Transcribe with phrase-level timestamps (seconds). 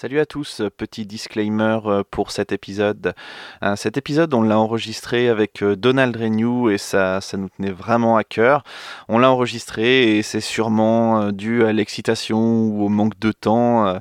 [0.00, 3.14] Salut à tous, petit disclaimer euh, pour cet épisode.
[3.64, 7.72] Euh, cet épisode, on l'a enregistré avec euh, Donald Renew et ça, ça nous tenait
[7.72, 8.62] vraiment à cœur.
[9.08, 13.98] On l'a enregistré et c'est sûrement dû à l'excitation ou au manque de temps,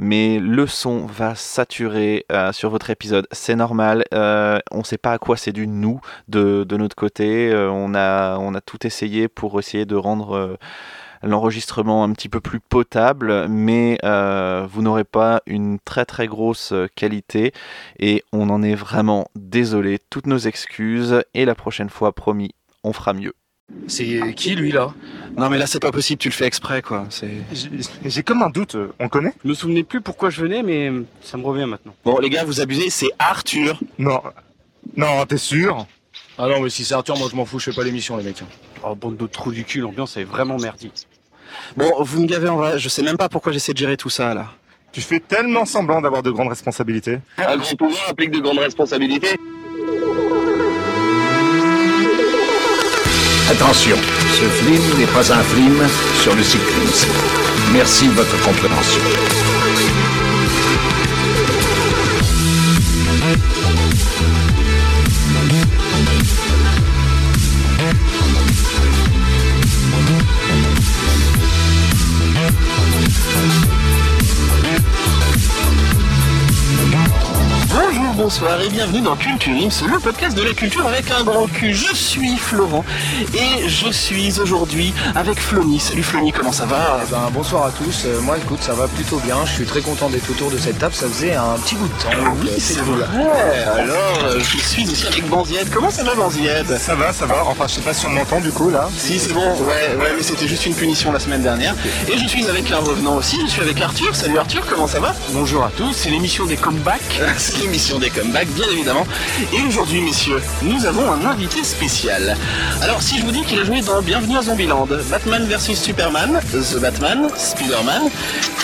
[0.00, 3.28] mais le son va saturer sur votre épisode.
[3.30, 7.52] C'est normal, on ne sait pas à quoi c'est dû nous de, notre côté.
[7.54, 10.58] on a tout essayé pour essayer de rendre
[11.22, 16.72] l'enregistrement un petit peu plus potable, mais euh, vous n'aurez pas une très très grosse
[16.94, 17.52] qualité
[17.98, 19.98] et on en est vraiment désolé.
[20.10, 23.34] Toutes nos excuses et la prochaine fois, promis, on fera mieux.
[23.88, 24.94] C'est qui lui là?
[25.36, 27.08] Non mais là c'est pas possible, tu le fais exprès quoi.
[28.04, 29.32] J'ai comme un doute, on connaît?
[29.42, 31.92] Je me souvenais plus pourquoi je venais mais ça me revient maintenant.
[32.04, 33.80] Bon les gars vous abusez, c'est Arthur.
[33.98, 34.22] Non,
[34.96, 35.84] non t'es sûr?
[36.38, 38.22] Ah non mais si c'est Arthur moi je m'en fous, je fais pas l'émission les
[38.22, 38.44] mecs.
[38.88, 41.08] Oh bande de trous du cul, l'ambiance est vraiment merdique.
[41.76, 44.10] Bon, vous me gavez en vrai, je sais même pas pourquoi j'essaie de gérer tout
[44.10, 44.46] ça là.
[44.92, 47.18] Tu fais tellement semblant d'avoir de grandes responsabilités.
[47.36, 49.36] Un grand pouvoir implique de grandes responsabilités.
[53.50, 55.88] Attention, ce film n'est pas un film
[56.22, 57.10] sur le cyclisme.
[57.72, 59.02] Merci de votre compréhension.
[78.26, 81.72] Bonsoir et bienvenue dans Culture Ims, le podcast de la culture avec un grand cul.
[81.72, 82.84] Je suis Florent
[83.32, 85.78] et je suis aujourd'hui avec Flony.
[85.78, 87.02] Salut Flony, comment ça va?
[87.06, 88.02] Eh ben, Bonsoir à tous.
[88.04, 89.36] Euh, moi, écoute, ça va plutôt bien.
[89.44, 90.92] Je suis très content d'être autour de cette table.
[90.92, 92.32] Ça faisait un petit bout de temps.
[92.42, 93.04] oui, euh, c'est vrai.
[93.76, 95.70] Alors, euh, je suis aussi avec Banzied.
[95.72, 97.44] Comment ça va, Banzied Ça va, ça va.
[97.44, 98.88] Enfin, je sais pas si on m'entend du coup là.
[98.98, 99.52] Si, c'est bon.
[99.60, 101.76] Ouais, ouais, mais c'était juste une punition la semaine dernière.
[102.08, 103.40] Et je suis avec un revenant aussi.
[103.46, 104.16] Je suis avec Arthur.
[104.16, 105.14] Salut Arthur, comment ça va?
[105.30, 105.92] Bonjour à tous.
[105.92, 107.20] C'est l'émission des comebacks.
[107.36, 109.06] c'est l'émission des comeback, bien évidemment.
[109.52, 112.36] Et aujourd'hui, messieurs, nous avons un invité spécial.
[112.80, 116.40] Alors, si je vous dis qu'il a joué dans Bienvenue à Zombieland, Batman vs Superman,
[116.50, 118.04] The Batman, Spider-Man,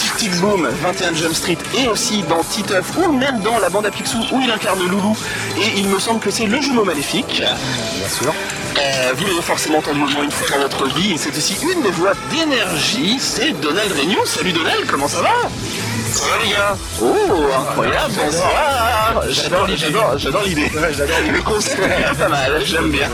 [0.00, 3.84] Tic Tic Boom, 21 Jump Street et aussi dans Titeuf ou même dans la bande
[3.84, 5.16] à Picsou où il incarne Loulou.
[5.58, 7.42] Et il me semble que c'est le jumeau maléfique.
[7.42, 8.34] Bien sûr.
[8.78, 11.56] Euh, vous l'avez forcément entendu au moins une fois dans votre vie et c'est aussi
[11.62, 14.24] une des voix d'énergie, c'est Donald Renew.
[14.24, 15.34] Salut Donald, comment ça va?
[17.00, 20.70] Oh, incroyable, bonsoir J'adore j'adore, j'adore l'idée.
[20.72, 21.80] Le concept
[22.19, 23.08] pas mal, j'aime bien.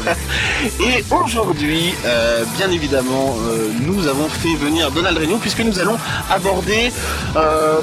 [0.80, 5.98] Et aujourd'hui, euh, bien évidemment, euh, nous avons fait venir Donald Renew puisque nous allons
[6.30, 6.92] aborder
[7.36, 7.80] euh,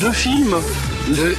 [0.00, 0.56] deux films
[1.08, 1.34] deux,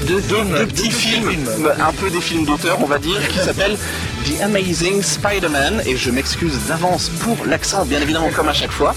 [0.66, 1.48] petits films,
[1.80, 3.78] un peu des films d'auteur, on va dire, qui s'appellent
[4.26, 5.84] The Amazing Spider-Man.
[5.86, 8.94] Et je m'excuse d'avance pour l'accent, bien évidemment, comme à chaque fois.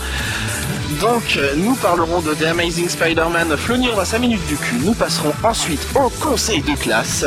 [1.01, 3.57] Donc, nous parlerons de The Amazing Spider-Man.
[3.57, 4.77] Flonny aura 5 minutes du cul.
[4.85, 7.25] Nous passerons ensuite au conseil de classe.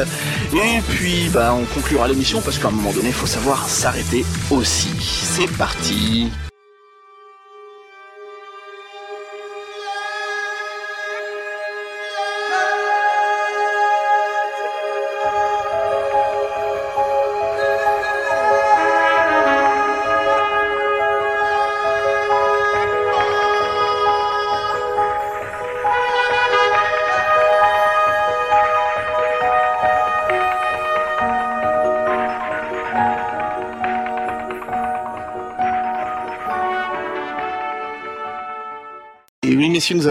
[0.53, 4.25] Et puis, bah, on conclura l'émission parce qu'à un moment donné, il faut savoir s'arrêter
[4.49, 4.89] aussi.
[4.99, 6.31] C'est parti.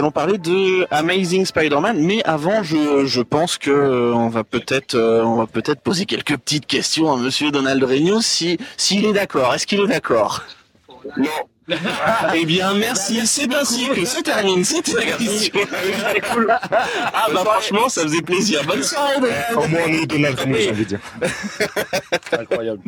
[0.09, 5.21] Allons parler de Amazing Spider-Man, mais avant, je, pense que euh, on va peut-être, euh,
[5.23, 9.53] on va peut-être poser quelques petites questions à Monsieur Donald Renew, si s'il est d'accord.
[9.53, 10.43] Est-ce qu'il est d'accord?
[11.17, 11.29] Non.
[12.33, 13.21] eh bien, merci.
[13.27, 15.53] C'est ainsi que se termine cette émission.
[16.49, 18.63] ah bah franchement, ça faisait plaisir.
[18.65, 19.15] Bonne soirée.
[19.55, 20.99] Au moins, nous, Donald Renew, j'ai envie de dire.
[22.31, 22.81] Incroyable.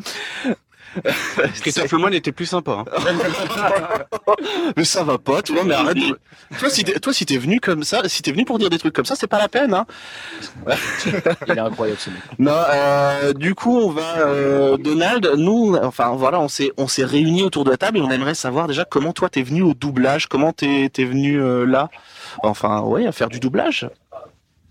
[1.62, 2.84] Christophe Lemoine était plus sympa.
[2.86, 4.06] Hein.
[4.78, 5.98] mais ça va pas, tu vois, mais arrête.
[6.60, 8.78] Toi, si t'es, toi, si t'es venu comme ça, si t'es venu pour dire des
[8.78, 9.86] trucs comme ça, c'est pas la peine, hein.
[11.48, 12.20] Il est incroyable, ce mec.
[12.40, 17.06] Non, euh, du coup, on va, euh, Donald, nous, enfin, voilà, on s'est, on s'est
[17.06, 19.74] réunis autour de la table et on aimerait savoir déjà comment toi t'es venu au
[19.74, 21.90] doublage, comment t'es, t'es venu euh, là,
[22.44, 23.90] enfin, ouais, à faire du doublage.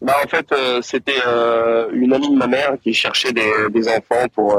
[0.03, 1.21] Bah, en fait, c'était
[1.93, 4.59] une amie de ma mère qui cherchait des, des enfants pour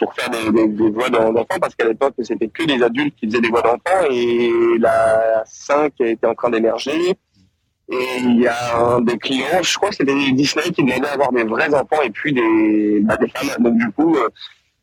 [0.00, 3.40] pour faire des, des, voix d'enfants parce qu'à l'époque c'était que des adultes qui faisaient
[3.40, 4.50] des voix d'enfants et
[4.80, 7.14] la 5 était en train d'émerger
[7.92, 11.32] et il y a un des clients, je crois que c'était Disney qui demandait d'avoir
[11.32, 13.62] des vrais enfants et puis des, bah, des femmes.
[13.64, 14.28] Donc du coup, euh,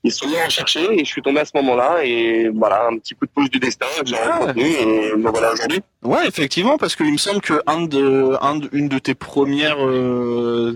[0.03, 2.97] ils sont mis à chercher et je suis tombé à ce moment-là et voilà un
[2.97, 4.51] petit coup de pouce du destin que j'ai Ah.
[4.57, 5.79] et me voilà aujourd'hui.
[6.03, 9.77] Ouais, effectivement, parce qu'il me semble que un de, un de- une de tes premières,
[9.85, 10.75] euh,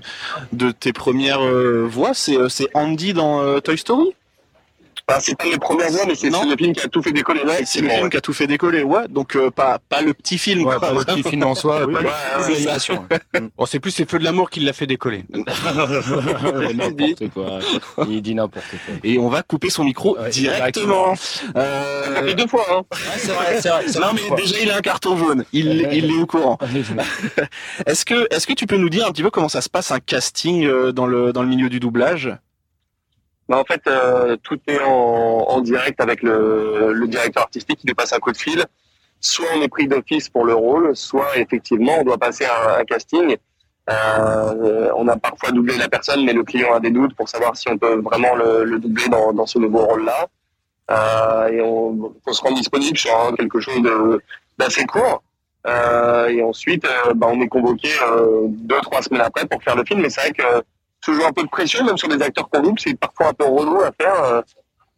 [0.54, 4.16] de tes premières euh, voix, c'est, euh, c'est Andy dans euh, Toy Story?
[5.10, 7.42] Enfin, c'est pas les premières voix mais c'est le film qui a tout fait décoller.
[7.44, 9.08] Ouais, C'est le film qui a tout fait décoller, ouais.
[9.10, 10.66] Donc euh, pas, pas le petit film.
[10.66, 10.90] Ouais, quoi.
[10.90, 11.82] pas le petit film en soi.
[11.88, 12.02] Oui, pas
[12.48, 13.42] ouais.
[13.58, 15.24] Bon, c'est plus c'est Feux de l'amour qui l'a fait décoller.
[15.34, 17.60] n'importe quoi.
[18.08, 18.96] Il dit n'importe quoi.
[19.04, 21.16] Et on va couper son micro Ouais, directement.
[21.16, 22.82] Ça Euh, fait deux fois hein.
[23.18, 23.86] c'est vrai, c'est vrai.
[24.00, 25.46] non mais déjà il a un carton jaune.
[25.54, 26.58] Il, il est au courant.
[27.86, 29.92] Est-ce que, est-ce que tu peux nous dire un petit peu comment ça se passe
[29.92, 32.36] un casting euh, dans le, dans le milieu du doublage?
[33.52, 38.14] Bah, en fait, euh, tout est en, direct avec le, directeur artistique qui lui passe
[38.14, 38.64] un coup de fil.
[39.20, 42.86] Soit on est pris d'office pour le rôle, soit effectivement on doit passer un, un
[42.86, 43.36] casting.
[43.90, 47.58] Euh, on a parfois doublé la personne, mais le client a des doutes pour savoir
[47.58, 50.28] si on peut vraiment le, le doubler dans, ce nouveau rôle-là.
[50.90, 53.82] Euh, et on, se rend disponible sur un- quelque chose
[54.58, 55.24] d'assez court.
[55.68, 57.90] Et ensuite, bah, on est convoqué
[58.48, 60.00] deux, trois semaines après pour faire le film.
[60.00, 60.64] Mais c'est vrai que
[61.02, 63.46] toujours un peu de pression, même sur des acteurs qu'on double, c'est parfois un peu
[63.46, 64.24] relou à faire.
[64.24, 64.42] euh,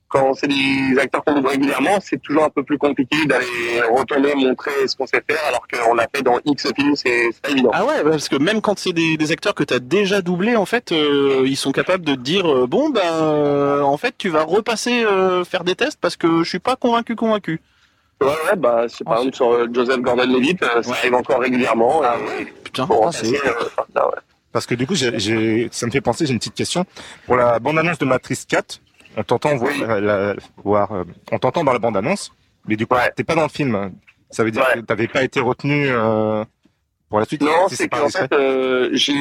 [0.09, 4.35] Quand c'est des acteurs qu'on double régulièrement, c'est toujours un peu plus compliqué d'aller retourner,
[4.35, 7.49] montrer ce qu'on sait faire, alors qu'on l'a fait dans X films, c'est c'est pas
[7.49, 7.71] évident.
[7.73, 10.55] Ah ouais, parce que même quand c'est des, des acteurs que tu as déjà doublés,
[10.55, 14.13] en fait, euh, ils sont capables de te dire euh, bon ben euh, en fait
[14.15, 17.59] tu vas repasser euh, faire des tests parce que je suis pas convaincu convaincu.
[18.21, 20.95] Ouais, ouais, bah, c'est par exemple sur Joseph Gordon-Levitt, ça Ouais.
[20.97, 22.01] arrive encore régulièrement.
[22.05, 24.21] Ah et Putain, ah, c'est euh, enfin, ouais.
[24.53, 26.85] Parce que du coup, j'ai, j'ai- ça me fait penser, j'ai une petite question.
[27.25, 28.79] Pour la bande-annonce de Matrice 4,
[29.17, 32.31] on t'entend voir, euh, la- voir, euh, on t'entend dans la bande-annonce,
[32.67, 33.11] mais du coup, Ouais.
[33.15, 33.91] t'es pas dans le film.
[34.29, 34.79] Ça veut dire Ouais.
[34.81, 36.45] que t'avais pas été retenu euh,
[37.09, 37.41] pour la suite?
[37.41, 39.13] Non, si c'est qu'en fait, euh, j'ai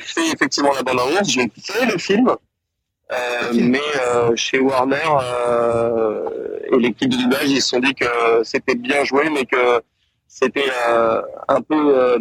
[0.00, 3.16] fait effectivement la bande-annonce, j'ai fait le film, euh,
[3.54, 6.28] mais euh, chez Warner euh,
[6.70, 8.06] et l'équipe de doublage, ils se sont dit que
[8.42, 9.82] c'était bien joué, mais que
[10.28, 12.18] c'était euh, un peu euh,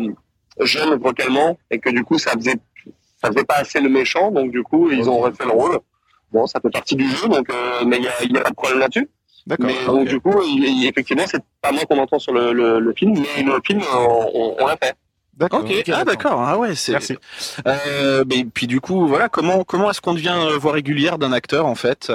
[0.66, 2.56] jeune vocalement et que du coup, ça faisait
[3.22, 5.80] ça faisait pas assez le méchant, donc du coup, ils ont refait le rôle.
[6.32, 8.42] Bon, ça fait partie du jeu, donc euh, mais il y a, il y a
[8.42, 9.08] pas de problème là-dessus.
[9.46, 9.66] d'accord.
[9.68, 12.80] Mais donc du coup, il, il- effectivement, c'est pas moi qu'on entend sur le, le,
[12.80, 14.96] le film, mais le film, on, on, on l'a fait.
[15.36, 15.64] D'accord.
[15.94, 16.92] Ah d'accord, ah ouais, c'est.
[16.94, 17.18] Merci.
[17.68, 21.32] Euh, mais puis du coup, voilà, comment comment est-ce qu'on devient euh, voix régulière d'un
[21.32, 22.12] acteur en fait?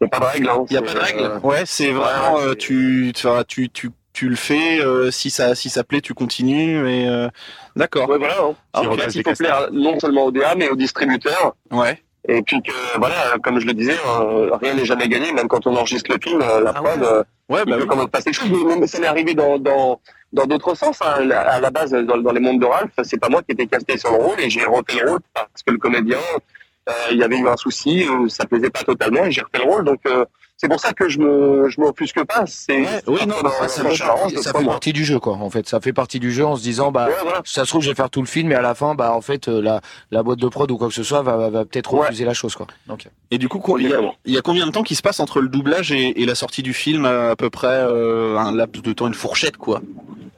[0.00, 0.48] Il n'y a pas de règle.
[0.48, 0.64] Hein.
[0.70, 1.20] Il y a pas de règle.
[1.20, 3.12] euh, Ouais, c'est vraiment ouais, euh, c'est- tu,
[3.46, 7.28] tu tu tu le fais euh, si ça si ça plaît, tu continues et euh,
[7.76, 8.08] d'accord.
[8.08, 8.34] Ouais, voilà.
[8.42, 8.54] Hein.
[8.72, 8.96] Ah, faut
[9.36, 11.54] plaire non seulement au DA, mais au distributeur.
[11.70, 12.02] Ouais.
[12.28, 15.66] Et puis que, voilà, comme je le disais, euh, rien n'est jamais gagné, même quand
[15.66, 17.06] on enregistre le film, euh, la Ah prod, ouais.
[17.06, 17.86] euh, Ouais, bah oui.
[17.88, 18.30] quand même se passer.
[18.78, 20.00] Mais ça m'est arrivé dans dans
[20.32, 20.98] dans d'autres sens.
[21.02, 21.24] Hein.
[21.24, 23.66] La- À la base, dans, dans les mondes de Ralph, c'est pas moi qui étais
[23.66, 26.18] casté sur le rôle et j'ai refait le rôle parce que le comédien,
[27.10, 29.70] il y avait eu un souci, euh, ça plaisait pas totalement et j'ai refait le
[29.70, 29.84] rôle.
[29.84, 30.24] Donc euh,
[30.56, 32.44] c'est pour ça que je me je m'offusque pas.
[32.46, 33.94] C'est Ouais, oui, non, dans- ça, vrai.
[33.94, 34.74] charge, ça pas fait moi.
[34.74, 35.34] partie du jeu, quoi.
[35.34, 37.40] En fait, ça fait partie du jeu en se disant, bah, Ouais, voilà.
[37.44, 39.22] ça se trouve, je vais faire tout le film, et à la fin, bah, en
[39.22, 41.64] fait, euh, la, la boîte de prod ou quoi que ce soit va, va, va
[41.64, 42.00] peut-être Ouais.
[42.00, 42.66] refuser la chose, quoi.
[42.86, 44.14] Donc, Et du coup, co- il y, a, Exactement.
[44.26, 46.34] il y a combien de temps qui se passe entre le doublage et, et la
[46.34, 49.80] sortie du film à, à peu près euh, un laps de temps, une fourchette quoi?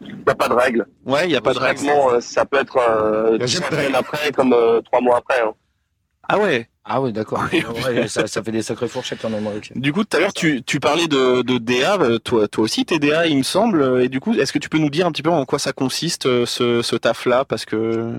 [0.02, 0.86] Il n'y a pas de règle.
[1.04, 1.80] Ouais, il y a pas de règle.
[1.88, 5.40] Euh, ça peut être euh, y a de après comme euh, trois mois après.
[5.40, 5.52] hein.
[6.28, 6.68] Ah ouais.
[6.84, 7.42] ah ouais, d'accord.
[7.52, 9.46] Ouais, ça, ça fait des sacrées fourchettes quand même.
[9.46, 9.72] ok.
[9.76, 11.96] Du coup, tout à l'heure, tu, tu parlais de, de DA.
[12.00, 14.00] euh, Toi, toi aussi, t'es DA, il me semble.
[14.02, 15.72] Et du coup, est-ce que tu peux nous dire un petit peu en quoi ça
[15.72, 17.44] consiste euh, ce, ce taf-là?
[17.44, 18.14] Parce que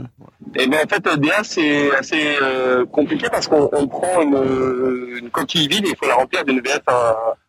[0.55, 5.29] Et ben en fait, DA c'est assez euh, compliqué parce qu'on on prend une, une
[5.29, 6.81] coquille vide et il faut la remplir d'une VF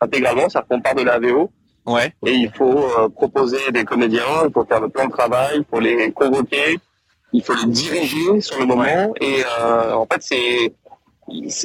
[0.00, 1.50] intégralement, ça qu'on part de la VO
[1.87, 2.12] ouais.
[2.26, 5.64] et il faut euh, proposer des comédiens, il faut faire le plan de travail, il
[5.71, 6.79] faut les convoquer,
[7.35, 10.73] il faut les diriger sur le moment et euh, en fait c'est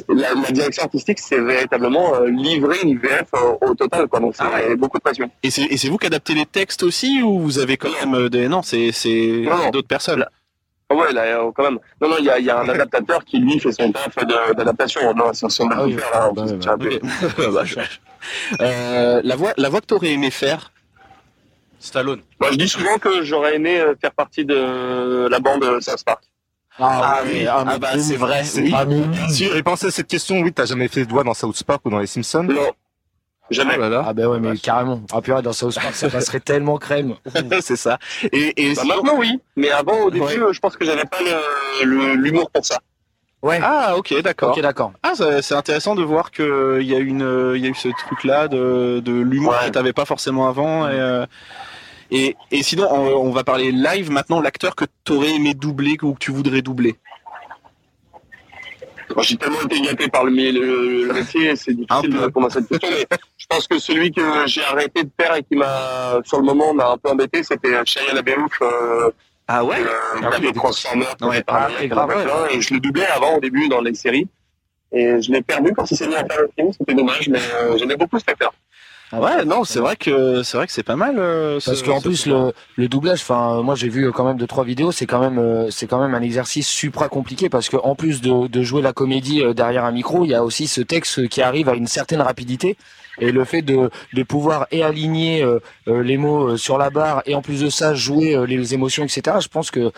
[0.08, 4.34] la, la direction artistique c'est véritablement euh, livrer une VF euh, au total quoi donc
[4.36, 5.30] c'est Ah beaucoup de pression.
[5.42, 8.62] Et c'est vous qui adaptez les textes aussi ou vous avez quand même des non
[8.62, 8.90] C'est
[9.72, 10.26] d'autres personnes?
[10.92, 11.78] Ah Ouais, là, quand même.
[12.00, 14.16] Non, non, il y a, y a un adaptateur qui, lui, fait son taf
[14.56, 15.14] d'adaptation.
[15.14, 15.92] Non, c'est son Ah oui.
[15.92, 16.44] faire, là, Bah,
[16.76, 17.64] bah, Bah,
[18.60, 20.72] Euh, la voix la voix que t'aurais aimé faire.
[21.80, 22.20] Stallone.
[22.40, 26.04] Moi, je dis souvent que j'aurais aimé euh, faire partie de la bande euh, South
[26.04, 26.22] Park.
[26.78, 27.46] Ah, oui.
[27.48, 28.42] Ah, bah c'est vrai.
[28.56, 28.70] Oui.
[28.72, 29.50] Bien sûr.
[29.52, 30.40] J'ai pensé à cette question.
[30.40, 32.44] Oui, t'as jamais fait de voix dans South Park ou dans les Simpsons?
[32.44, 32.70] Non,
[33.50, 33.74] jamais.
[33.76, 34.04] Oh là là.
[34.06, 35.02] Ah ben ouais, mais carrément.
[35.12, 37.16] Ah purée, dans South Park, ça passerait tellement crème.
[37.60, 37.98] c'est ça.
[38.32, 39.40] Et, et Bah, maintenant, oui.
[39.56, 40.52] Mais avant, au début, Ouais.
[40.52, 41.18] je pense que j'avais pas
[41.82, 42.78] l'humour pour ça.
[43.42, 43.58] Ouais.
[43.62, 44.50] Ah ok d'accord.
[44.54, 44.92] Ok, d'accord.
[45.02, 47.74] Ah c'est intéressant de voir que il y a une euh, il y a eu
[47.74, 49.68] ce truc là de de l'humour Ouais.
[49.68, 51.24] que t'avais pas forcément avant et euh,
[52.10, 56.14] et, et sinon on, on va parler live maintenant l'acteur que t'aurais aimé doubler ou
[56.14, 56.96] que tu voudrais doubler.
[59.14, 62.50] Moi, j'ai tellement été gâté par le, le, le métier, c'est difficile de répondre à
[62.50, 63.06] cette question, mais
[63.38, 66.72] je pense que celui que j'ai arrêté de faire et qui m'a, sur le moment,
[66.72, 69.10] m'a un peu embêté, c'était Shia LaBeouf, euh,
[69.48, 69.78] Ah ouais?
[69.80, 71.42] euh, Transformers, Ouais.
[71.48, 72.56] Ah, c'est grave, ouais.
[72.56, 74.28] et je le doublais avant au début dans les séries.
[74.92, 77.38] Et je l'ai perdu quand il s'est mis à faire le film, c'était dommage, mais
[77.54, 78.52] euh, j'aimais beaucoup cet acteur.
[79.12, 81.18] Ouais, non, c'est vrai que c'est vrai que c'est pas mal.
[81.18, 84.36] euh, ce- Parce qu'en plus le, le doublage, enfin moi j'ai vu euh, quand même
[84.36, 87.68] deux trois vidéos, c'est quand même euh, c'est quand même un exercice supra compliqué parce
[87.68, 90.44] que en plus de, de jouer la comédie euh, derrière un micro, il y a
[90.44, 92.76] aussi ce texte qui arrive à une certaine rapidité
[93.20, 95.44] et le fait de, de pouvoir et aligner
[95.88, 99.38] les mots sur la barre et en plus de ça jouer euh, les émotions etc.
[99.40, 99.90] Je pense que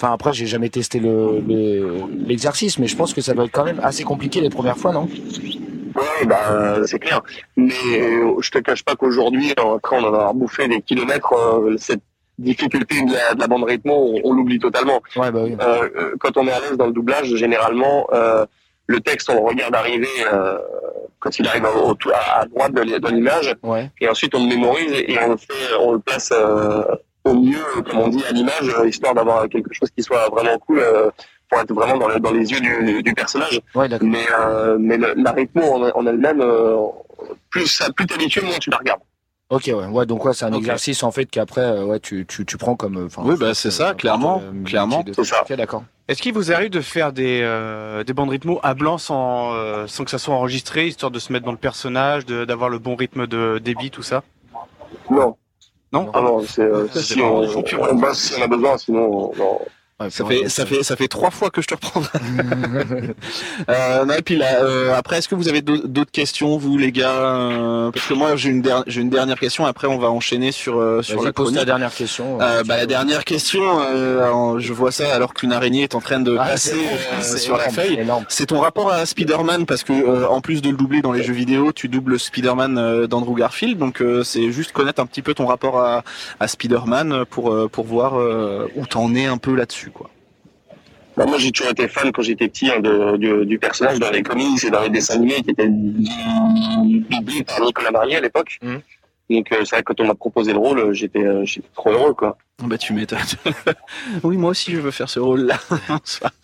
[0.00, 3.52] Enfin après j'ai jamais testé le le- l'exercice mais je pense que ça doit être
[3.52, 5.08] quand même assez compliqué les premières fois non?
[5.94, 7.22] Ouais, bah, c'est clair.
[7.56, 11.32] Mais euh, je te cache pas qu'aujourd'hui, euh, après on en a bouffé des kilomètres,
[11.32, 12.00] euh, cette
[12.38, 15.00] difficulté de la, de la bande rythmo, on, on l'oublie totalement.
[15.16, 15.56] Ouais bah oui.
[15.60, 18.44] Euh, quand on est à l'aise dans le doublage, généralement, euh,
[18.86, 20.58] le texte, on le regarde arriver euh,
[21.20, 23.90] quand il arrive au- à, droite de, l'image, Ouais.
[24.00, 26.82] et ensuite on le mémorise et on le fait, on le place euh,
[27.24, 30.82] au mieux, comme on dit, à l'image, histoire d'avoir quelque chose qui soit vraiment cool.
[31.54, 33.60] Pour être vraiment dans, le- dans les yeux du, du personnage.
[33.74, 33.88] Ouais.
[34.02, 36.76] Mais, euh, mais le- la rythmo en, en elle-même, euh,
[37.50, 39.00] plus, ça- plus t'es habitué, moins tu la regardes.
[39.50, 42.46] Ok ouais ouais donc ouais c'est un exercice en fait qu'après euh, ouais tu, tu
[42.46, 45.04] tu prends comme Oui, bah, c'est ça, clairement, euh, clairement.
[45.14, 45.44] C'est ça.
[45.50, 45.84] D'accord.
[46.08, 49.86] Est-ce qu'il vous arrive de faire des, euh, des bandes rythmo à blanc sans, euh,
[49.86, 52.78] sans que ça soit enregistré, histoire de se mettre dans le personnage, de- d'avoir le
[52.78, 54.22] bon rythme de débit, tout ça?
[55.10, 55.36] Non.
[55.92, 56.10] Non?
[56.14, 57.86] Ah non, c'est, euh, si on, pur.
[57.90, 59.60] on bosse si on a besoin, sinon, non.
[60.00, 62.02] Ouais, Ça fait, ça fait, ça fait trois fois que je te reprends.
[63.68, 66.92] euh, non, et puis là, euh, après, est-ce que vous avez d'autres questions, vous, les
[66.92, 69.66] gars euh, Parce que moi, j'ai une, der- une dernière question.
[69.66, 71.66] Après, on va enchaîner sur euh, sur la pose ta chronique.
[71.66, 72.40] dernière question.
[72.40, 76.00] Euh, bah, la dernière question, euh, alors, je vois ça alors qu'une araignée est en
[76.00, 76.76] train de Ah, passer
[77.38, 78.04] sur la feuille.
[78.28, 81.22] C'est ton rapport à Spider-Man parce que euh, en plus de le doubler dans les
[81.22, 83.78] jeux vidéo, tu doubles Spider-Man d'Andrew Garfield.
[83.78, 86.02] Donc euh, c'est juste connaître un petit peu ton rapport à,
[86.40, 88.14] à Spider-Man pour euh, pour voir
[88.74, 90.10] où t'en es un peu là-dessus, quoi.
[91.16, 94.10] Bah, moi, j'ai toujours été fan quand j'étais petit hein, de, du, du personnage dans
[94.10, 98.58] les comics et dans les dessins animés qui étaient doublés par Nicolas Marié à l'époque.
[98.62, 98.80] Mhm.
[99.30, 101.92] Donc, euh, c'est vrai que quand on m'a proposé le rôle, j'étais, euh, j'étais trop
[101.92, 102.36] heureux, quoi.
[102.62, 103.18] Bah tu m'étonnes.
[104.22, 105.58] oui, moi aussi je veux faire ce rôle-là.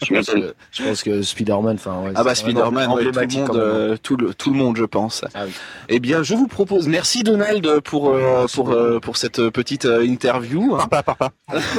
[0.02, 3.12] Je Je pense que, je pense que Spider-Man, enfin, ouais, ah bah Spider-Man, ouais, tout
[3.20, 3.56] le monde, même.
[3.56, 5.24] euh, tout le tout le monde, je pense.
[5.34, 5.52] Ah oui.
[5.88, 6.88] Eh bien, je vous propose.
[6.88, 10.76] Merci Donald pour euh, pour euh, pour cette petite euh, interview.
[10.76, 11.30] Papa, papa.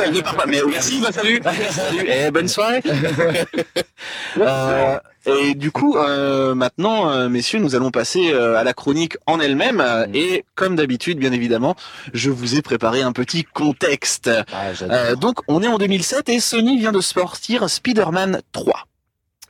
[0.07, 1.41] Il ne part pas, mais merci, bah, salut.
[1.69, 2.81] Salut et bonne soirée.
[5.25, 9.39] Et du coup, euh, maintenant, euh, messieurs, nous allons passer euh, à la chronique en
[9.39, 9.79] elle-même.
[9.79, 11.75] euh, Et comme d'habitude, bien évidemment,
[12.13, 14.29] je vous ai préparé un petit contexte.
[14.51, 14.71] Ah.
[14.81, 18.87] Euh, donc, on est en 2007 et Sony vient de sortir Spider-Man 3.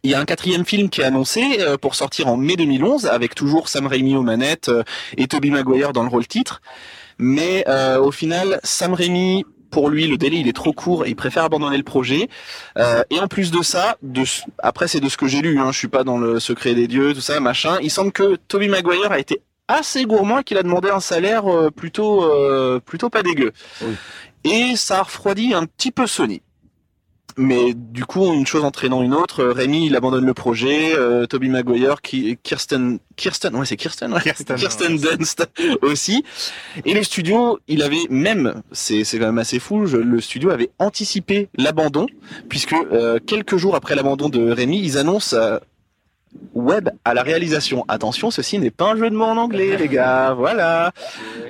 [0.04, 3.06] Il y a un quatrième film qui est annoncé euh, pour sortir en mai 2011
[3.06, 4.84] avec toujours Sam Raimi aux manettes euh,
[5.16, 6.62] et Tobey Maguire dans le rôle titre.
[7.20, 11.10] Mais euh, au final, Sam Raimi, pour lui, le délai il est trop court et
[11.10, 12.30] il préfère abandonner le projet.
[12.78, 14.24] Euh, et en plus de ça, de,
[14.60, 16.88] après c'est de ce que j'ai lu, hein, je suis pas dans le secret des
[16.88, 17.78] dieux, tout ça, machin.
[17.82, 21.48] Il semble que Tobey Maguire a été assez gourmand et qu'il a demandé un salaire
[21.48, 23.54] euh, plutôt euh, plutôt pas dégueu.
[23.82, 23.96] Oui.
[24.44, 26.42] Et ça a refroidi un petit peu Sony.
[27.38, 31.26] Mais du coup, une chose entraînant une autre, euh, Rémi il abandonne le projet, euh,
[31.26, 34.22] Toby Maguire, qui, Kirsten, Kirsten, ouais c'est Kirsten, ouais.
[34.22, 35.48] Kirsten, Dunst
[35.82, 36.24] aussi.
[36.86, 40.50] Et le studio, il avait même, c'est c'est quand même assez fou, je- le studio
[40.50, 42.06] avait anticipé l'abandon,
[42.50, 45.58] puisque euh, quelques jours après l'abandon de Rémi, ils annoncent euh,
[46.54, 47.84] Web à la réalisation.
[47.90, 50.34] Attention, ceci n'est pas un jeu de mots en anglais, les gars.
[50.34, 50.92] Voilà.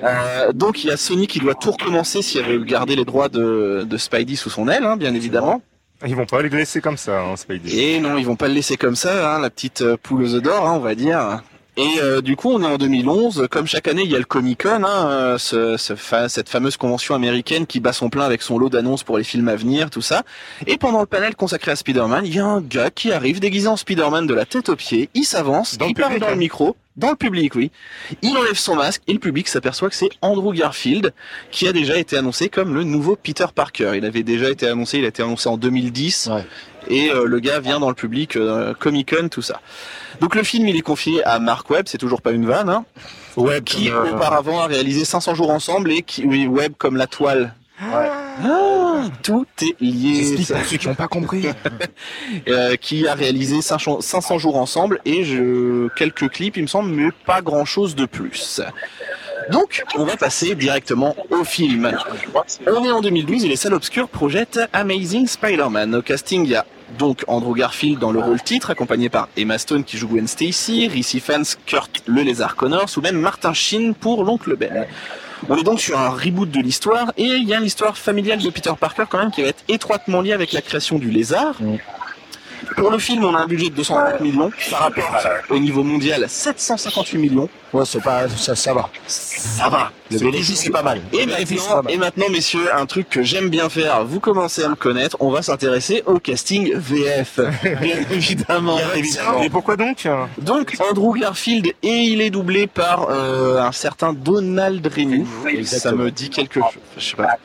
[0.02, 3.28] Euh, donc il y a Sony qui doit tout recommencer s'il avait gardé les droits
[3.28, 5.62] de, de Spidey sous son aile, hein, bien évidemment.
[6.06, 7.76] Ils vont pas les laisser comme ça, hein, Spidey.
[7.76, 10.34] Et non, ils vont pas le laisser comme ça, hein, la petite euh, poule aux
[10.34, 11.42] œufs d'or, hein, on va dire.
[11.78, 13.46] Et euh, du coup, on est en 2011.
[13.50, 16.50] Comme chaque année, il y a le Comic Con, hein, euh, ce, ce fa- cette
[16.50, 19.56] fameuse convention américaine qui bat son plein avec son lot d'annonces pour les films à
[19.56, 20.22] venir, tout ça.
[20.66, 23.68] Et pendant le panel consacré à Spider-Man, il y a un gars qui arrive déguisé
[23.68, 25.08] en Spider-Man de la tête aux pieds.
[25.14, 26.36] Il s'avance, il le parle dans le hein.
[26.36, 27.70] micro, dans le public, oui.
[28.20, 31.12] Il enlève son masque et le public s'aperçoit que c'est Andrew Garfield
[31.50, 33.92] qui a déjà été annoncé comme le nouveau Peter Parker.
[33.96, 36.44] Il avait déjà été annoncé, il a été annoncé en 2010 Ouais.
[36.88, 39.60] et euh, le gars vient dans le public, euh, Comic Con, tout ça.
[40.20, 42.84] Donc le film il est confié à Mark Webb, c'est toujours pas une vanne, hein,
[43.36, 47.06] Ouais, qui euh, auparavant a réalisé 500 jours ensemble et qui oui, Webb comme la
[47.06, 47.54] toile.
[48.42, 50.14] Ah, tout est lié.
[50.14, 51.46] J'explique pour ceux qui n'ont pas compris.
[52.48, 56.90] Euh, qui a réalisé 500 500 jours ensemble et je quelques clips il me semble
[56.90, 58.60] mais pas grand chose de plus.
[59.50, 61.92] Donc on va passer directement au film.
[62.66, 65.94] On est en 2012 et les salles obscures projettent Amazing Spider-Man.
[65.94, 66.64] Au casting il y a
[66.98, 70.88] donc Andrew Garfield dans le rôle titre, accompagné par Emma Stone qui joue Gwen Stacy,
[70.88, 74.86] Ricci Fans, Kurt le Lézard Connors ou même Martin Sheen pour l'oncle Ben.
[75.48, 78.50] On est donc sur un reboot de l'histoire et il y a l'histoire familiale de
[78.50, 81.56] Peter Parker quand même qui va être étroitement liée avec la création du lézard.
[82.76, 85.18] Pour le film, on a un budget de 250 millions par rapport
[85.50, 87.48] au niveau mondial 758 millions.
[87.72, 88.90] Ouais, c'est pas, ça, ça va.
[89.06, 89.90] Ça va.
[90.10, 91.00] Le bénéfice, c'est pas mal.
[91.12, 91.92] Et maintenant, pas mal.
[91.92, 95.30] et maintenant, messieurs, un truc que j'aime bien faire, vous commencez à me connaître, on
[95.30, 97.40] va s'intéresser au casting VF.
[97.80, 99.42] Bien évidemment, évidemment.
[99.42, 100.06] Et pourquoi donc
[100.38, 105.26] Donc, Andrew Garfield, et il est doublé par euh, un certain Donald Renew.
[105.64, 106.78] Ça me dit quelque chose.
[106.98, 107.38] Je sais pas.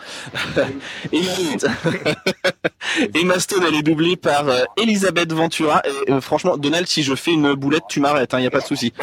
[1.14, 1.22] et
[3.16, 5.82] Emma Stone, elle est doublée par euh, Elisabeth Ventura.
[5.86, 8.62] Et, euh, franchement, Donald, si je fais une boulette, tu m'arrêtes, il n'y a pas
[8.62, 8.94] de souci.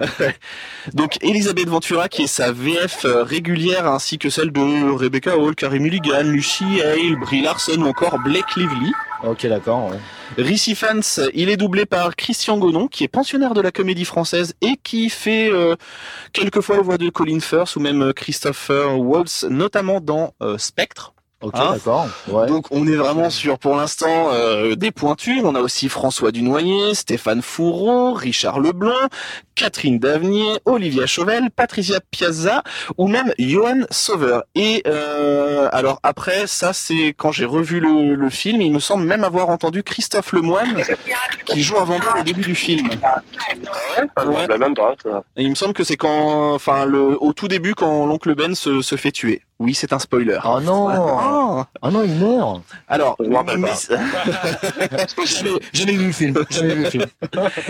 [0.92, 5.54] Donc Elisabeth Ventura qui est sa VF euh, régulière ainsi que celle de Rebecca Hall,
[5.54, 8.92] Carey Mulligan, Lucy Hale, Brie Larson ou encore Blake Lively.
[9.24, 9.90] Ok, d'accord.
[9.90, 9.98] ouais.
[10.38, 11.00] Ricci Fans,
[11.34, 15.10] il est doublé par Christian Gonon qui est pensionnaire de la comédie française et qui
[15.10, 15.76] fait euh,
[16.32, 21.12] quelquefois la voix de Colin Firth ou même euh, Christopher Waltz, notamment dans euh, Spectre.
[21.42, 22.06] Ok, Hein d'accord.
[22.28, 22.46] Ouais.
[22.46, 25.44] Donc on est vraiment sur pour l'instant euh, des pointures.
[25.44, 29.08] On a aussi François Dunoyer, Stéphane Fourreau, Richard Leblanc,
[29.54, 32.62] Catherine Davenier, Olivia Chauvel, Patricia Piazza
[32.98, 34.42] ou même Johan Sauveur.
[34.54, 39.04] Et euh, alors après ça c'est quand j'ai revu le, le film, il me semble
[39.04, 40.82] même avoir entendu Christophe Lemoine
[41.46, 42.88] qui joue un vampire au début du film.
[44.26, 44.46] Ouais.
[45.36, 48.54] Et il me semble que c'est quand, enfin le au tout début quand l'oncle Ben
[48.54, 49.42] se, se fait tuer.
[49.60, 50.38] Oui c'est un spoiler.
[50.44, 51.68] Oh non Ah.
[51.82, 53.68] Oh non, il meurt Alors, mais-
[55.72, 56.34] Jamais vu le film.
[56.50, 57.04] Jamais vu le film.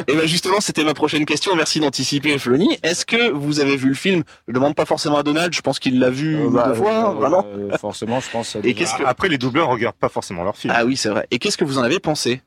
[0.06, 1.54] Et ben justement, c'était ma prochaine question.
[1.56, 2.78] Merci d'anticiper, Flony.
[2.82, 4.22] Est-ce que vous avez vu le film?
[4.48, 5.52] Je demande pas forcément à Donald.
[5.52, 7.44] Je pense qu'il l'a vu Euh, bah, deux fois, euh, vraiment.
[7.46, 8.56] euh, Forcément, je pense.
[8.62, 10.72] Et qu'est-ce que Après, les doubleurs regardent pas forcément leur film.
[10.76, 11.26] Ah oui, c'est vrai.
[11.30, 12.42] Et qu'est-ce que vous en avez pensé?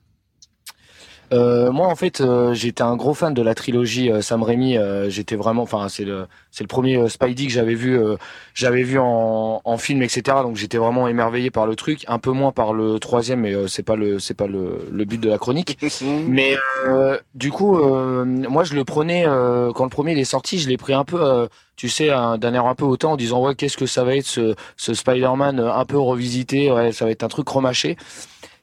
[1.34, 4.78] Euh, moi, en fait, euh, j'étais un gros fan de la trilogie euh, Sam Raimi.
[4.78, 8.18] euh, j'étais vraiment, enfin, c'est le, c'est le premier euh, Spidey que j'avais vu, euh,
[8.54, 10.22] j'avais vu en, en film, etc.
[10.44, 13.68] Donc, j'étais vraiment émerveillé par le truc, un peu moins par le troisième, mais euh,
[13.68, 15.78] c'est pas le, c'est pas le, le but de la chronique.
[16.28, 16.56] Mais
[16.88, 20.60] euh, du coup, euh, moi, je le prenais euh, quand le premier il est sorti,
[20.60, 23.16] je l'ai pris un peu, euh, tu sais, un- d'un air un peu hautain en
[23.18, 27.06] disant ouais, qu'est-ce que ça va être ce, ce Spider-Man un peu revisité, ouais, ça
[27.06, 27.98] va être un truc remâché.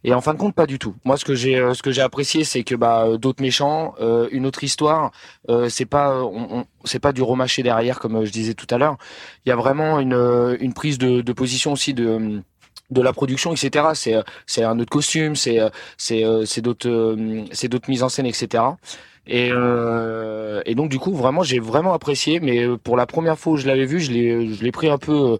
[0.03, 0.95] Et en fin de compte, pas du tout.
[1.05, 3.95] Moi, ce que j'ai, euh, ce que j'ai apprécié, c'est que bah euh, d'autres méchants,
[4.01, 5.11] euh, une autre histoire.
[5.51, 8.67] Euh, c'est pas, euh, on, on- c'est pas du remâché derrière, comme je disais tout
[8.71, 8.97] à l'heure.
[9.45, 12.43] Il y a vraiment une, une prise de, de position aussi de
[12.91, 13.95] de la production, etc.
[13.95, 15.61] C'est c'est un autre costume, c'est
[15.99, 17.17] c'est c'est d'autres
[17.53, 18.79] c'est d'autres mises en scène, etc.
[19.27, 22.41] Et euh, et donc du coup, vraiment, j'ai vraiment apprécié.
[22.41, 24.99] Mais pour la première fois où je l'avais vu, je l'ai je l'ai pris un
[24.99, 25.39] peu.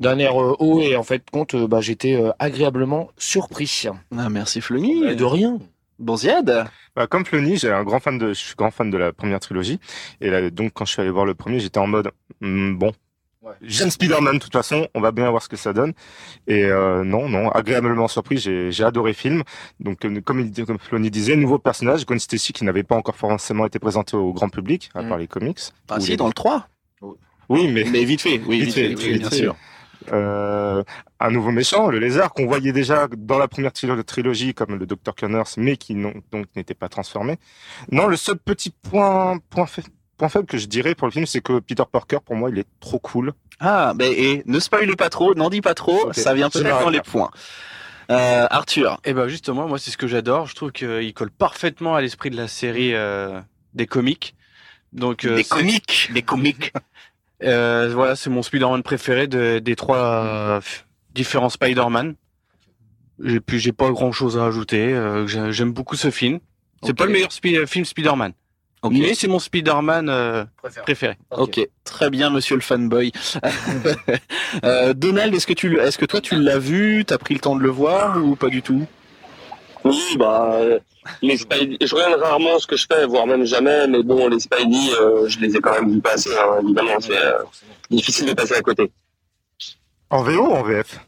[0.00, 3.84] D'un air euh, haut et en fait compte euh, bah, j'étais euh, agréablement surpris
[4.16, 5.14] Ah, merci, Flony.
[5.16, 5.58] de rien
[5.98, 6.66] Bon Ziad.
[6.94, 9.40] Bah, comme Flony, j'ai un grand fan de, je suis grand fan de la première
[9.40, 9.80] trilogie.
[10.20, 12.10] Et là, donc, quand je suis allé voir le premier, j'étais en mode,
[12.42, 12.92] hmm, bon.
[13.42, 13.52] Ouais.
[13.62, 15.92] J'aime Spider-Man, de toute façon, on va bien voir ce que ça donne.
[16.48, 19.42] Et euh, non, non, agréablement surpris, j'ai adoré le film.
[19.80, 23.64] Donc, comme, il, comme Flony disait, nouveau personnage, Gwen Stacy, qui n'avait pas encore forcément
[23.64, 25.08] été présenté au grand public, à Mm.
[25.08, 25.60] part les comics.
[25.88, 26.66] Ah si, les- dans le 3.
[27.48, 28.40] Oui, mais Mais vite fait.
[28.46, 29.56] Oui, Vite vite, fait, oui, bien sûr.
[30.12, 30.82] Euh,
[31.20, 34.86] un nouveau méchant, le lézard, qu'on voyait déjà dans la première trilo- trilogie comme le
[34.86, 35.14] Dr.
[35.18, 37.38] Connors, mais qui donc n'était pas transformé.
[37.90, 39.82] Non, le seul petit point, point, fa-
[40.16, 42.58] point faible que je dirais pour le film, c'est que Peter Parker, pour moi, il
[42.58, 43.32] est trop cool.
[43.60, 46.12] Ah, ben et ne spoile pas trop, n'en dis pas trop.
[46.12, 47.30] Ça vient Je peut-être dans les points.
[48.10, 49.00] Euh, Arthur.
[49.04, 50.46] Et ben justement, moi c'est ce que j'adore.
[50.46, 53.40] Je trouve qu'il colle parfaitement à l'esprit de la série euh,
[53.74, 54.36] des comics.
[54.92, 56.72] Donc euh, des comiques, des comiques.
[57.42, 60.60] euh, voilà, c'est mon Spider-Man préféré de- des trois euh,
[61.14, 62.14] différents Spider-Man.
[63.24, 64.92] Et puis j'ai pas grand chose à ajouter.
[64.92, 66.38] euh, j'ai- J'aime beaucoup ce film.
[66.82, 68.32] C'est pas le meilleur spi- film Spider-Man,
[68.90, 70.44] mais c'est mon Spider-Man euh,
[70.82, 71.16] préféré.
[71.30, 73.12] Ok, très bien, monsieur le fanboy.
[74.64, 77.56] Euh, Donald, est-ce que tu, est-ce que toi tu l'as vu, t'as pris le temps
[77.56, 78.86] de le voir ou pas du tout?
[79.86, 80.58] Oui, bah,
[81.22, 84.40] les Spidey, je regarde rarement ce que je fais, voire même jamais, mais bon, les
[84.40, 87.42] Spidey, euh, je les ai quand même vus passer, hein, évidemment, c'est euh,
[87.90, 88.90] difficile de passer à côté.
[90.10, 91.05] En VO ou en VF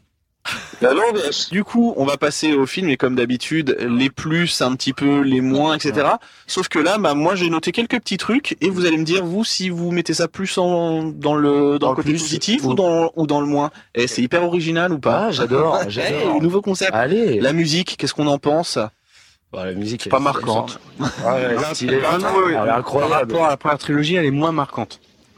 [0.81, 1.49] Bah non, VS.
[1.51, 5.19] Du coup, on va passer au film et comme d'habitude, les plus, un petit peu,
[5.21, 6.07] les moins, etc.
[6.47, 9.25] Sauf que là, bah, moi, j'ai noté quelques petits trucs et vous allez me dire,
[9.25, 12.19] vous, si vous mettez ça plus en, dans le, dans Dans le le côté plus,
[12.21, 13.71] positif ou- dans, ou dans le moins.
[13.95, 16.41] Et c'est hyper original ou pas Ah, j'adore, Hey, j'adore.
[16.41, 16.91] nouveau concept.
[16.93, 18.77] allez La musique, qu'est-ce qu'on en pense?
[19.51, 20.07] Bah, la musique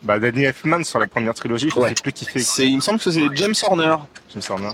[0.02, 0.06] Ah.
[0.08, 1.90] Bah, Danny Elfman sur la première trilogie, je Ouais.
[1.90, 2.40] sais plus qui fait.
[2.40, 3.96] C'est, il me semble que c'est James Horner.
[4.30, 4.74] Sens bien.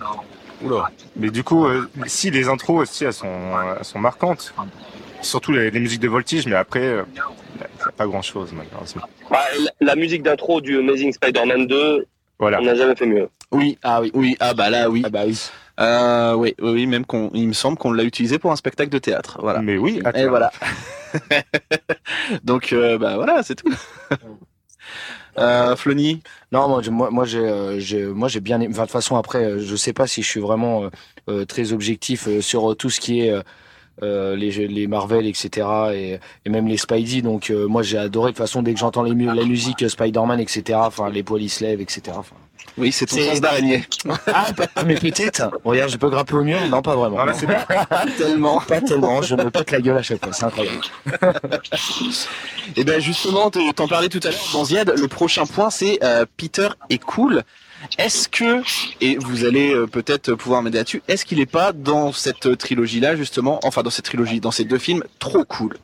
[0.63, 0.90] Oula.
[1.16, 3.28] Mais du coup, euh, si les intros aussi, elles sont,
[3.78, 4.54] elles sont marquantes.
[5.22, 7.04] Surtout les, les musiques de Voltige, mais après, euh,
[7.98, 9.04] pas grand chose, malheureusement.
[9.30, 12.06] Bah, la- la musique d'intro du Amazing Spider-Man 2,
[12.40, 12.60] Voilà.
[12.62, 13.28] on n'a jamais fait mieux.
[13.52, 14.12] Oui, Ah oui.
[14.13, 15.02] oui, ah bah là, oui.
[15.06, 15.40] Ah bah oui.
[15.80, 18.98] Euh, oui, oui, même qu'on, il me semble qu'on l'a utilisé pour un spectacle de
[18.98, 19.38] théâtre.
[19.42, 19.62] Voilà.
[19.62, 20.52] Mais oui, Et voilà.
[22.44, 23.72] Donc, euh, bah voilà, c'est tout.
[25.39, 26.21] euh, Flony,
[26.52, 26.82] Non, moi,
[27.36, 28.69] euh, moi, j'ai bien aimé.
[28.71, 30.89] Enfin, de toute façon, après, euh, je sais pas si je suis vraiment euh,
[31.30, 33.34] euh, très objectif sur tout ce qui est
[34.02, 36.19] les, les Marvel, etc.
[36.45, 37.21] Et, même les Spidey.
[37.21, 38.32] Donc, moi, j'ai adoré.
[38.32, 40.80] De toute façon, dès que j'entends les la musique Spider-Man, etc.
[40.82, 42.17] Enfin, les poils lèvent, etc.
[42.78, 43.86] oui, c'est ton sens d'araignée.
[44.34, 45.50] ah, bah, mais peut-être.
[45.63, 46.60] Regarde, je peux grimper au mur.
[46.70, 47.16] Non, pas vraiment.
[47.16, 47.66] Voilà, c'est bien.
[48.18, 48.60] tellement.
[48.62, 49.22] Pas tellement.
[49.22, 50.34] Je me pète la gueule à chaque fois.
[50.34, 50.82] C'est incroyable.
[52.76, 56.00] Et ben justement, t- t'en parlais tout à l'heure dans Ziad, le prochain point c'est
[56.04, 57.44] euh, Peter est cool.
[57.98, 58.62] Est-ce que,
[59.02, 63.16] et vous allez euh, peut-être pouvoir m'aider là-dessus, est-ce qu'il est pas dans cette trilogie-là
[63.16, 65.78] justement, enfin dans cette trilogie, dans ces deux films, trop cool?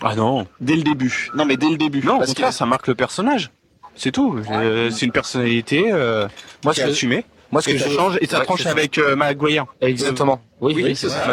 [0.00, 0.46] Ah non.
[0.60, 1.30] Dès le début.
[1.34, 2.02] Non mais dès le début.
[2.04, 3.50] Non, parce que ça marque le personnage.
[3.96, 4.38] C'est tout.
[4.50, 6.26] Euh, c'est une personnalité euh,
[6.64, 7.24] Moi, ce que, assumée.
[7.52, 9.66] moi, ce que je, change et ça Ouais, tranche avec euh, Maguire.
[9.80, 10.40] Exactement.
[10.60, 11.26] Oui, Oui, oui, c'est ça.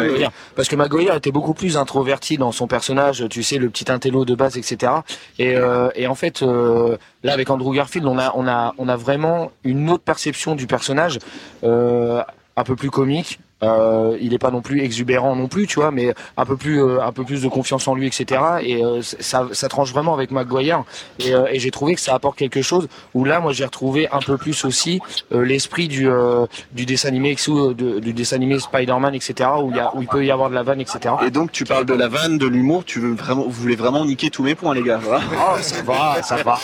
[0.54, 4.24] Parce que Maguire était beaucoup plus introverti dans son personnage, tu sais, le petit intello
[4.24, 4.92] de base, etc.
[5.38, 8.88] Et, euh, et en fait, euh, là avec Andrew Garfield, on a, on a, on
[8.88, 11.18] a vraiment une autre perception du personnage,
[11.64, 12.22] euh,
[12.56, 13.40] un peu plus comique.
[13.62, 16.82] Euh, il est pas non plus exubérant non plus, tu vois, mais un peu plus,
[16.82, 18.40] euh, un peu plus de confiance en lui, etc.
[18.62, 20.84] Et euh, ça, ça tranche vraiment avec Maguire.
[21.20, 22.88] Et, euh, et j'ai trouvé que ça apporte quelque chose.
[23.14, 25.00] Où là, moi, j'ai retrouvé un peu plus aussi
[25.32, 29.50] euh, l'esprit du, euh, du dessin animé, sous- de- du dessin animé Spider-Man, etc.
[29.62, 31.14] Où il y a, où il peut y avoir de la vanne, etc.
[31.26, 34.04] Et donc tu parles de la vanne, de l'humour, tu veux vraiment, vous voulez vraiment
[34.04, 34.98] niquer tous mes points les gars.
[35.02, 35.20] Voilà.
[35.34, 36.58] Oh, ça va, ça va.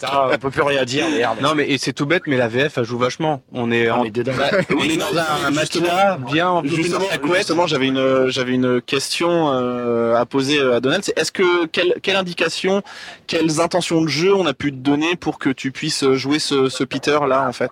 [0.00, 1.38] Ça, on peut plus rien dire, merde.
[1.40, 3.42] Non, mais c'est tout bête, mais la VF elle joue vachement.
[3.52, 4.32] On est, Ah, en- dedans.
[4.76, 7.36] on est dans un, un matelas bien Justement, dans la couette.
[7.38, 11.04] justement, j'avais une, j'avais une question euh, à poser à Donald.
[11.04, 12.82] C'est est-ce que quelle, quelle indication,
[13.26, 16.68] quelles intentions de jeu on a pu te donner pour que tu puisses jouer ce,
[16.68, 17.70] ce Peter là en fait?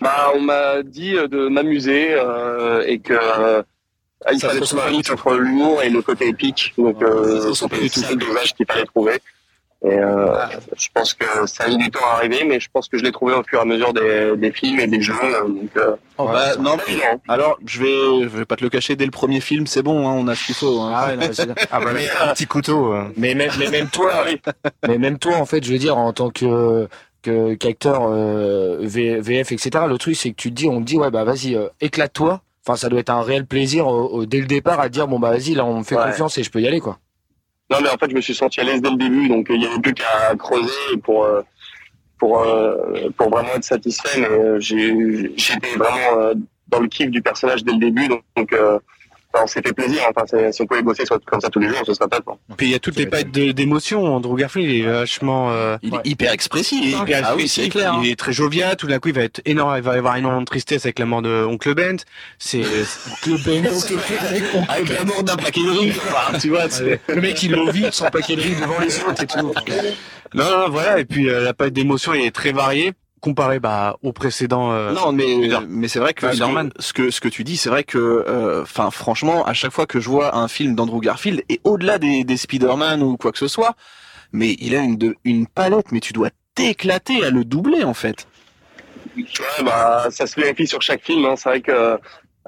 [0.00, 3.62] Bah, on m'a dit euh, de m'amuser euh, et que euh,
[4.32, 6.74] il Ça fallait se mix entre l'humour et le côté épique.
[6.76, 8.00] Donc, euh, c'était tout.
[8.00, 9.18] ça le dosage qu'il fallait trouver.
[9.84, 10.34] Et euh,
[10.76, 13.04] je pense que ça a mis du temps à arriver, mais je pense que je
[13.04, 15.14] l'ai trouvé au fur et à mesure des, des films et des jeux.
[15.22, 17.20] euh, Donc, euh, Bah, non, c'est évident.
[17.28, 18.96] alors je vais, je vais pas te le cacher.
[18.96, 20.80] Dès le premier film, c'est bon, hein, on a ce qu'il faut.
[20.80, 20.92] hein.
[20.94, 21.90] Ah ouais, non, mais Ah bah,
[22.22, 22.94] un petit couteau.
[22.94, 23.04] euh.
[23.16, 24.12] mais même, mais même toi,
[24.88, 26.88] mais même toi, en fait, je veux dire, en tant que
[27.22, 29.84] que- qu'acteur euh, VF, etc.
[29.88, 32.40] Le truc, c'est que tu te dis, on te dit, ouais, bah vas-y, euh, éclate-toi.
[32.66, 35.06] Enfin, ça doit être un réel plaisir au- au- dès le départ à te dire,
[35.06, 36.04] bon bah vas-y, là, on me fait Ouais.
[36.06, 36.98] confiance et je peux y aller, quoi.
[37.70, 39.54] Non, mais en fait, je me suis senti à l'aise dès le début, donc euh,
[39.54, 41.42] il y avait plus qu'à creuser pour euh,
[42.18, 44.20] pour euh, pour vraiment être satisfait.
[44.20, 46.32] Mais j'étais vraiment
[46.68, 48.54] dans le kiff du personnage dès le début, donc, donc
[49.36, 50.00] enfin, on s'est fait plaisir.
[50.10, 52.24] Enfin, c'est- si on pouvait bosser comme ça tous les jours, ce serait top.
[52.28, 52.54] hein.
[52.56, 54.04] Puis il y a toutes les paillettes d'émotion.
[54.16, 55.50] Andrew Garfield il est vachement.
[55.52, 56.78] euh, Il est hyper expressif.
[56.82, 57.92] il est hyper ah oui, clair.
[57.94, 58.00] hein.
[58.02, 58.76] Il est très jovial.
[58.76, 59.74] Tout d'un coup, il va être énorme.
[59.76, 61.96] Il va y avoir énormément de tristesse avec la mort de Oncle Ben.
[62.38, 62.58] C'est
[63.26, 63.66] Le Ben,
[64.68, 65.92] Avec la mort d'un paquet de riz,
[66.40, 66.66] tu vois.
[67.08, 69.52] le mec, il le vit sans paquet de riz devant les autres et tout.
[70.34, 70.98] non, non, voilà.
[71.00, 74.72] Et puis euh, la palette d'émotion est très variée comparée bah, au précédent.
[74.72, 76.72] euh, Non, mais Spider- mais c'est vrai que ce, Spider-Man.
[76.72, 79.86] que ce que ce que tu dis, c'est vrai que, enfin, franchement, à chaque fois
[79.86, 83.38] que je vois un film d'Andrew Garfield et au-delà des, des Spider-Man ou quoi que
[83.38, 83.74] ce soit,
[84.32, 87.94] mais il a une de, une palette, mais tu dois t'éclater à le doubler en
[87.94, 88.26] fait.
[89.16, 89.24] Ouais,
[89.64, 91.24] bah, ça se vérifie sur chaque film.
[91.24, 91.34] Hein.
[91.36, 91.98] C'est vrai que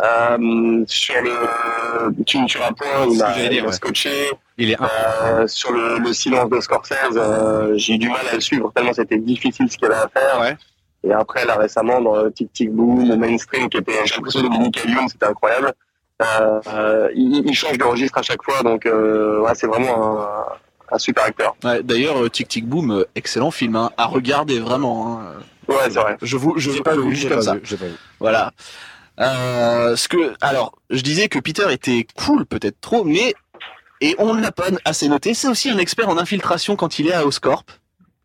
[0.03, 3.73] euh, sur le tu ne tueras point, il m'a ouais.
[3.73, 4.31] scotché.
[4.57, 8.35] il est Euh, sur le, le silence de Scorsese, euh, j'ai eu du mal à
[8.35, 10.41] le suivre tellement c'était difficile ce qu'il y avait à faire.
[10.41, 10.57] Ouais.
[11.05, 14.43] Et après, là récemment, dans le Tic Tic Boom, au Mainstream, qui était, j'ai l'impression
[14.43, 15.73] de c'était incroyable.
[16.21, 20.21] Euh, euh, il, il change de registre à chaque fois, donc euh, ouais, c'est vraiment
[20.21, 20.45] un,
[20.91, 21.55] un super acteur.
[21.63, 25.21] Ouais, D'ailleurs, Tic Tic Boom, excellent film hein, à regarder vraiment.
[25.21, 25.35] hein.
[25.69, 26.17] Ouais, c'est vrai.
[26.21, 27.55] Je vous, je, pas je vous vu, le dis j'ai comme pas ça.
[27.55, 27.93] vu, pas vu.
[28.19, 28.51] Voilà.
[29.21, 33.35] Euh, ce que, alors, je disais que Peter était cool, peut-être trop, mais
[34.01, 35.35] et on ne l'a pas assez noté.
[35.35, 37.65] C'est aussi un expert en infiltration quand il est à Oscorp.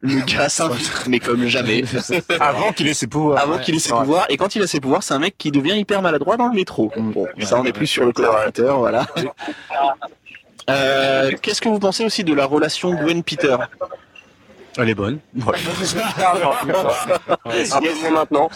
[0.01, 1.83] Le gars s'infiltre, mais comme jamais.
[2.39, 3.41] Avant qu'il ait ses pouvoirs.
[3.41, 4.25] Avant Ouais, qu'il ait ses pouvoirs.
[4.29, 6.55] Et quand il a ses pouvoirs, c'est un mec qui devient hyper maladroit dans le
[6.55, 6.91] métro.
[6.97, 9.07] Bon, Ouais, ça, on est plus sur le Peter, voilà.
[10.69, 13.57] Euh, Qu'est-ce que vous pensez aussi de la relation Gwen-Peter?
[14.77, 15.19] Elle est bonne.
[15.35, 15.59] Voilà.
[17.71, 18.49] Rappelez-moi maintenant.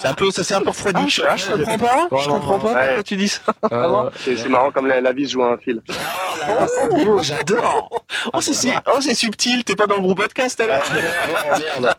[0.00, 1.08] C'est un peu, ça s'est un peu refroidi.
[1.08, 2.08] je, je comprends pas.
[2.22, 2.84] Je comprends pas Ouais.
[2.86, 3.40] pourquoi tu dis ça.
[3.72, 5.80] Euh, C'est c'est marrant comme la, la vie se joue à un fil.
[7.22, 8.04] J'adore.
[8.32, 9.64] Oh, c'est si- oh, c'est subtil.
[9.64, 10.82] T'es pas dans le groupe podcast alors.
[11.80, 11.94] merde.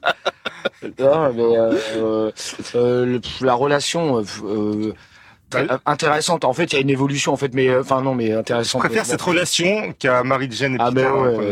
[0.99, 2.31] Non, mais euh, euh,
[2.75, 4.93] euh, la relation euh, euh, Ouais.
[5.85, 6.45] Intéressante.
[6.45, 8.37] En fait, il y a une évolution en fait, mais euh, enfin non, mais Je
[8.37, 8.81] intéressante.
[8.81, 11.07] préfère cette relation qu'à Marie-Jane et Ah, Peter.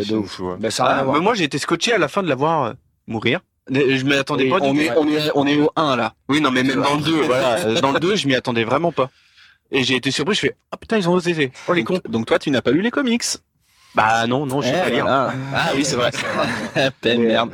[0.06, 0.58] tu vois.
[0.60, 2.74] Bah, ça Ah, moi, j'ai été scotché à la fin de la voir euh,
[3.08, 3.40] mourir.
[3.70, 4.58] Je m'y attendais Oui, pas.
[4.62, 6.14] on est- on est, on est au 1 là.
[6.28, 7.60] Oui, non, mais même dans le 2, voilà.
[7.66, 9.10] Euh, Dans le 2, je m'y attendais vraiment pas.
[9.72, 10.36] Et j'ai été surpris.
[10.36, 11.52] Je fais, ah putain, ils ont osé.
[11.68, 12.00] Oh les cons.
[12.10, 13.24] Donc toi, tu n'as pas lu les comics
[13.96, 15.06] Bah non, non, je sais Eh, pas lire.
[15.08, 15.32] Ah
[15.76, 16.10] oui, c'est vrai.
[17.02, 17.52] Peine, merde.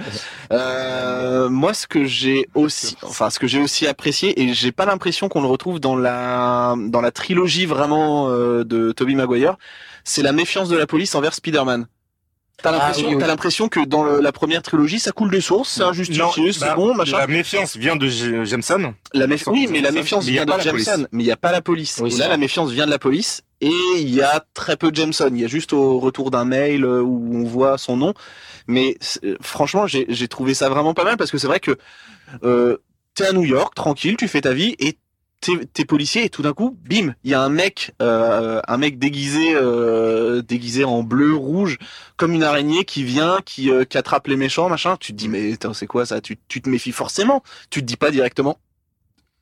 [0.51, 4.85] Euh, moi, ce que j'ai aussi, enfin, ce que j'ai aussi apprécié, et j'ai pas
[4.85, 9.57] l'impression qu'on le retrouve dans la dans la trilogie vraiment euh, de Tobey Maguire,
[10.03, 11.87] c'est la méfiance de la police envers Spider-Man.
[12.61, 13.21] T'as l'impression, oui, oui.
[13.21, 16.51] t'as l'impression que dans le- la première trilogie, ça coule des sources, c'est injustifié, Non,
[16.51, 17.17] c'est bah, bon, machin.
[17.17, 18.93] La méfiance vient de Jameson.
[19.13, 20.53] La méfiance, oui, mais la méfiance vient de.
[20.59, 21.99] Jameson, mais il n'y a pas la police.
[22.01, 22.29] Oui, Et là, vrai.
[22.29, 25.29] la méfiance vient de la police et il y a très peu de Jameson.
[25.33, 28.13] Il y a juste au retour d'un mail euh, où on voit son nom.
[28.67, 31.77] Mais euh, franchement, j'ai j'ai trouvé ça vraiment pas mal parce que c'est vrai que
[32.43, 32.77] euh,
[33.15, 34.97] t'es à New York, tranquille, tu fais ta vie et
[35.39, 38.99] t'es policier et tout d'un coup, bim, il y a un mec, euh, un mec
[38.99, 41.77] déguisé, euh, déguisé en bleu, rouge,
[42.17, 44.97] comme une araignée qui vient, qui, euh, qui attrape les méchants, machin.
[44.99, 46.21] Tu te dis mais c'est quoi ça?
[46.21, 47.43] Tu, tu te méfies forcément.
[47.69, 48.57] Tu te dis pas directement.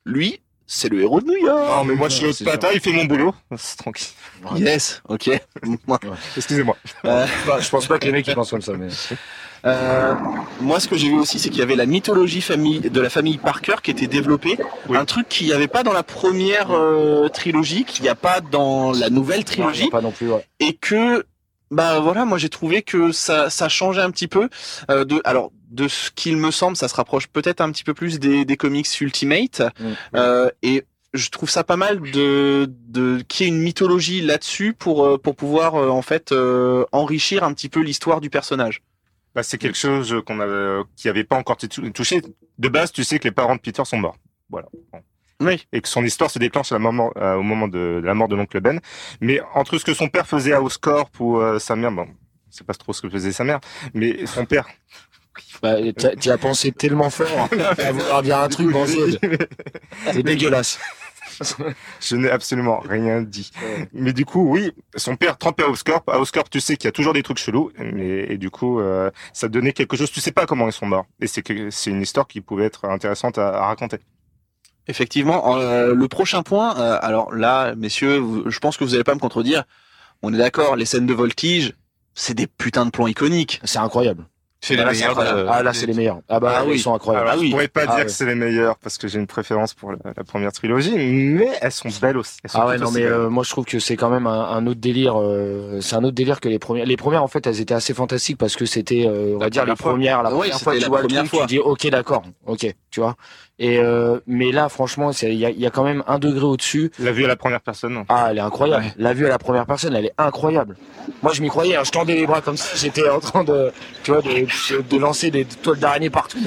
[0.04, 1.68] Lui, c'est le héros de New York.
[1.68, 3.34] Non, mais moi, je suis le pata, il fait mon boulot.
[3.56, 4.08] C'est tranquille.
[4.56, 5.30] Yes, ok.
[6.36, 6.76] Excusez-moi.
[7.02, 7.26] Bah,
[7.58, 8.88] je pense pas que les mecs ils pensent comme ça, mais
[9.64, 10.14] Euh,
[10.60, 13.10] moi, ce que j'ai vu aussi, c'est qu'il y avait la mythologie famille de la
[13.10, 14.58] famille Parker qui était développée.
[14.88, 14.96] Oui.
[14.96, 18.40] Un truc qu'il n'y avait pas dans la première euh, trilogie, qu'il n'y a pas
[18.40, 20.30] dans la nouvelle trilogie, pas non plus.
[20.30, 20.44] Ouais.
[20.60, 21.24] et que
[21.70, 24.48] bah voilà, moi j'ai trouvé que ça ça changeait un petit peu
[24.90, 27.92] euh, de alors de ce qu'il me semble, ça se rapproche peut-être un petit peu
[27.92, 29.84] plus des, des comics Ultimate Mm.
[30.14, 34.72] euh, et je trouve ça pas mal de de qu'il y ait une mythologie là-dessus
[34.72, 38.82] pour euh, pour pouvoir en fait euh, enrichir un petit peu l'histoire du personnage.
[39.38, 42.20] Bah, c'est quelque chose qu'on avait, qui avait pas encore été tou- touché.
[42.58, 44.16] De base, tu sais que les parents de Peter sont morts.
[44.50, 44.66] Voilà.
[45.40, 45.64] Oui.
[45.72, 48.26] Et que son histoire se déclenche à la moment, euh, au moment de la mort
[48.26, 48.80] de l'oncle Ben.
[49.20, 52.08] Mais entre ce que son père faisait à Oscorp ou euh, sa mère, bon,
[52.50, 53.60] c'est pas trop ce que faisait sa mère,
[53.94, 54.66] mais son père.
[55.62, 55.76] Bah,
[56.20, 57.48] tu as pensé tellement fort
[57.78, 58.74] à vouloir dire un truc.
[60.12, 60.80] C'est dégueulasse.
[62.00, 63.50] Je n'ai absolument rien dit.
[63.92, 66.02] Mais du coup, oui, son père trempé à Oscorp.
[66.08, 67.70] À Oscorp, tu sais qu'il y a toujours des trucs chelous.
[67.78, 70.10] Mais, et du coup, euh, ça donnait quelque chose.
[70.10, 71.06] Tu sais pas comment ils sont morts.
[71.20, 73.98] Et c'est que c'est une histoire qui pouvait être intéressante à, à raconter.
[74.86, 79.04] Effectivement, euh, le prochain point, euh, alors là, messieurs, vous- je pense que vous n'allez
[79.04, 79.64] pas me contredire.
[80.22, 81.74] On est d'accord, les scènes de voltige,
[82.14, 83.60] c'est des putains de plans iconiques.
[83.64, 84.24] C'est incroyable.
[84.60, 85.46] C'est Ah, là, c'est incroyable.
[85.48, 86.18] Ah là, c'est les meilleurs.
[86.28, 86.78] Ah bah Ah ils oui.
[86.80, 87.28] sont incroyables.
[87.28, 87.46] Alors, oui.
[87.46, 88.04] je pourrais pas Ah dire ouais.
[88.06, 91.48] que c'est les meilleures parce que j'ai une préférence pour la, la première trilogie, mais
[91.60, 92.38] elles sont belles aussi.
[92.42, 94.50] Elles sont Ah ouais non mais euh, moi je trouve que c'est quand même un,
[94.50, 95.14] un autre délire.
[95.20, 96.86] euh, c'est un autre délire que les premières.
[96.86, 99.50] Les premières en fait elles étaient assez fantastiques parce que c'était euh, on va La
[99.50, 99.92] dire les première fois.
[99.92, 100.22] premières.
[100.24, 101.40] La Ouais, première fois tu la vois le truc, fois.
[101.42, 103.16] tu dis ok d'accord ok tu vois.
[103.60, 106.44] Et euh, mais là franchement il y a, il y a quand même un degré
[106.44, 106.92] au-dessus.
[107.00, 108.04] La vue à la première personne.
[108.08, 108.84] Ah elle est incroyable.
[108.84, 108.92] Ouais.
[108.98, 110.76] La vue à la première personne elle est incroyable.
[111.22, 111.74] Moi je m'y croyais.
[111.76, 112.76] hein, je tendais les bras comme ça.
[112.76, 113.72] J'étais en train de
[114.04, 116.38] tu vois de, de, de lancer des toiles d'araignée partout.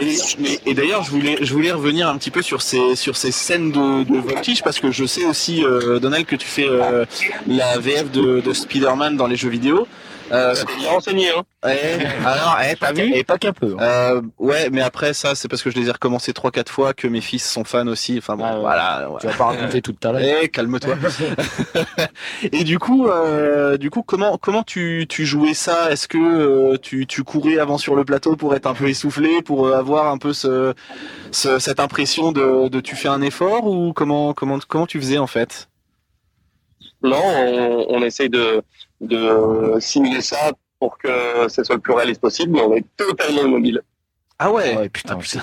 [0.00, 3.16] Et, mais- et d'ailleurs, je voulais, je voulais revenir un petit peu sur ces, sur
[3.16, 6.68] ces scènes de, de voltige parce que je sais aussi, euh, Donald, que tu fais
[6.68, 7.04] euh,
[7.48, 9.86] la VF de, de Spider-Man dans les jeux vidéo.
[10.32, 10.54] Euh,
[10.88, 11.44] renseigné, hein.
[11.64, 13.74] ouais, alors, eh, t'as vu Et pas qu'un peu.
[13.78, 13.82] hein.
[13.82, 16.94] Euh, ouais, mais après ça, c'est parce que je les ai recommencés trois quatre fois
[16.94, 18.16] que mes fils sont fans aussi.
[18.18, 18.60] Enfin bon, Ah ouais.
[18.60, 19.08] voilà.
[19.20, 20.36] Tu vas pas raconter toute ta life.
[20.42, 20.94] Eh, calme-toi.
[22.52, 25.90] Et du coup, euh, du coup, comment comment tu, tu jouais ça?
[25.92, 29.42] Est-ce que euh, tu, tu courais avant sur le plateau pour être un peu essoufflé,
[29.42, 30.72] pour avoir un peu ce,
[31.32, 35.18] ce- cette impression de, de tu fais un effort ou comment comment comment tu faisais
[35.18, 35.68] en fait?
[37.02, 38.62] Non, on, on essaye de,
[39.04, 43.42] de simuler ça pour que ce soit le plus réaliste possible, mais on est totalement
[43.42, 43.82] immobile.
[44.38, 44.76] Ah ouais.
[44.76, 45.16] Ouais putain.
[45.18, 45.42] Ah, putain.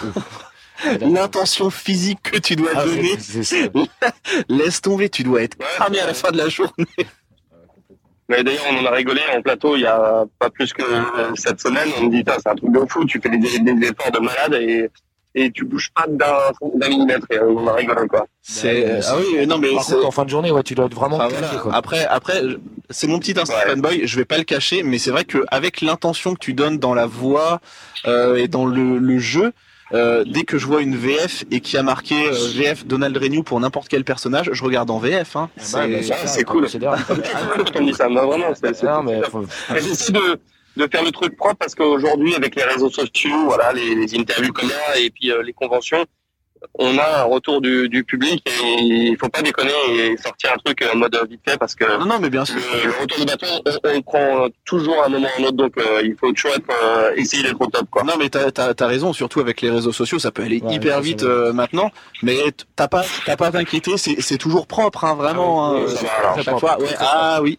[1.01, 3.15] L'intention physique que tu dois Ah, donner,
[4.49, 6.85] laisse tomber, tu dois être cramé à la fin de la journée.
[8.29, 11.35] Mais d'ailleurs, on en a rigolé en plateau il y a pas plus que euh,
[11.35, 11.89] cette semaine.
[11.97, 14.19] On me dit, c'est un truc de fou, tu fais des, des, des efforts de
[14.19, 14.89] malade et,
[15.35, 16.35] et tu bouges pas d'un
[16.75, 17.25] d'un millimètre.
[17.31, 18.25] Et on a rigolé, quoi.
[18.41, 20.85] C'est ah oui, non mais Par c'est- contre, en fin de journée, ouais, tu dois
[20.85, 21.61] être vraiment Enfin, claqué, voilà.
[21.61, 21.73] quoi.
[21.75, 22.41] Après, après,
[22.89, 23.71] c'est mon petit instinct Ouais.
[23.75, 24.01] fanboy.
[24.07, 26.93] Je vais pas le cacher, mais c'est vrai que avec l'intention que tu donnes dans
[26.93, 27.59] la voix
[28.07, 29.53] euh, et dans le, le jeu,
[29.93, 33.43] euh, dès que je vois une VF et qui a marqué euh, VF Donald Renew
[33.43, 35.35] pour n'importe quel personnage, je regarde en VF.
[35.35, 35.49] Hein.
[35.57, 36.65] Bah, C'est- bah, ça, c'est cool.
[36.67, 39.31] dit ça, mais vraiment, c'est c'est- Non, mais c'est top.
[39.31, 40.39] faut- Et J'essaie de,
[40.77, 44.53] de faire le truc propre parce qu'aujourd'hui, avec les réseaux sociaux, voilà, les, les interviews
[44.53, 46.05] qu'on a et puis euh, les conventions,
[46.77, 50.57] on a un retour du, du public et il faut pas déconner et sortir un
[50.63, 52.55] truc en mode vite fait parce que Non, non, mais bien sûr.
[52.55, 55.73] le, le retour du bâton, on, on prend toujours un moment ou un autre, donc
[55.79, 58.03] euh, il faut toujours être, euh, essayer d'être au top, quoi.
[58.03, 60.75] Non mais t'as as, as raison, surtout avec les réseaux sociaux, ça peut aller Ouais,
[60.75, 61.89] hyper ça, vite euh, maintenant.
[62.21, 62.37] Mais
[62.75, 65.65] t'as pas t'as pas à t'inquiéter, c'est c'est toujours propre, hein, vraiment.
[65.65, 66.29] Ah oui, hein, ça va, alors.
[66.29, 66.83] à Très chaque propre, fois.
[66.83, 67.57] Ouais, ah oui.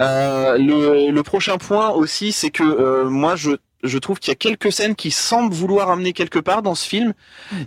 [0.00, 3.52] Euh, le, le prochain point aussi, c'est que euh, moi je
[3.82, 6.88] je trouve qu'il y a quelques scènes qui semblent vouloir amener quelque part dans ce
[6.88, 7.14] film.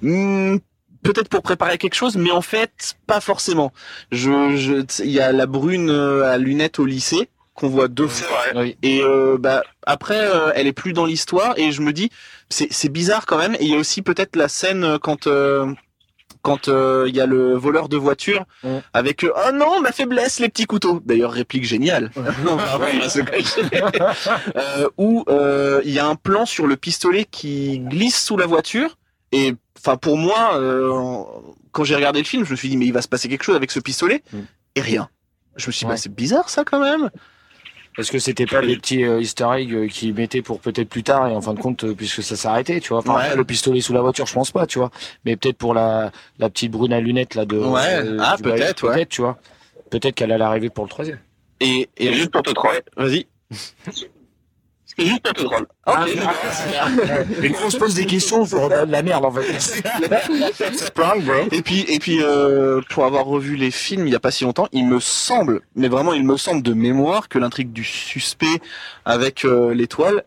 [0.01, 0.57] Hmm,
[1.03, 3.71] Peut-être pour préparer quelque chose, mais en fait pas forcément.
[4.11, 8.07] Je, je, il y a la brune euh, à lunettes au lycée qu'on voit deux
[8.07, 8.43] fois.
[8.55, 8.75] Oui.
[8.81, 12.09] Et euh, bah après, euh, elle est plus dans l'histoire et je me dis
[12.49, 13.53] c'est c'est bizarre quand même.
[13.59, 15.71] Et il y a aussi peut-être la scène quand euh,
[16.45, 18.45] quand euh, il y a le voleur de voiture
[18.93, 21.01] avec euh, oh non ma faiblesse les petits couteaux.
[21.03, 22.11] D'ailleurs réplique géniale.
[22.15, 22.31] Bah,
[24.55, 28.45] euh, où euh, il y a un plan sur le pistolet qui glisse sous la
[28.45, 28.97] voiture
[29.31, 30.91] et enfin pour moi euh,
[31.71, 33.43] quand j'ai regardé le film je me suis dit mais il va se passer quelque
[33.43, 34.39] chose avec ce pistolet Mm.
[34.75, 35.09] et rien.
[35.57, 35.91] Je me suis dit Ouais.
[35.93, 37.09] bah, c'est bizarre ça quand même.
[37.97, 41.03] Est-ce que c'était pas des petits euh, Easter eggs euh, qu'ils mettaient pour peut-être plus
[41.03, 42.99] tard et en fin de compte euh, puisque ça s'est arrêté, tu vois.
[42.99, 43.35] Enfin, Ouais.
[43.35, 44.91] le pistolet sous la voiture, je pense pas, tu vois.
[45.23, 47.57] Mais peut-être pour la la petite brune à lunettes là de.
[47.57, 47.79] Ouais.
[48.03, 48.93] euh, Ah, peut-être, ouais.
[48.95, 49.37] Peut-être, tu vois.
[49.89, 51.19] Peut-être qu'elle allait arriver pour le troisième.
[51.61, 52.79] Et, et Et juste pour te troller.
[52.97, 53.27] vas-y.
[54.97, 55.27] C'est juste.
[55.87, 56.17] Ok.
[57.41, 59.83] Mais quand on se pose des questions, faut de la merde en fait.
[61.51, 64.43] Et puis, et puis, euh, pour avoir revu les films il y a pas si
[64.43, 68.59] longtemps, il me semble, mais vraiment, il me semble de mémoire que l'intrigue du suspect
[69.05, 70.23] avec euh, l'étoile,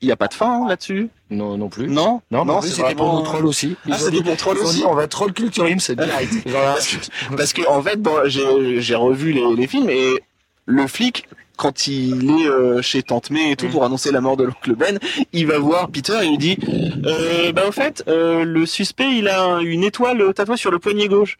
[0.00, 1.08] il y a pas de fin hein, là-dessus?
[1.30, 1.88] Non, non plus.
[1.88, 3.76] Non, Non, non, c'est c'était pour vraiment- nos trolls aussi.
[3.90, 4.84] Ah, c'était pour troll Ils ont aussi.
[4.86, 5.94] on va troll culture c'est.
[5.98, 6.72] Voilà.
[6.74, 10.20] Parce que, parce que, en fait, bon, j'ai j'ai revu les, les films et
[10.66, 11.26] le flic.
[11.56, 14.74] Quand il est euh, chez Tante May et tout pour annoncer la mort de l'oncle
[14.74, 14.98] Ben,
[15.32, 16.58] il va voir Peter et il lui dit
[17.06, 21.06] euh, bah au fait euh, le suspect il a une étoile tatouée sur le poignet
[21.06, 21.38] gauche.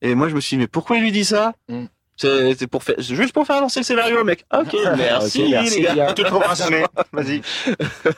[0.00, 1.54] Et moi je me suis dit mais pourquoi il lui dit ça?
[1.68, 1.86] Mm.
[2.58, 4.44] C'est pour faire juste pour faire avancer le scénario mec.
[4.52, 6.14] Ok merci, les gars.
[6.56, 6.84] jamais.
[7.12, 7.42] Vas-y.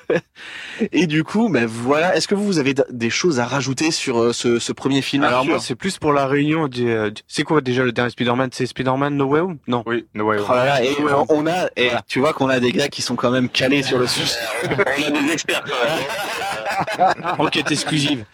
[0.93, 4.33] Et du coup ben voilà est-ce que vous avez des choses à rajouter sur euh,
[4.33, 5.25] ce, ce premier film?
[5.25, 6.89] Alors moi, c'est plus pour la réunion du...
[6.91, 8.51] euh, C'est quoi déjà le dernier Spider-Man?
[8.53, 9.59] C'est Spider-Man No Way Home?
[9.67, 9.83] Non.
[9.87, 10.39] Oui, no way.
[10.49, 13.03] Oh là là, et euh, on a, et tu vois qu'on a des gars qui
[13.03, 14.35] sont quand même calés sur le sujet.
[14.67, 17.35] On a des experts quand même.
[17.39, 18.25] Enquête exclusive.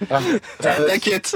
[0.60, 1.34] T'inquiète.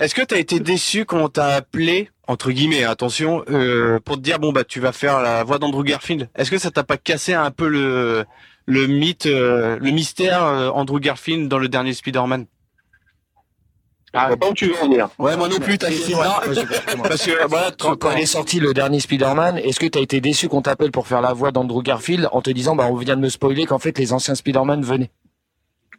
[0.00, 4.22] Est-ce que t'as été déçu quand on t'a appelé, entre guillemets, attention, euh, pour te
[4.22, 6.28] dire, bon, bah, tu vas faire la voix d'Andrew Garfield.
[6.34, 8.24] Est-ce que ça t'a pas cassé un peu le,
[8.66, 12.46] le mythe, euh, le mystère euh, Andrew Garfield dans le dernier Spider-Man?
[14.14, 15.08] Je vois pas où tu veux en venir.
[15.18, 16.40] Ouais, moi non plus, compris, moi.
[17.02, 20.48] Parce que, voilà, Quand, quand est sorti le dernier Spider-Man, est-ce que t'as été déçu
[20.48, 23.20] qu'on t'appelle pour faire la voix d'Andrew Garfield en te disant bah on vient de
[23.20, 25.10] me spoiler qu'en fait les anciens Spider-Man venaient?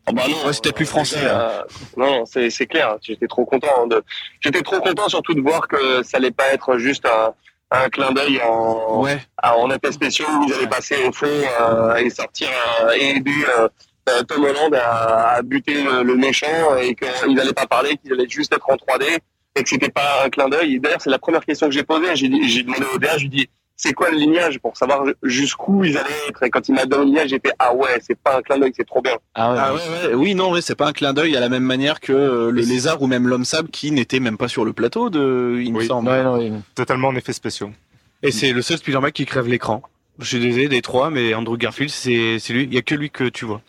[0.07, 1.61] Oh bah non, Ouais, c'était plus français, euh,
[1.97, 2.97] non, c'est c'est clair.
[3.01, 4.03] J'étais trop content de.
[4.39, 7.33] J'étais trop content surtout de voir que ça allait pas être juste un,
[7.71, 9.17] un clin d'œil en, Ouais.
[9.43, 11.25] en spéciaux où ils allaient passer au fond
[11.61, 12.49] euh, et sortir
[12.83, 13.67] euh, et aider euh,
[14.09, 18.13] euh, Tom Holland à, à buter le, le méchant et qu'ils allaient pas parler, qu'ils
[18.13, 19.17] allaient juste être en 3D
[19.55, 20.79] et que c'était pas un clin d'œil.
[20.79, 22.15] D'ailleurs, c'est la première question que j'ai posée.
[22.15, 25.97] J'ai demandé au DA, je lui dis c'est quoi le lignage pour savoir jusqu'où ils
[25.97, 26.43] allaient être?
[26.43, 28.57] Et quand il m'a donné le lignage, j'ai fait ah ouais, c'est pas un clin
[28.57, 29.17] d'œil, c'est trop bien.
[29.33, 29.57] Ah ouais.
[29.59, 30.13] Ah ouais, ouais.
[30.15, 32.61] Oui, non, ouais, c'est pas un clin d'œil à la même manière que euh, le
[32.61, 35.79] lézard ou même l'homme sable qui n'était même pas sur le plateau de, il me
[35.79, 35.87] Oui.
[35.87, 36.09] semble.
[36.09, 36.51] Ouais, non, oui.
[36.75, 37.71] Totalement en effets spéciaux.
[38.23, 39.81] Et c'est le seul Spider-Man qui crève l'écran.
[40.19, 42.63] Je suis désolé des trois, mais Andrew Garfield, c'est c'est lui.
[42.63, 43.61] Il y a que lui que tu vois.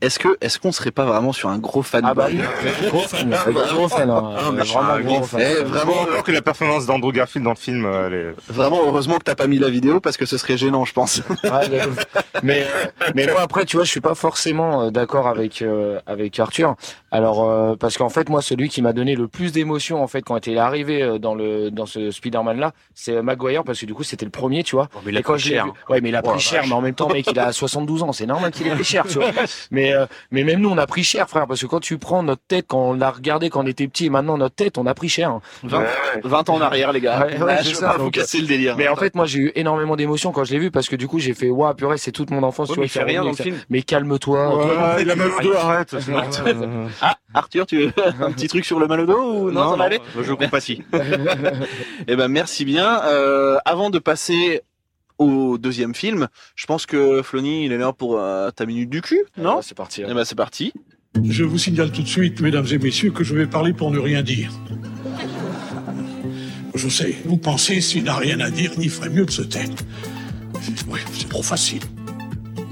[0.00, 2.38] Est-ce que, est-ce qu'on serait pas vraiment sur un gros fan Ah bah oui,
[2.88, 3.34] gros fan,
[3.72, 4.34] gros fan, hein.
[4.36, 5.40] Ah, mais vraiment un gros gros fan.
[5.40, 8.52] Eh, vraiment, Alors que la performance d'Andrew Garfield dans le film, euh, elle est...
[8.52, 11.22] vraiment, heureusement que t'as pas mis la vidéo parce que ce serait gênant, je pense.
[11.44, 12.06] Ouais, ouf.
[12.42, 12.66] mais
[13.14, 16.76] mais moi après tu vois je suis pas forcément euh, d'accord avec euh, avec Arthur
[17.10, 20.22] alors euh, parce qu'en fait moi celui qui m'a donné le plus d'émotion en fait
[20.22, 23.86] quand il est arrivé euh, dans le dans ce Spider-Man là c'est Maguire parce que
[23.86, 25.66] du coup c'était le premier tu vois mais il a pris cher.
[25.66, 27.52] vu- ouais mais il a Oh, pris cher mais en même temps mec il a
[27.52, 29.30] 72 ans c'est normal qu'il ait pris cher tu vois
[29.70, 32.22] mais euh, mais même nous on a pris cher frère parce que quand tu prends
[32.22, 34.86] notre tête quand on l'a regardé quand on était petit et maintenant notre tête on
[34.86, 35.40] a pris cher hein.
[35.64, 36.20] 20, Ouais, ouais.
[36.24, 37.26] 20 ans en arrière, les gars.
[37.26, 38.76] Ouais, ouais, Ah, c'est je ça, vous casser le délire.
[38.76, 41.06] mais en fait moi j'ai eu énormément d'émotions quand je l'ai vu parce que du
[41.08, 43.04] coup j'ai fait waouh purée c'est toute mon enfance Ouais, tu mais vois il fait
[43.04, 43.56] rien dans le film.
[43.68, 45.96] mais calme-toi il a mal au dos, arrête.
[47.00, 49.76] Ah, Arthur, tu veux un petit truc sur le mal au dos ou non, ça
[49.76, 50.82] va aller je compatis.
[52.08, 53.02] Eh ben merci bien.
[53.04, 54.62] Euh, avant de passer
[55.20, 59.02] au deuxième film, je pense que Flony, il est là pour euh, ta minute du
[59.02, 60.72] cul, non Ouais, c'est parti Eh ben c'est parti.
[61.22, 63.98] Je vous signale tout de suite, mesdames et messieurs, que je vais parler pour ne
[63.98, 64.50] rien dire.
[66.74, 69.68] Je sais, vous pensez s'il n'a rien à dire, il ferait mieux de se taire.
[70.88, 71.82] Oui, c'est trop facile.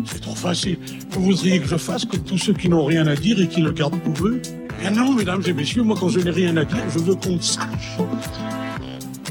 [0.07, 0.78] C'est trop facile.
[1.11, 3.61] Vous voudriez que je fasse comme tous ceux qui n'ont rien à dire et qui
[3.61, 4.40] le gardent pour eux?
[4.86, 7.40] Eh non, mesdames et messieurs, moi quand je n'ai rien à dire, je veux qu'on
[7.40, 7.99] sache.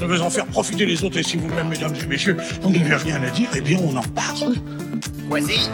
[0.00, 2.94] Je veux en faire profiter les autres et si vous-même, mesdames et messieurs, vous n'avez
[2.94, 4.54] rien à dire, eh bien on en parle.
[5.28, 5.68] Voici,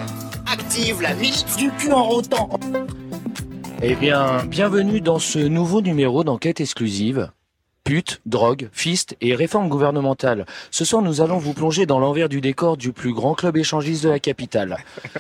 [0.51, 2.49] active la minute du cul en rotant.
[3.83, 7.31] Eh bien, bienvenue dans ce nouveau numéro d'enquête exclusive.
[7.85, 10.47] Pute, drogue, fist et réforme gouvernementale.
[10.71, 14.05] Ce soir, nous allons vous plonger dans l'envers du décor du plus grand club échangiste
[14.05, 14.79] de la capitale.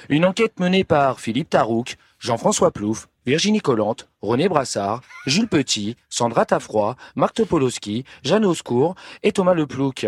[0.09, 6.45] Une enquête menée par Philippe Tarouk, Jean-François Plouf, Virginie Collante, René Brassard, Jules Petit, Sandra
[6.45, 10.07] Tafroy, Marc Topolowski, Jeanne Oscourt et Thomas Leplouc.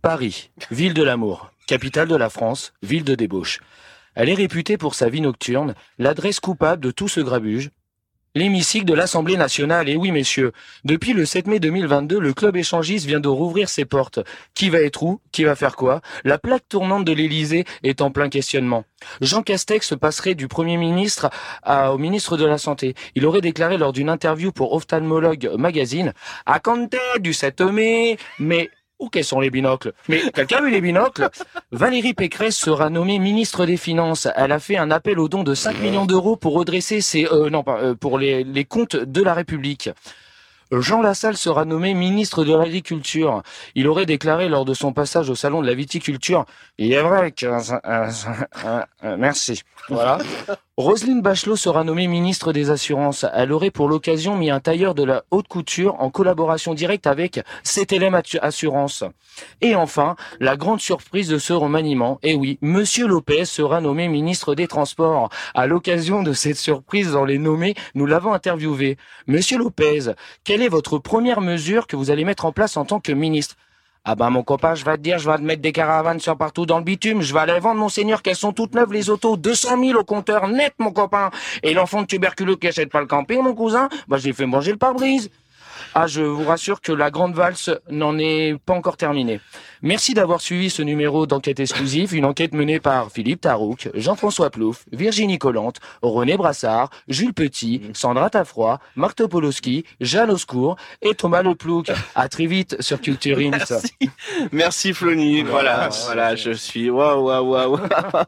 [0.00, 3.58] Paris, ville de l'amour, capitale de la France, ville de débauche.
[4.14, 7.70] Elle est réputée pour sa vie nocturne, l'adresse coupable de tout ce grabuge.
[8.36, 10.52] L'hémicycle de l'Assemblée nationale, et oui messieurs,
[10.84, 14.20] depuis le 7 mai 2022, le club échangiste vient de rouvrir ses portes.
[14.52, 15.22] Qui va être où?
[15.32, 16.02] Qui va faire quoi?
[16.22, 18.84] La plaque tournante de l'Élysée est en plein questionnement.
[19.22, 21.30] Jean Castex passerait du Premier ministre
[21.66, 22.94] au ministre de la Santé.
[23.14, 26.12] Il aurait déclaré lors d'une interview pour Ophtalmologue Magazine,
[26.44, 28.68] à compter du 7 mai, mais
[28.98, 29.92] où quels sont les binocles?
[30.08, 31.28] Mais quelqu'un a vu les binocles?
[31.72, 34.28] Valérie Pécresse sera nommée ministre des Finances.
[34.36, 37.50] Elle a fait un appel au don de 5 millions d'euros pour redresser ses, euh,
[37.50, 39.90] non pas, euh, pour les, les comptes de la République.
[40.72, 43.42] Jean Lassalle sera nommé ministre de l'Agriculture.
[43.74, 46.44] Il aurait déclaré lors de son passage au salon de la viticulture,
[46.78, 47.46] il est vrai que...
[49.16, 49.62] merci.
[49.88, 50.18] Voilà.
[50.78, 53.24] Roselyne Bachelot sera nommée ministre des Assurances.
[53.32, 57.40] Elle aurait pour l'occasion mis un tailleur de la haute couture en collaboration directe avec
[57.64, 59.02] CTLM Assurance.
[59.62, 64.54] Et enfin, la grande surprise de ce remaniement, eh oui, Monsieur Lopez sera nommé ministre
[64.54, 65.30] des Transports.
[65.54, 68.98] À l'occasion de cette surprise dans les nommés, nous l'avons interviewé.
[69.26, 70.12] Monsieur Lopez,
[70.44, 73.56] quelle est votre première mesure que vous allez mettre en place en tant que ministre?
[74.08, 76.36] Ah ben mon copain, je vais te dire, je vais te mettre des caravanes sur
[76.36, 79.36] partout dans le bitume, je vais aller vendre monseigneur qu'elles sont toutes neuves les autos,
[79.36, 81.30] 200 000 au compteur net mon copain.
[81.64, 84.70] Et l'enfant de tuberculeux qui achète pas le camping mon cousin, bah j'ai fait manger
[84.70, 85.28] le pare-brise.
[85.92, 89.40] Ah, je vous rassure que la grande valse n'en est pas encore terminée.
[89.82, 94.84] Merci d'avoir suivi ce numéro d'enquête exclusive, une enquête menée par Philippe Tarouk, Jean-François Plouf,
[94.92, 101.90] Virginie Collante, René Brassard, Jules Petit, Sandra Tafroy, Marc Topolowski, Jeanne Oscourt et Thomas Leplouc.
[102.14, 103.50] À très vite sur Culture Int.
[103.50, 103.92] Merci,
[104.52, 105.42] merci Flony.
[105.42, 107.78] Voilà, voilà, je suis waouh, waouh, waouh.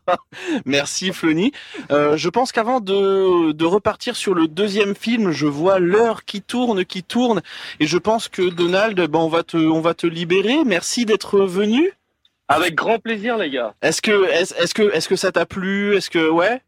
[0.64, 1.52] merci Flony.
[1.90, 6.42] Euh, je pense qu'avant de, de repartir sur le deuxième film, je vois l'heure qui
[6.42, 7.40] tourne, qui tourne,
[7.80, 10.58] et je pense que Donald, ben on va te, on va te libérer.
[10.64, 11.92] Merci d'être venu?
[12.48, 13.74] Avec grand plaisir, les gars.
[13.82, 15.96] Est-ce que, est-ce est-ce que, est-ce que ça t'a plu?
[15.96, 16.62] Est-ce que, ouais?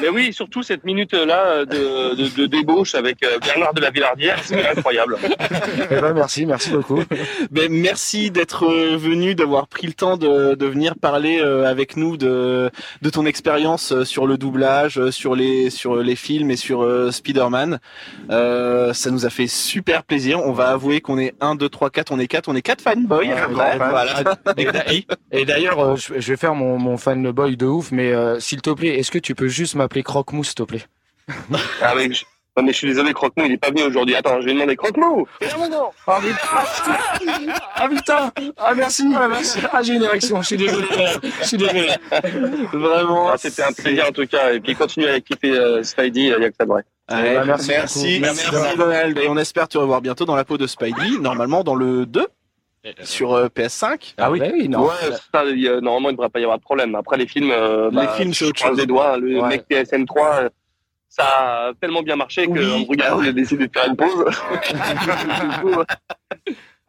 [0.00, 4.38] Mais oui, surtout cette minute-là de, de, de débauche avec euh, Bernard de la Villardière,
[4.44, 5.16] c'est incroyable.
[5.90, 7.02] Eh ben, merci, merci beaucoup.
[7.50, 11.96] Ben, merci d'être euh, venu, d'avoir pris le temps de, de venir parler euh, avec
[11.96, 12.70] nous de,
[13.02, 16.82] de ton expérience euh, sur le doublage, euh, sur les, sur les films et sur
[16.82, 17.78] euh, Spider-Man.
[18.30, 20.40] Euh, ça nous a fait super plaisir.
[20.44, 22.80] On va avouer qu'on est 1, 2, 3, 4, on est 4, on est 4
[22.82, 23.28] fanboys.
[23.28, 23.76] Ouais.
[23.78, 24.06] Voilà.
[25.32, 28.62] Et, d'ailleurs, euh, je, je vais faire mon, mon fanboy de ouf, mais euh, s'il
[28.62, 30.86] te plaît, est-ce que tu peux juste m'appeler Croque-Mousse, s'il te plaît
[31.82, 32.24] Ah, mais je...
[32.56, 34.14] non, mais je suis désolé, Croque-Mou, il est pas venu aujourd'hui.
[34.16, 35.26] Attends, je vais demander Croque-Mou
[36.06, 36.96] Ah putain
[37.76, 39.58] Ah putain Ah merci, ah, merci.
[39.72, 40.86] Ah j'ai une érection, je suis désolé.
[41.40, 41.88] Je suis désolé.
[42.72, 43.30] Vraiment.
[43.30, 44.52] Ah, C'était un plaisir en tout cas.
[44.52, 46.84] Et puis continue à kiffer euh, Spidey, il y a que ça de vrai.
[47.08, 49.18] Bah, merci merci, merci, Merci, Donald.
[49.18, 52.26] Et on espère te revoir bientôt dans la peau de Spidey, normalement dans le 2,
[53.02, 54.14] sur euh, PS5.
[54.18, 54.84] Ah oui, oui non.
[54.86, 54.94] Ouais,
[55.32, 56.94] ça, il y a- normalement, il ne devrait pas y avoir de problème.
[56.94, 59.16] Après, les films, euh, Les bah, films, c'est les doigts.
[59.18, 59.48] Le Ouais.
[59.48, 60.48] mec PSN3, euh,
[61.08, 64.24] ça a tellement bien marché que Oui, regarde, bah j'ai décidé de faire une pause.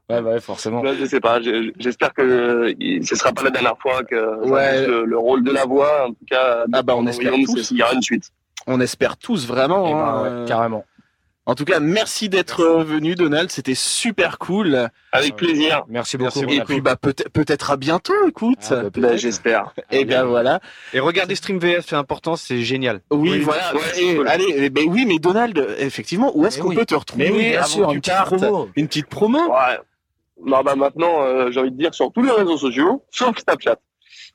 [0.10, 0.84] Ouais, ouais, forcément.
[0.84, 1.40] là, je sais pas.
[1.80, 4.86] J'espère que euh, il- ce sera pas la dernière fois que Ouais.
[4.86, 6.08] le, le rôle de la voix.
[6.08, 7.72] En tout cas, Ah bah, on espère tous.
[7.72, 8.26] Il y aura une suite.
[8.68, 9.88] On espère tous vraiment.
[9.88, 10.84] Eh ben, hein, ouais, euh, carrément.
[11.52, 13.52] En tout cas, merci d'être venu, Donald.
[13.52, 14.88] C'était super cool.
[15.12, 15.84] Avec plaisir.
[15.90, 16.40] Merci beaucoup.
[16.44, 18.60] Merci Et puis, bah, peut-être, peut-être à bientôt, écoute.
[18.72, 19.74] Ah, bah, Bah, J'espère.
[19.92, 20.62] et bien voilà.
[20.94, 23.02] Et regardez Stream VF, c'est important, c'est génial.
[23.12, 23.76] Oui, Oui, voilà.
[23.76, 24.28] ouais, Et- c'est cool.
[24.30, 26.76] allez, eh ben oui, mais Donald, effectivement, où est-ce Mais qu'on oui.
[26.78, 27.30] peut te retrouver?
[27.30, 28.70] Mais oui, bien sûr, une petite promo.
[28.78, 29.40] Une petite promo.
[29.50, 29.78] Ouais.
[30.46, 33.76] Non, bah maintenant, euh, j'ai envie de dire sur tous les réseaux sociaux, sauf Snapchat.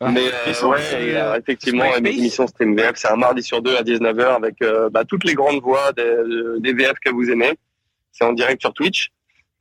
[0.00, 0.10] Ah.
[0.10, 3.62] Mais euh, ouais, et, euh, euh, effectivement, une émission Stream VF, c'est un mardi sur
[3.62, 6.04] deux à 19h avec euh, bah, toutes les grandes voix des,
[6.60, 7.52] des VF que vous aimez.
[8.12, 9.08] C'est en direct sur Twitch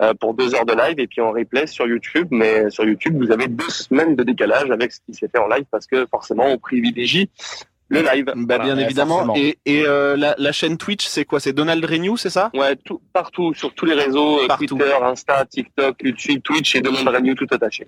[0.01, 2.27] euh, pour deux heures de live et puis en replay sur YouTube.
[2.31, 5.47] Mais sur YouTube, vous avez deux semaines de décalage avec ce qui s'est fait en
[5.47, 7.29] live parce que forcément, on privilégie
[7.87, 8.25] le live.
[8.35, 9.25] Bah, bien Ouais, évidemment.
[9.25, 9.35] forcément.
[9.37, 11.39] Et, et euh, la, la chaîne Twitch, c'est quoi?
[11.39, 12.49] C'est Donald Renew, c'est ça?
[12.53, 14.65] Ouais, tout, partout, sur tous les réseaux, euh, Partout.
[14.65, 17.87] Twitter, Insta, TikTok, YouTube, Twitch et Donald Renew tout attaché.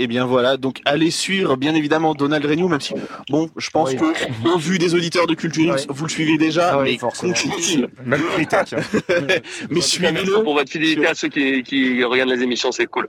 [0.00, 2.94] Et bien voilà, donc allez suivre bien évidemment Donald Renew, même si,
[3.30, 3.96] bon, je pense Oui.
[3.96, 7.32] que, au vu des auditeurs de Culture vous le suivez déjà, Ah oui, mais forcément.
[7.32, 7.88] continuez.
[8.06, 8.74] Même Tech.
[9.70, 10.44] mais suivez-le.
[10.44, 13.08] Pour votre fidélité à ceux qui, qui regardent les émissions, c'est cool.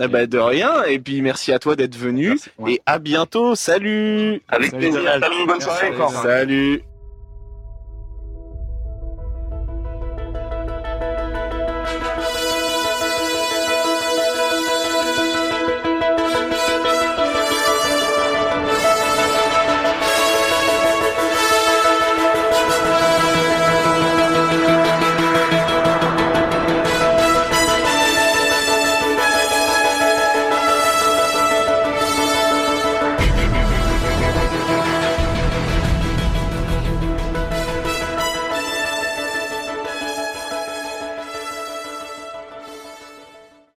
[0.00, 4.40] Eh ben, de rien, et puis merci à toi d'être venu, et à bientôt, salut
[4.48, 5.02] Avec plaisir.
[5.20, 5.88] Salut, bonne soirée.
[5.88, 6.12] encore.
[6.22, 6.82] Salut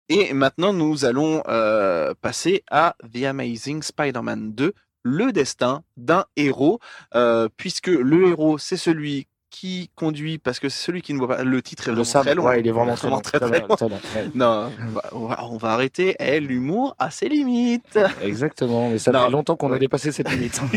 [0.08, 6.80] Et maintenant, nous allons euh, passer à The Amazing Spider-Man 2, le destin d'un héros,
[7.14, 11.28] euh, puisque le héros, c'est celui qui conduit, parce que c'est celui qui ne voit
[11.28, 11.42] pas.
[11.42, 12.44] Le titre est Le vraiment sabre, très long.
[12.44, 13.20] ouais, il est vraiment très long.
[13.20, 14.30] très, Très très long, très long, ouais.
[14.34, 14.70] Non,
[15.12, 16.16] on va, on va- arrêter.
[16.18, 17.98] Eh, l'humour a ses limites.
[18.22, 19.24] Exactement, mais ça Non.
[19.24, 20.60] fait longtemps qu'on a dépassé cette limite.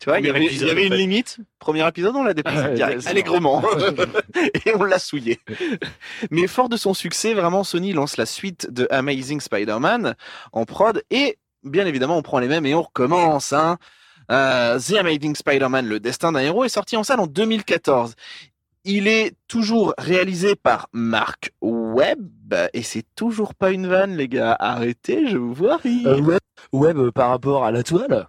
[0.00, 0.96] Tu vois, il y avait, il y épisode, avait une fait.
[0.98, 1.38] limite.
[1.58, 3.62] Premier épisode, on l'a dépassé direct, c'est allègrement.
[4.64, 5.38] Et on l'a souillé.
[6.30, 10.14] Mais fort de son succès, vraiment, Sony lance la suite de Amazing Spider-Man
[10.52, 11.02] en prod.
[11.10, 13.52] Et bien évidemment, on prend les mêmes et on recommence.
[13.52, 13.78] Hein.
[14.30, 18.14] Euh, The Amazing Spider-Man, le destin d'un héros, est sorti en salle en 2014.
[18.84, 24.56] Il est toujours réalisé par Mark Webb et c'est toujours pas une vanne, les gars.
[24.58, 26.08] Arrêtez, je vous vois rire.
[26.08, 26.40] Euh, web,
[26.72, 28.28] web euh, par rapport à la toile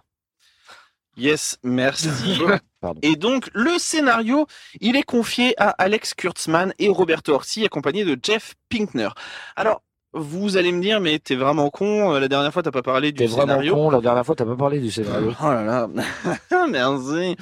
[1.16, 2.08] Yes, merci.
[2.80, 3.00] Pardon.
[3.02, 4.46] Et donc, le scénario,
[4.80, 9.10] il est confié à Alex Kurtzman et Roberto Orsi, accompagné de Jeff Pinkner.
[9.54, 9.82] Alors,
[10.12, 13.12] vous allez me dire, mais t'es vraiment con, euh, la dernière fois, t'as pas parlé
[13.12, 13.74] du T'es vraiment scénario.
[13.74, 15.32] con, la dernière fois t'as pas parlé du scénario.
[15.40, 15.88] Oh là là,
[16.68, 17.36] merci.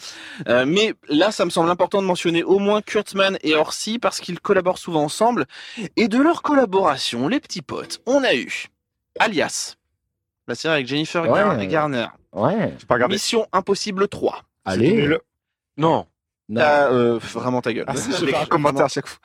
[0.48, 4.20] Euh, mais là, ça me semble important de mentionner au moins Kurtzman et Orsi parce
[4.20, 5.46] qu'ils collaborent souvent ensemble.
[5.96, 8.66] Et de leur collaboration, les petits potes, on a eu
[9.18, 9.76] Alias,
[10.46, 11.66] la série avec Jennifer Ouais.
[11.66, 12.98] Garner, Ouais, pas.
[13.08, 14.42] Mission Impossible 3.
[14.66, 14.92] allez.
[14.92, 15.18] Nul.
[15.78, 16.06] Non.
[16.50, 16.60] Non.
[16.64, 17.84] Ah, euh, vraiment ta gueule.
[17.88, 19.18] Ah, Je un commentaire à chaque fois.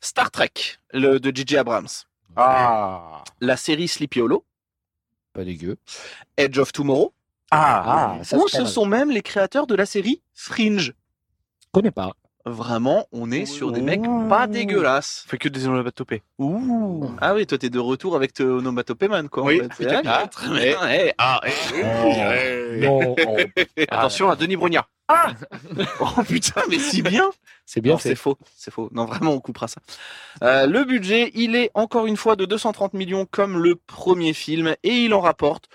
[0.00, 0.50] Star Trek,
[0.92, 1.56] le de J.J.
[1.58, 1.88] Abrams.
[2.36, 3.22] Ah.
[3.40, 4.44] La série Sleepy Hollow,
[5.32, 5.76] Pas dégueu.
[6.36, 7.12] Edge of Tomorrow,
[7.50, 10.94] Ah, ça ou c'est pas ce sont même les créateurs de la série Fringe.
[11.60, 12.12] Je connais pas.
[12.44, 15.24] Vraiment, on est sur des mecs pas dégueulasses.
[15.28, 16.22] fait que des onomatopées.
[16.38, 17.08] Ouh.
[17.20, 19.44] Ah oui, toi t'es de retour avec ton onomatopée man quoi.
[19.44, 19.62] en Oui,
[20.04, 20.28] Ah,
[21.18, 21.40] ah,
[23.88, 24.88] Attention à Denis Brognard.
[26.00, 27.30] Oh putain, mais si bien.
[27.66, 28.88] c'est bien non, c'est faux, c'est faux.
[28.92, 29.80] Non, vraiment, on coupera ça.
[30.42, 34.74] Euh, le budget, il est encore une fois de 230 millions comme le premier film
[34.82, 35.68] et il en rapporte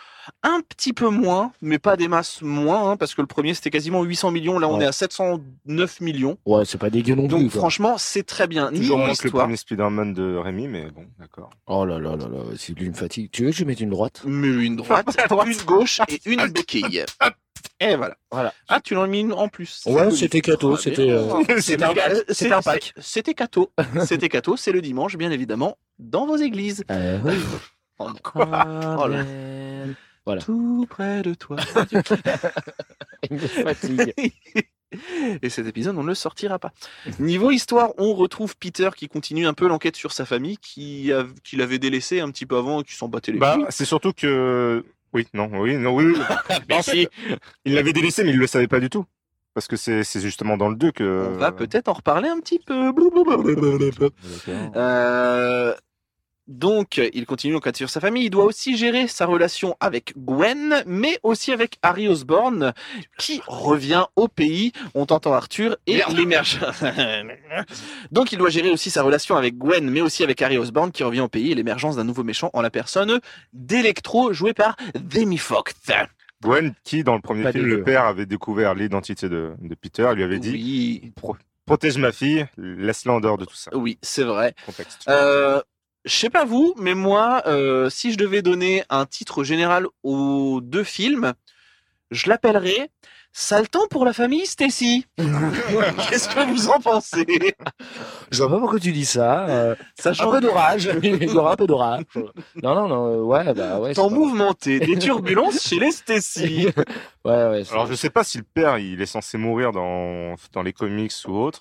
[0.43, 3.69] un petit peu moins, mais pas des masses moins, hein, parce que le premier c'était
[3.69, 4.84] quasiment 800 millions, là on Ouais.
[4.86, 6.38] est à 709 millions.
[6.45, 7.59] Ouais, c'est pas dégueu non Donc quoi.
[7.61, 8.71] franchement, c'est très bien.
[8.71, 11.49] Toujours moins que le premier Spider-Man de Rémi, mais bon, d'accord.
[11.67, 13.30] Oh là là là là, c'est lui me fatigue.
[13.32, 14.21] Tu veux que je mette une droite?
[14.25, 15.07] Mais une droite,
[15.45, 17.03] une gauche et une béquille.
[17.80, 18.15] Et voilà.
[18.32, 18.53] Voilà.
[18.67, 19.82] Ah, tu l'en as mis une en plus.
[19.84, 21.09] C'est Ouais, c'était cadeau, Ah, c'était.
[21.11, 22.93] euh, C'était un, c'était c'était un pack.
[22.99, 23.71] C'était cadeau.
[24.05, 26.84] C'était cadeau, c'est le dimanche, bien évidemment, dans vos églises.
[26.91, 27.36] euh, oui.
[27.99, 29.25] Oh, Oh là.
[30.28, 30.41] Voilà.
[30.41, 31.55] Tout près de toi.
[33.30, 34.13] Il me fatigue.
[35.41, 36.71] Et cet épisode, on ne le sortira pas.
[37.19, 41.25] Niveau histoire, on retrouve Peter qui continue un peu l'enquête sur sa famille, qui, a-
[41.45, 43.65] qui l'avait délaissé un petit peu avant, qui s'en battait les Bah, couilles.
[43.69, 44.84] c'est surtout que.
[45.13, 46.13] Oui, non, oui, non, oui.
[46.82, 47.07] si.
[47.63, 49.05] Il l'avait délaissé, mais il le savait pas du tout.
[49.53, 51.30] Parce que c'est c'est justement dans le 2 que.
[51.34, 52.91] On va peut-être en reparler un petit peu.
[54.75, 55.73] Euh,
[56.47, 58.25] donc, il continue l'enquête sur sa famille.
[58.25, 62.73] Il doit aussi gérer sa relation avec Gwen, mais aussi avec Harry Osborn,
[63.17, 64.71] qui revient au pays.
[64.95, 66.59] On t'entend Arthur et l'émerge.
[68.11, 71.03] donc, il doit gérer aussi sa relation avec Gwen, mais aussi avec Harry Osborn, qui
[71.03, 73.19] revient au pays et l'émergence d'un nouveau méchant en la personne
[73.51, 75.75] d'Electro, joué par Demi Fox.
[76.41, 80.09] Gwen, qui dans le premier Pas film, le père avait découvert l'identité de, de Peter,
[80.15, 81.13] lui avait dit Oui,
[81.65, 83.75] protège ma fille, laisse-la en dehors de tout ça.
[83.75, 84.53] oui, c'est vrai.
[84.65, 85.03] Contexte.
[85.09, 85.61] Euh,
[86.07, 90.59] je sais pas vous, mais moi, euh, si je devais donner un titre général aux
[90.61, 91.33] deux films,
[92.11, 92.89] je l'appellerais
[93.39, 95.05] Sale temps pour la famille Stacy.
[95.17, 97.23] Qu'est-ce que vous en pensez?
[98.31, 99.45] Je vois pas pourquoi tu dis ça.
[99.47, 100.89] euh, un peu d'orage.
[101.03, 102.03] Il y aura un peu d'orage.
[102.63, 103.05] Non, non, non.
[103.13, 103.93] euh, Ouais, bah ouais.
[103.93, 106.67] temps pas- mouvementé, des turbulences chez les Stacy.
[107.25, 107.63] Ouais, ouais.
[107.71, 111.13] Alors je sais pas si le père il est censé mourir dans, dans les comics
[111.27, 111.59] ou autre.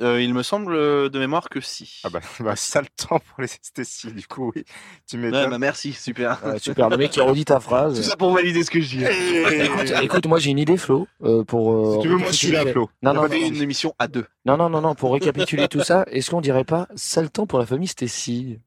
[0.00, 2.00] Euh, il me semble euh, de mémoire que si.
[2.04, 4.64] Ah bah, bah sale temps pour les Stacy du coup oui.
[5.06, 6.40] Tu Ouais, bah merci, super.
[6.44, 6.88] Ouais, super.
[6.88, 7.96] Le mec qui redit ta phrase.
[7.96, 9.04] Tout ça pour valider ce que je dis.
[9.04, 11.94] Écoute, écoute, moi j'ai une idée, Flo, euh, pour.
[11.96, 12.88] Si tu veux moi je suis là Flo.
[13.02, 14.26] Non, On non, non, une émission à deux.
[14.46, 17.58] non, non, non, non, pour récapituler tout ça, est-ce qu'on dirait pas sale temps pour
[17.58, 18.58] la famille Stacy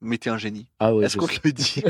[0.00, 0.66] Mais t'es un génie.
[0.80, 1.04] Ah ouais.
[1.06, 1.82] Est-ce qu'on te le dit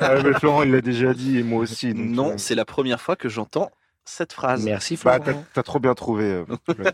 [0.00, 1.92] Ah, mais Florent il l'a déjà dit et moi aussi.
[1.92, 3.70] donc, Non, c'est la première fois que j'entends
[4.06, 4.64] cette phrase.
[4.64, 5.42] Merci, Bah Florent.
[5.52, 6.44] t'as t'as trop bien trouvé.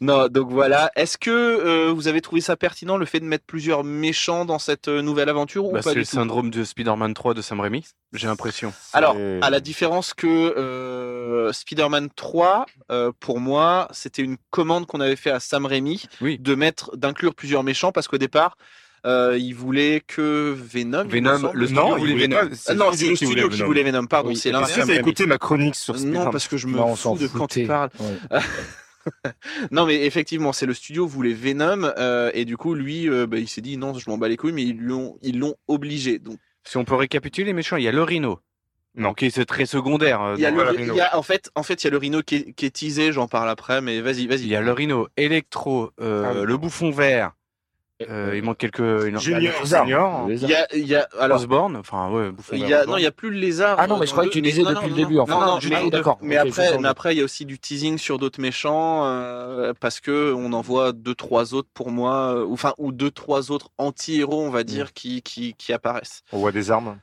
[0.00, 0.90] Non, donc voilà.
[0.96, 4.58] Est-ce que euh, vous avez trouvé ça pertinent le fait de mettre plusieurs méchants dans
[4.58, 7.42] cette euh, nouvelle aventure ou Bah, pas c'est le tout syndrome de Spider-Man 3 de
[7.42, 8.72] Sam Raimi, j'ai l'impression.
[8.92, 15.00] Alors, à la différence que euh, Spider-Man 3, euh, pour moi, c'était une commande qu'on
[15.00, 16.38] avait fait à Sam Raimi Oui.
[16.38, 18.56] de mettre, d'inclure plusieurs méchants parce qu'au départ,
[19.06, 21.04] euh, il voulait que Venom.
[21.06, 22.48] Venom, le studio Non, il voulait voulait Venom.
[22.50, 24.06] pas- Ah non, c'est le studio qui voulait Venom.
[24.06, 24.36] Pardon, Oui.
[24.36, 24.80] c'est Est-ce l'inverse.
[24.80, 27.28] que t'as écouté ma chronique sur Non, Spider-Man parce que je me Non, fous de
[27.28, 27.90] quand tu parles.
[28.00, 28.40] Ouais.
[29.70, 33.38] Non, mais effectivement, c'est le studio voulait Venom euh, et du coup, lui, euh, bah,
[33.38, 36.18] il s'est dit non, je m'en bats les couilles, mais ils l'ont, ils l'ont obligé.
[36.18, 38.40] Donc, Si on peut récapituler les méchants, il y a le Rhino.
[38.98, 39.10] Non.
[39.10, 40.22] Ok, c'est très secondaire.
[40.22, 40.94] euh, il y a dans- le, voilà, il Rhino.
[40.96, 42.70] y a- en fait, en fait, il y a le Rhino qui est, qui est
[42.74, 43.12] teasé.
[43.12, 44.40] J'en parle après, mais vas-y, vas-y.
[44.42, 46.46] Il y a le Rhino, Electro, euh, Ah oui.
[46.46, 47.32] le Bouffon Vert.
[48.02, 49.16] Euh, il manque quelques.
[49.18, 49.86] Junior, Les armes.
[49.86, 50.28] Senior.
[50.28, 52.98] Les Il y a, il y a, alors, Osborne, enfin ouais, il y a, non,
[52.98, 53.76] il y a plus le lézard.
[53.80, 55.08] Ah non, euh, mais je croyais que tu disais mais- non, depuis non, le non,
[55.08, 55.32] début, enfin.
[55.40, 56.18] Non, non, je dis- d'accord.
[56.20, 60.00] Mais après, mais après, il y a aussi du teasing sur d'autres méchants euh, parce
[60.00, 63.50] que on en voit deux, trois autres pour moi, euh, ou enfin, ou deux, trois
[63.50, 66.20] autres anti-héros, on va dire, qui, qui, qui apparaissent.
[66.32, 66.98] On voit des armes.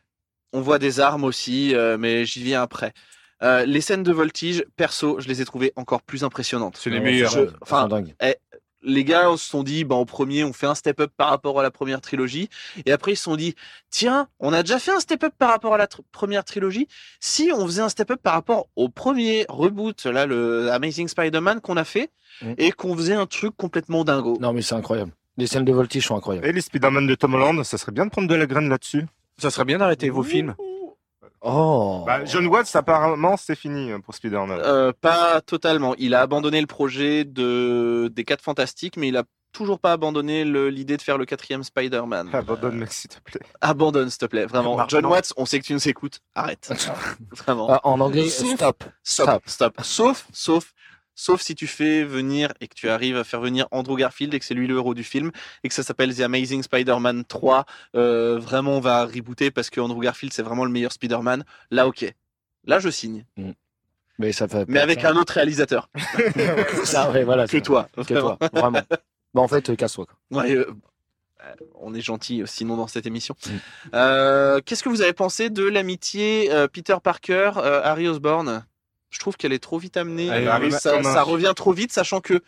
[0.52, 2.94] On voit des armes aussi, euh, mais j'y viens après.
[3.42, 6.78] Euh, les scènes de voltige, perso, je les ai trouvées encore plus impressionnantes.
[6.78, 7.34] C'est les meilleurs.
[7.62, 8.14] Enfin, dingues.
[8.84, 11.64] Les gars se sont dit, bah, en premier, on fait un step-up par rapport à
[11.64, 12.50] la première trilogie.
[12.86, 13.56] Et après, ils se sont dit,
[13.90, 16.88] tiens, on a déjà fait un step-up par rapport à la tr- première trilogie.
[17.20, 21.78] Si on faisait un step-up par rapport au premier reboot, là, le Amazing Spider-Man qu'on
[21.78, 22.12] a fait,
[22.42, 22.54] Mm.
[22.58, 24.38] et qu'on faisait un truc complètement dingo.
[24.42, 25.12] Non, mais c'est incroyable.
[25.38, 26.48] Les scènes de voltige sont incroyables.
[26.48, 29.06] Et les Spider-Man de Tom Holland, ça serait bien de prendre de la graine là-dessus.
[29.38, 30.56] Ça serait bien d'arrêter vos films.
[31.44, 32.04] Oh.
[32.06, 34.60] Bah, John Watts, apparemment, c'est fini euh, pour Spider-Man.
[34.64, 35.94] Euh, pas totalement.
[35.98, 40.46] Il a abandonné le projet de des quatre fantastiques, mais il a toujours pas abandonné
[40.46, 42.30] le- l'idée de faire le quatrième Spider-Man.
[42.34, 43.42] Abandonne-le, s'il te plaît.
[43.62, 44.88] Abandonne, s'il te plaît, vraiment.
[44.88, 45.06] John.
[45.06, 46.20] Watts, on sait que tu nous écoutes.
[46.34, 46.72] Arrête.
[47.32, 47.68] vraiment.
[47.70, 48.84] Ah, en anglais, Sauf- stop.
[49.04, 49.74] Stop, stop.
[49.82, 50.74] Sauf, sauf,
[51.16, 54.40] sauf si tu fais venir et que tu arrives à faire venir Andrew Garfield et
[54.40, 55.32] que c'est lui le héros du film
[55.64, 57.66] et que ça s'appelle The Amazing Spider-Man 3.
[57.96, 61.44] euh, vraiment, on va rebooter parce que Andrew Garfield c'est vraiment le meilleur Spider-Man.
[61.72, 62.14] Là, ok.
[62.66, 63.26] Là, je signe.
[64.20, 64.66] Mais ça fait.
[64.68, 65.90] Mais avec un autre réalisateur
[66.84, 67.46] Ça, ouais, voilà.
[67.46, 67.90] que c'est- toi.
[67.96, 68.82] Que toi, vraiment.
[69.34, 70.06] Bah, en fait, euh, casse-toi.
[70.32, 70.66] Ouais, euh,
[71.76, 73.36] on est gentil sinon dans cette émission.
[73.46, 73.50] Mm.
[73.96, 78.64] Euh, Qu'est-ce que vous avez pensé de l'amitié euh, Peter Parker, euh, Harry Osborn?
[79.14, 80.28] Je trouve qu'elle est trop vite amenée.
[80.72, 82.42] Ça, revient trop vite, sachant que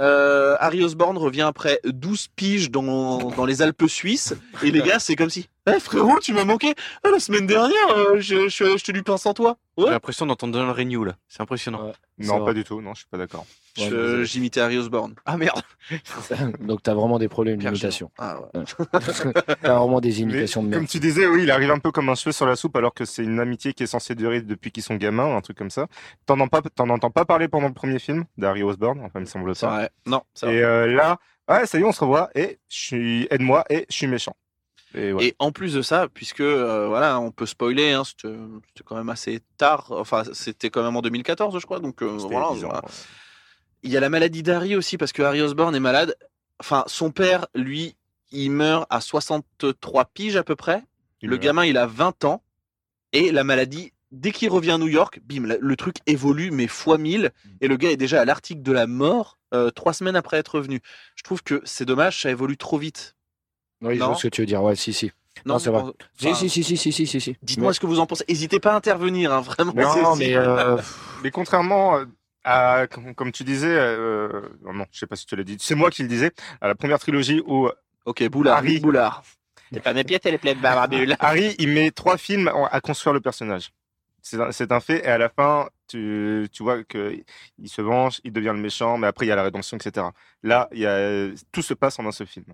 [0.00, 4.34] euh, Harry Osborn revient après 12 piges dans, dans les Alpes suisses.
[4.62, 6.74] Et les gars, c'est comme si, Eh, frérot, tu m'as manqué.
[7.02, 9.56] Ah, la semaine dernière, euh, je, je, je te lui pince sans toi.
[9.78, 11.16] J'ai l'impression d'entendre Donald Renew là.
[11.26, 11.86] C'est impressionnant.
[11.86, 11.92] Ouais.
[12.18, 12.44] Non, vrai.
[12.50, 12.80] pas du tout.
[12.82, 13.46] Non, je suis pas d'accord.
[13.78, 14.24] Ouais.
[14.24, 15.14] J'imitais Harry Osborn.
[15.24, 15.62] Ah merde.
[16.60, 18.10] Donc, t'as vraiment des problèmes d'imitation.
[18.18, 18.62] Ah, ouais.
[19.62, 20.80] T'as vraiment des Mais, imitations de merde.
[20.82, 22.94] comme tu disais, oui, il arrive un peu comme un cheveu sur la soupe, alors
[22.94, 25.56] que c'est une amitié qui est censée durer depuis qu'ils sont gamins, ou un truc
[25.58, 25.88] comme ça.
[26.26, 29.20] T'en entends pas, t'en entends pas parler pendant le premier film d'Harry Osborn, enfin, il
[29.22, 29.68] me semble pas.
[29.70, 29.90] vrai.
[30.06, 30.22] Non.
[30.42, 33.86] Et euh, là, ouais, ça y est, on se revoit, et je suis, aide-moi, et
[33.90, 34.36] je suis méchant.
[34.94, 35.26] Et ouais.
[35.26, 39.08] Et en plus de ça, puisque euh, voilà, on peut spoiler, hein, c'était quand même
[39.08, 39.86] assez tard.
[39.90, 41.80] Enfin, c'était quand même en 2014, je crois.
[41.80, 42.84] Donc euh, voilà, 10 ans, voilà.
[42.84, 42.90] ouais.
[43.82, 46.16] Il y a la maladie d'Harry aussi, parce que Harry Osborn est malade.
[46.58, 47.96] Enfin, son père, lui,
[48.30, 50.82] il meurt à 63 piges à peu près.
[51.20, 51.44] Il le meurt.
[51.44, 52.42] gamin, il a 20 ans.
[53.12, 56.98] Et la maladie, dès qu'il revient à New York, bim, le truc évolue, mais fois
[56.98, 57.30] 1000.
[57.60, 60.56] Et le gars est déjà à l'article de la mort euh, trois semaines après être
[60.56, 60.80] revenu.
[61.14, 63.13] Je trouve que c'est dommage, ça évolue trop vite.
[63.84, 64.06] Oui, je Non.
[64.08, 64.62] vois ce que tu veux dire.
[64.62, 65.12] Ouais, si, si.
[65.46, 65.82] Non, c'est vrai.
[65.82, 67.36] enfin, si, si, si, si, si, si, si.
[67.42, 68.24] Dites-moi ce que vous en pensez.
[68.28, 69.72] N'hésitez pas à intervenir, hein, vraiment.
[69.74, 70.78] Non, mais euh,
[71.22, 72.04] Mais contrairement euh,
[72.44, 75.74] à, comme, tu disais, euh, non, non, je sais pas si tu l'as dit, c'est
[75.74, 76.30] moi qui le disais,
[76.60, 77.68] à la première trilogie où
[78.06, 78.58] Ok, Boulard.
[78.58, 78.80] Harry.
[78.80, 79.22] Boulard.
[79.82, 81.16] Pas mes pieds, t'es les plaies barbule.
[81.20, 83.72] Harry, il met trois films à construire le personnage.
[84.22, 87.14] C'est un, un fait, et à la fin, tu, tu vois que
[87.58, 90.06] il se venge, il devient le méchant, mais après il y a la rédemption, etc.
[90.42, 92.46] Là, il y a, tout se passe en un seul film.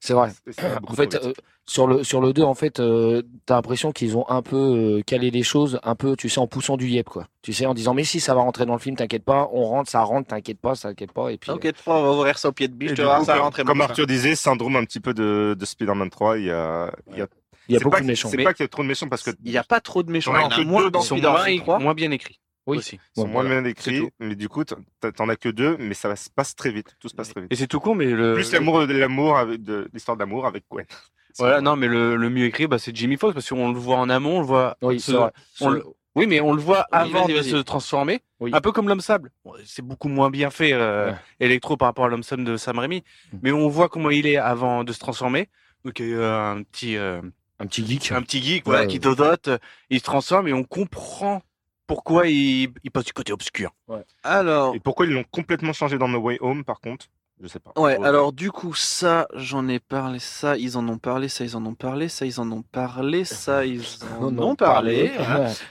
[0.00, 0.30] C'est vrai.
[0.58, 1.32] Va En fait, euh,
[1.66, 5.02] sur le sur le 2, en fait, euh, t'as l'impression qu'ils ont un peu euh,
[5.02, 7.26] calé les choses, un peu, tu sais, en poussant du yep, quoi.
[7.42, 9.64] Tu sais, en disant mais si ça va rentrer dans le film, t'inquiète pas, on
[9.64, 11.50] rentre, ça rentre, t'inquiète pas, ça t'inquiète pas, et puis.
[11.50, 13.24] T'inquiète pas, on va ouvrir ça au pied de biche, tu du vas voir, coup,
[13.26, 13.62] ça comme- rentre.
[13.64, 17.18] Comme Arthur disait, syndrome un petit peu de, de Spider-Man 3, il y a, il
[17.18, 17.26] y a,
[17.68, 18.28] il y a beaucoup pas de méchants.
[18.30, 19.80] C'est Mais- pas qu'il y a trop de méchants parce que Il n'y a pas
[19.80, 20.32] trop de méchants.
[20.32, 21.78] T'en as Il y en a que moins dans Ils sont Spider-Man moins, 3.
[21.80, 22.38] moins bien écrits.
[22.68, 22.78] Oui.
[22.78, 23.00] Aussi.
[23.16, 23.60] ils sont moins voilà.
[23.62, 24.10] bien C'est écrits, tout.
[24.20, 26.96] mais du coup, t'en as que deux, mais ça se passe très vite.
[27.00, 27.52] Tout se passe très vite.
[27.52, 28.34] Et c'est tout con, mais le.
[28.34, 30.86] Plus l'amour, l'amour avec de l'histoire d'amour avec Gwen.
[31.38, 33.96] Voilà, non, mais le, le mieux écrit, bah, c'est Jimmy Fox parce qu'on le voit
[33.98, 34.76] en amont, on le voit.
[34.82, 35.30] Oui, se- c'est vrai.
[35.60, 35.84] on le-
[36.16, 38.22] Oui, mais on le voit Oui, avant vas-y, de se transformer.
[38.40, 38.50] Oui.
[38.52, 39.30] Un peu comme l'homme sable.
[39.64, 41.16] C'est beaucoup moins bien fait, euh, Ouais.
[41.38, 43.04] Electro, par rapport à l'homme sable de Sam Raimi.
[43.32, 43.38] Mm.
[43.42, 45.48] Mais on voit comment il est avant de se transformer.
[45.84, 47.20] Donc, il y a un petit, euh,
[47.60, 48.10] Un petit geek.
[48.10, 48.86] un petit geek, voilà, Ouais.
[48.88, 49.48] qui dodote,
[49.90, 51.40] il se transforme et on comprend
[51.88, 53.74] pourquoi il, il passe du côté obscur.
[54.22, 57.06] Alors, Et pourquoi ils l'ont complètement changé dans No Way Home, par contre?
[57.40, 57.70] Je sais pas.
[57.80, 61.54] ouais, alors du coup, ça, j'en ai parlé, ça, ils en ont parlé, ça, ils
[61.56, 63.80] en ont parlé, ça, ils en ont parlé, ça, ils
[64.20, 65.12] en ont parlé.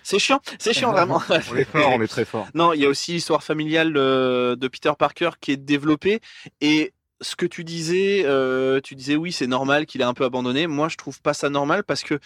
[0.01, 1.21] C'est chiant, c'est chiant vraiment.
[1.29, 2.47] On est fort, on est très fort.
[2.53, 6.21] Non, il y a aussi l'histoire familiale euh, de Peter Parker qui est développée.
[6.61, 10.23] Et ce que tu disais, euh, tu disais oui, c'est normal qu'il ait un peu
[10.25, 10.67] abandonné.
[10.67, 12.19] Moi, je trouve pas ça normal parce que,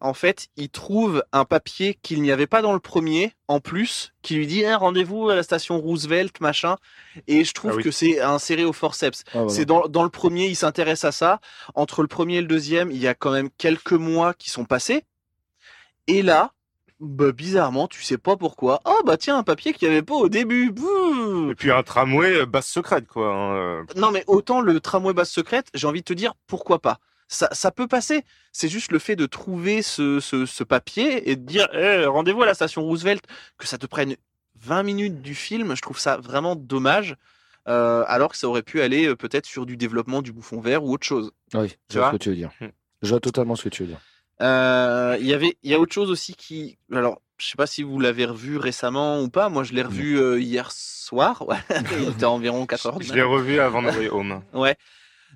[0.00, 4.12] en fait, il trouve un papier qu'il n'y avait pas dans le premier, en plus,
[4.22, 6.76] qui lui dit Eh, rendez-vous à la station Roosevelt, machin.
[7.26, 7.82] Et je trouve Ah oui.
[7.82, 9.24] que c'est inséré au forceps.
[9.28, 9.48] Ah, voilà.
[9.48, 11.40] C'est dans, dans le premier, il s'intéresse à ça.
[11.74, 14.64] Entre le premier et le deuxième, il y a quand même quelques mois qui sont
[14.64, 15.04] passés.
[16.06, 16.52] Et là,
[17.04, 18.80] bah, bizarrement, tu sais pas pourquoi.
[18.84, 20.70] Oh bah tiens, un papier qu'il n'y avait pas au début.
[20.72, 23.28] Bouh Et puis un tramway euh, basse secrète, quoi.
[23.34, 23.82] hein, euh.
[23.96, 26.98] non mais autant le tramway basse secrète, j'ai envie de te dire pourquoi pas?
[27.28, 28.22] Ça, ça peut passer.
[28.52, 32.42] C'est juste le fait de trouver ce, ce, ce papier et de dire Eh, rendez-vous
[32.42, 33.24] à la station Roosevelt,
[33.58, 34.16] que ça te prenne
[34.60, 37.16] 20 minutes du film, je trouve ça vraiment dommage.
[37.66, 40.84] euh, alors que ça aurait pu aller euh, peut-être sur du développement du bouffon vert
[40.84, 41.32] ou autre chose.
[41.54, 42.12] Oui, je vois vois?
[42.12, 42.50] ce que tu veux dire.
[42.60, 42.66] Hmm.
[43.02, 44.00] Je vois totalement ce que tu veux dire.
[44.40, 47.66] Euh, Il y avait, il y a autre chose aussi qui, alors, je sais pas
[47.66, 49.48] si vous l'avez revu récemment ou pas.
[49.48, 51.46] Moi, je l'ai revu euh, hier soir.
[51.48, 51.56] Ouais.
[52.00, 52.98] Il était environ 4 heures.
[53.00, 54.42] Je l'ai revu avant Way Home.
[54.52, 54.76] Ouais.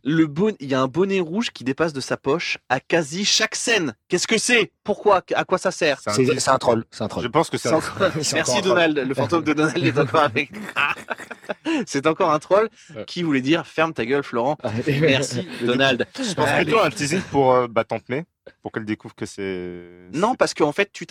[0.04, 0.54] Le bon...
[0.60, 3.94] Il y a un bonnet rouge qui dépasse de sa poche à quasi chaque scène.
[4.08, 4.70] Qu'est-ce que c'est?
[4.84, 5.22] Pourquoi?
[5.34, 5.98] À quoi ça sert?
[6.00, 6.34] C'est un titre.
[6.38, 6.84] c'est un troll.
[6.92, 7.30] C'est un Je troll.
[7.32, 7.80] pense que c'est un...
[8.22, 8.62] C'est Merci troll.
[8.62, 8.98] Donald.
[8.98, 10.52] Le fantôme de Donald est encore avec.
[11.86, 12.68] c'est encore un troll
[13.08, 14.56] qui voulait dire ferme ta gueule, Florent.
[14.86, 16.06] Merci Donald.
[16.16, 18.24] Je pense plutôt un teasing pour euh, bah, Tante May,
[18.62, 19.82] pour qu'elle découvre que c'est...
[20.12, 21.06] Non, parce qu'en fait, tu.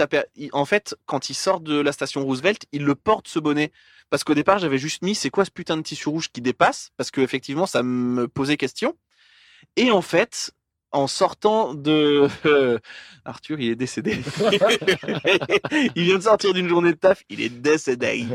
[0.52, 3.72] En fait, quand il sort de la station Roosevelt, il le porte ce bonnet.
[4.10, 6.92] Parce qu'au départ, j'avais juste mis c'est quoi ce putain de tissu rouge qui dépasse?
[6.98, 8.96] Parce que effectivement, ça me posait question.
[9.76, 10.54] Et en fait,
[10.92, 12.28] en sortant de
[13.26, 14.18] Arthur, il est décédé.
[15.96, 18.26] il vient de sortir d'une journée de taf, il est décédé.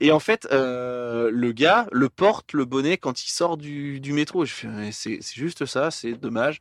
[0.00, 4.12] Et en fait, euh, le gars le porte le bonnet quand il sort du, du
[4.12, 4.44] métro.
[4.44, 6.60] Je fais, c'est juste ça, c'est dommage.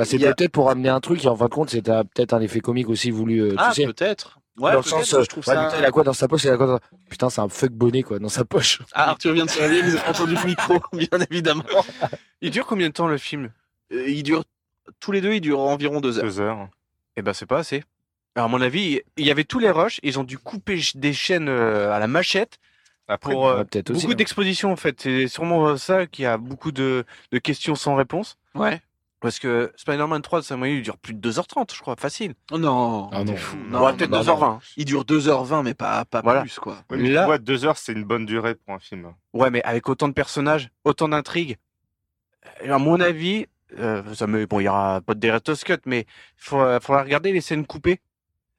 [0.00, 2.32] Bah, c'est a- peut-être pour amener un truc et en fin de compte, c'était peut-être
[2.32, 3.40] un effet comique aussi voulu.
[3.42, 3.86] euh, Ah, tu sais.
[3.86, 4.38] peut-être.
[4.58, 5.64] Ouais, dans le sens, euh, je trouve ouais, ça.
[5.66, 7.70] putain, il a quoi dans sa poche il a quoi dans- Putain, c'est un fuck
[7.70, 8.80] bonnet quoi dans sa poche.
[8.92, 11.64] Ah, Arthur vient de se réveiller, vous avez entendu le micro, bien évidemment.
[12.40, 13.50] Il dure combien de temps le film?
[13.92, 14.44] Euh, Il dure,
[15.00, 16.24] tous les deux, il dure environ deux heures.
[16.24, 16.68] Deux heures.
[17.16, 17.84] Eh ben, c'est pas assez.
[18.34, 21.12] Alors, à mon avis, il y avait tous les rushs, ils ont dû couper des
[21.12, 22.58] chaînes euh, à la machette
[23.08, 24.14] Après, pour euh, beaucoup hein.
[24.14, 25.00] d'expositions en fait.
[25.00, 28.36] C'est sûrement ça qui a beaucoup de, de questions sans réponse.
[28.54, 28.80] Ouais.
[29.20, 32.34] Parce que Spider-Man 3 de Sam Raimi, il dure plus de 2h30, je crois, facile.
[32.50, 33.36] Oh non, Ah non.
[33.36, 33.56] fou.
[33.68, 34.58] Non, peut-être non, 2h20.
[34.78, 36.40] Il dure 2h20, mais pas, pas Voilà.
[36.40, 36.76] plus, quoi.
[36.90, 39.12] Ouais, mais Là- tu vois, deux heures, c'est une bonne durée pour un film.
[39.34, 41.58] Ouais, mais avec autant de personnages, autant d'intrigues.
[42.62, 43.46] Et À mon avis,
[43.78, 46.06] euh, ça me, bon, il y aura pas de director's cut, mais il
[46.42, 48.00] faudra, faudra regarder les scènes coupées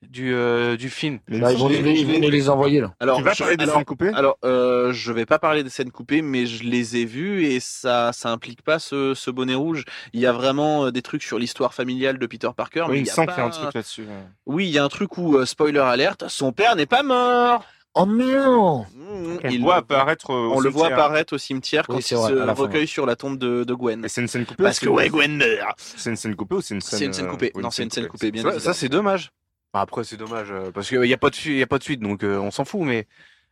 [0.02, 1.20] du, euh, du film.
[1.28, 2.94] Bah, ils vont, ils vont- ils vont nous les envoyer là.
[3.00, 5.64] Alors, tu vas je, parler des alors, scènes coupées alors, euh, je vais pas parler
[5.64, 9.30] des scènes coupées, mais je les ai vues et ça, ça implique pas ce, ce
[9.32, 9.84] bonnet rouge.
[10.14, 13.00] Il y a vraiment euh, des trucs sur l'histoire familiale de Peter Parker, mais Oui,
[13.02, 13.26] il il pas...
[13.28, 14.02] qu'il y a un truc là-dessus.
[14.02, 14.08] ouais.
[14.48, 17.64] Oui, il y a un truc où, euh, spoiler alerte, son père n'est pas mort.
[17.94, 20.98] Oh non Mmh, On il le voit apparaître au On le voit cimetière.
[21.06, 24.06] apparaître au cimetière Oui, quand il vrai, se recueille sur la tombe de, de Gwen.
[24.08, 25.78] C'est une scène coupée Parce que ou- ouais, Gwen meurt.
[25.78, 27.52] C'est une scène coupée ou c'est une scène C'est une scène coupée.
[27.54, 28.64] Non, c'est une scène coupée, bien Ça, évidemment.
[28.64, 29.32] ça, c'est dommage.
[29.74, 32.02] Après, c'est dommage euh, parce qu'il n'y a, pas de y a pas de suite,
[32.02, 32.82] donc euh, on s'en fout.
[32.82, 33.08] Mais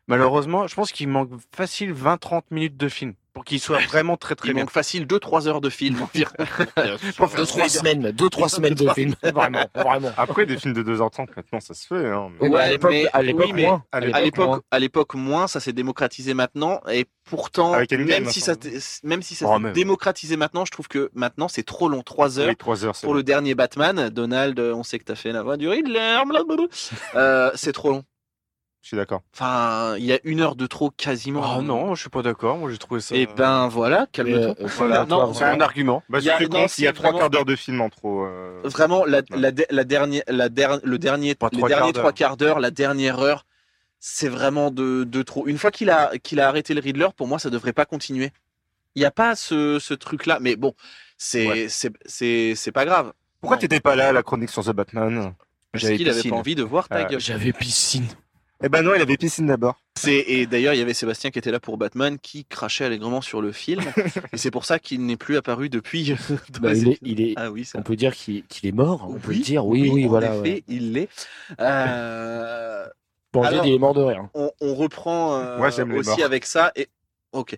[0.08, 4.36] malheureusement, je pense qu'il manque facile 20-30 minutes de film pour qu'il soit vraiment très
[4.36, 4.64] très Il bien.
[4.64, 6.32] manque facile 2-3 heures de film environ.
[6.76, 9.14] Deux, trois semaines, deux, trois semaines de film.
[9.24, 10.12] Vraiment, vraiment.
[10.18, 12.06] Après, des films de 2h30, maintenant, ça se fait.
[12.08, 13.84] Hein, mais- Oui, bah, à Ouais, l'époque, mais- à l'époque, oui, moins.
[13.92, 14.62] à l'époque, moins.
[14.72, 18.54] à l'époque moins, ça s'est démocratisé maintenant, et pourtant, même si ça,
[19.04, 22.40] même si ça Oh, s'est démocratisé maintenant, je trouve que maintenant c'est trop long, 3
[22.40, 22.48] heures.
[22.50, 25.58] Oui, 3 heures, Pour le dernier Batman, Donald, on sait que t'as fait la voix
[25.58, 26.18] du Riddler.
[27.16, 28.04] Euh, c'est trop long.
[28.82, 29.22] Je suis d'accord.
[29.34, 31.42] Enfin, il y a une heure de trop quasiment.
[31.44, 32.58] Ah non, je suis pas d'accord.
[32.58, 33.14] Moi, j'ai trouvé ça.
[33.14, 34.56] Et ben voilà, calme-toi.
[34.60, 36.02] euh, Voilà, toi, non, c'est un argument.
[36.08, 37.90] Bah, Il y a- je non, il y a trois quarts d'heure de film en
[37.90, 38.24] trop.
[38.26, 41.82] euh, Vraiment, la, la, de- la dernière, la der- le dernier, Pas les trois derniers
[41.82, 42.04] quarts d'heure.
[42.04, 43.46] trois quarts d'heure, la dernière heure,
[44.00, 45.46] c'est vraiment de, de trop.
[45.46, 48.32] Une fois qu'il a, qu'il a arrêté le Riddler, pour moi, ça devrait pas continuer.
[48.96, 50.74] Il n'y a pas ce, ce truc-là, mais bon,
[51.18, 51.68] c'est, Ouais.
[51.70, 53.12] c'est, c'est, c'est pas grave.
[53.42, 53.62] Pourquoi Non.
[53.62, 55.34] t'étais pas là à la chronique sur The Batman?
[55.74, 57.20] Parce J'avais qu'il avait pas envie de voir ta gueule.
[57.20, 58.08] J'avais piscine.
[58.62, 59.80] Eh ben non, il avait piscine d'abord.
[60.06, 63.42] Et d'ailleurs, il y avait Sébastien qui était là pour Batman, qui crachait allègrement sur
[63.42, 63.82] le film,
[64.34, 66.16] et c'est pour ça qu'il n'est plus apparu depuis.
[66.52, 67.80] dans Bah, il, est, il est, Ah oui, ça.
[67.80, 69.08] on peut dire qu'il est mort.
[69.10, 69.66] On peut Oui, le dire.
[69.66, 70.36] Oui, oui, en voilà.
[70.36, 70.64] effet, ouais.
[70.68, 71.10] il l'est.
[71.60, 72.86] Euh,
[73.32, 74.30] Bon, Alors- il est mort de rien.
[74.34, 75.60] on, on reprend euh,
[76.00, 76.88] aussi avec ça et
[77.32, 77.56] ok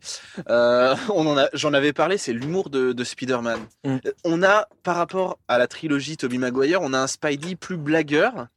[0.49, 3.97] Euh, on en a j'en avais parlé c'est l'humour de, de Spider-Man Mm.
[4.05, 7.77] Euh, on a par rapport à la trilogie Tobey Maguire on a un Spidey plus
[7.77, 8.47] blagueur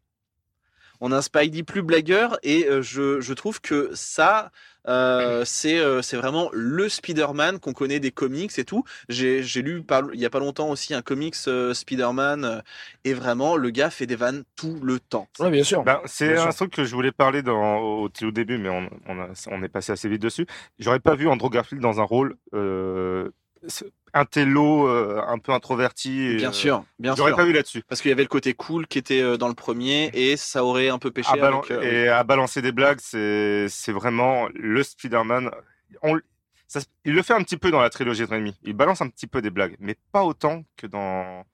[1.05, 4.51] on a un Spidey plus blagueur et euh, je, je trouve que ça
[4.87, 9.63] euh, c'est euh, c'est vraiment le Spider-Man qu'on connaît des comics et tout j'ai j'ai
[9.63, 12.61] lu par- il y a pas longtemps aussi un comics euh, Spider-Man euh,
[13.05, 15.83] et vraiment le gars fait des vannes tout le temps Ouais, bien sûr.
[15.83, 16.55] Ben, c'est un sûr.
[16.55, 19.69] truc que je voulais parler dans, au, au début, mais on, on, a- on est
[19.69, 20.47] passé assez vite dessus.
[20.79, 22.37] J'aurais pas vu Andrew Garfield dans un rôle
[24.15, 26.37] un télo euh, un peu introverti.
[26.37, 27.83] bien euh, sûr bien J'aurais sûr pas vu là-dessus.
[27.89, 30.65] Parce qu'il y avait le côté cool qui était euh, dans le premier et ça
[30.65, 34.49] aurait un peu pêché À avec, euh, Et à balancer des blagues, c'est c'est vraiment
[34.55, 35.51] le Spider-Man.
[37.05, 38.57] Il le fait un petit peu dans la trilogie de Raimi.
[38.63, 41.45] Il balance un petit peu des blagues, mais pas autant que dans,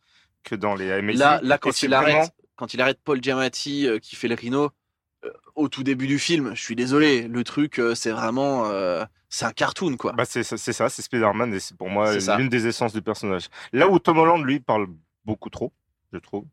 [0.44, 1.18] que dans les Amazing.
[1.18, 4.70] Là, là quand il arrête, vraiment- quand il arrête Paul Giamatti qui fait le rhino
[5.54, 8.70] au tout début du film, je suis désolé, le truc c'est vraiment
[9.30, 10.12] c'est un cartoon quoi.
[10.12, 13.46] Bah, c'est ça, c'est Spider-Man et c'est pour moi l'une des essences du personnage.
[13.72, 14.88] Là où Tom Holland, lui, parle
[15.24, 15.72] beaucoup trop,
[16.12, 16.44] je trouve.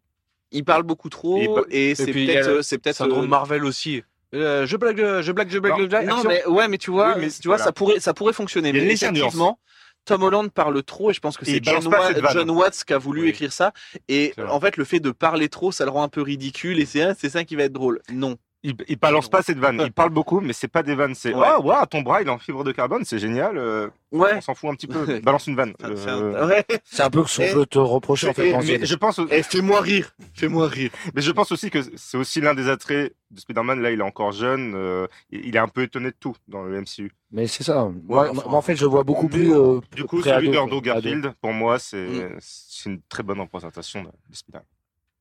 [0.52, 3.66] Il parle beaucoup trop Et bah- et, c'est peut-être euh, c'est peut-être Syndrome euh, Marvel
[3.66, 4.04] aussi.
[4.34, 6.08] Euh, je blague, euh, je blague, je blague, Non, je blague.
[6.08, 7.64] Non mais ouais mais tu vois, Oui, mais tu vois voilà.
[7.66, 9.60] ça pourrait ça pourrait fonctionner mais effectivement
[10.06, 13.24] Tom Holland parle trop et je pense que c'est John, Wa- Watts qui a voulu
[13.24, 13.30] Oui.
[13.30, 13.74] écrire ça
[14.08, 16.86] et en fait le fait de parler trop ça le rend un peu ridicule et
[16.86, 18.02] c'est ah, c'est ça qui va être drôle.
[18.12, 18.38] Non.
[18.70, 19.82] Il, il balance pas cette vanne.
[19.86, 21.16] Il parle beaucoup, mais c'est pas des vannes.
[21.16, 21.48] C'est Ouais.
[21.58, 23.58] oh, waouh, ton bras il est en fibre de carbone, c'est génial.
[23.58, 24.32] euh, Ouais.
[24.36, 25.20] On s'en fout un petit peu.
[25.24, 25.74] Balance une vanne.
[25.84, 26.62] Euh.
[26.84, 28.54] C'est un peu ce Et- qu'on peut te reprocher en fait.
[28.58, 30.92] mais je pense, au- Eh, fais-moi rire, fais-moi rire.
[31.14, 33.82] mais je pense aussi que c'est aussi l'un des attraits de Spider-Man.
[33.82, 34.74] Là, il est encore jeune.
[34.76, 37.12] euh, il est un peu étonné de tout dans le MCU.
[37.32, 37.90] Mais c'est ça.
[38.04, 39.54] Moi, enfin, moi, en fait, je vois beaucoup plus.
[39.54, 40.50] euh, Du coup, celui.
[40.58, 40.82] Ado.
[40.82, 42.38] Garfield, pour moi, c'est Mm.
[42.40, 44.66] c'est une très bonne représentation de, de Spider-Man.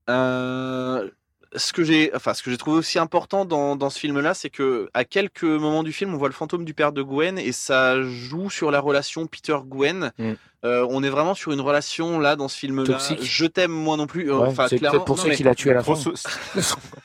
[0.09, 1.11] Euh,
[1.57, 4.51] ce que j'ai, enfin, ce que j'ai trouvé aussi important dans, dans ce film-là, c'est
[4.51, 7.53] que à quelques moments du film, on voit le fantôme du père de Gwen et
[7.53, 10.13] ça joue sur la relation Peter-Gwen.
[10.19, 10.33] Mm.
[10.65, 12.85] Euh, on est vraiment sur une relation là dans ce film-là.
[12.95, 13.19] Toxique.
[13.23, 14.31] Je t'aime moi non plus.
[14.31, 15.95] euh, Ouais, Enfin, c'est peut-être pour non, ça mais qu'il a tué à la fin.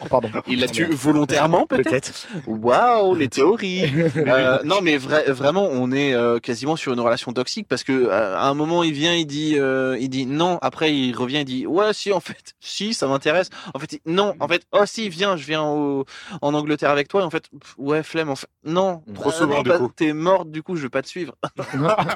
[0.04, 0.30] Oh, pardon.
[0.47, 2.28] Il l'a tué volontairement peut-être.
[2.47, 3.84] Waouh, les théories.
[4.16, 7.91] Euh, non, mais vra- vraiment, on est euh, quasiment sur une relation toxique parce que
[7.91, 10.58] euh, à un moment, il vient, il dit, euh, il dit non.
[10.62, 13.49] Après, il revient, il dit ouais, si, en fait, si, ça m'intéresse.
[13.74, 16.06] En fait, il- non, en fait, oh si, viens, je viens au,
[16.41, 17.22] en Angleterre avec toi.
[17.22, 18.30] Et en fait, pff, ouais, flemme.
[18.30, 19.04] En fait, non.
[19.14, 19.91] Trop Bah, souvent, non, du bah, coup.
[19.95, 21.36] T'es morte, du coup, je vais pas te suivre.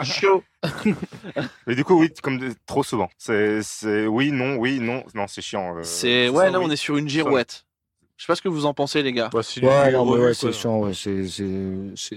[0.03, 0.43] Chaud.
[1.67, 3.09] Mais du coup, oui, comme de- trop souvent.
[3.17, 5.03] C'est c'est oui, non, oui, non.
[5.13, 5.77] Non, c'est chiant.
[5.77, 6.65] euh, C'est ouais, ça, là, oui.
[6.67, 7.65] on est sur une girouette.
[8.17, 9.29] Je sais pas ce que vous en pensez, les gars.
[9.33, 10.79] Bah, c'est Ouais, ouais, chiant.
[10.79, 11.25] Ouais, c'est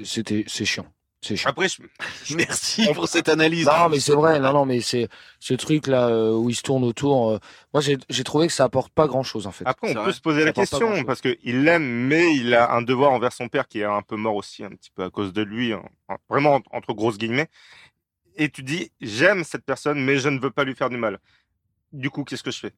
[0.04, 0.86] c'était c'est chiant.
[1.20, 1.50] C'est chiant.
[1.50, 1.82] Après, je-
[2.36, 3.66] Merci pour cette analyse.
[3.66, 4.38] Non, mais c'est vrai.
[4.38, 5.08] Non, non, mais c'est
[5.40, 7.30] ce truc là euh, où il se tourne autour.
[7.30, 7.38] euh,
[7.74, 9.64] moi, j'ai trouvé que ça apporte pas grand chose en fait.
[9.66, 10.12] Après, on peut vrai.
[10.12, 13.48] se poser Ça la question parce qu'il l'aime, mais il a un devoir envers son
[13.48, 15.82] père qui est un peu mort aussi, un petit peu à cause de lui, hein,
[16.28, 17.48] vraiment en- entre grosses guillemets.
[18.38, 21.18] Et tu dis, j'aime cette personne, mais je ne veux pas lui faire du mal.
[21.92, 22.72] Du coup, qu'est-ce que je fais?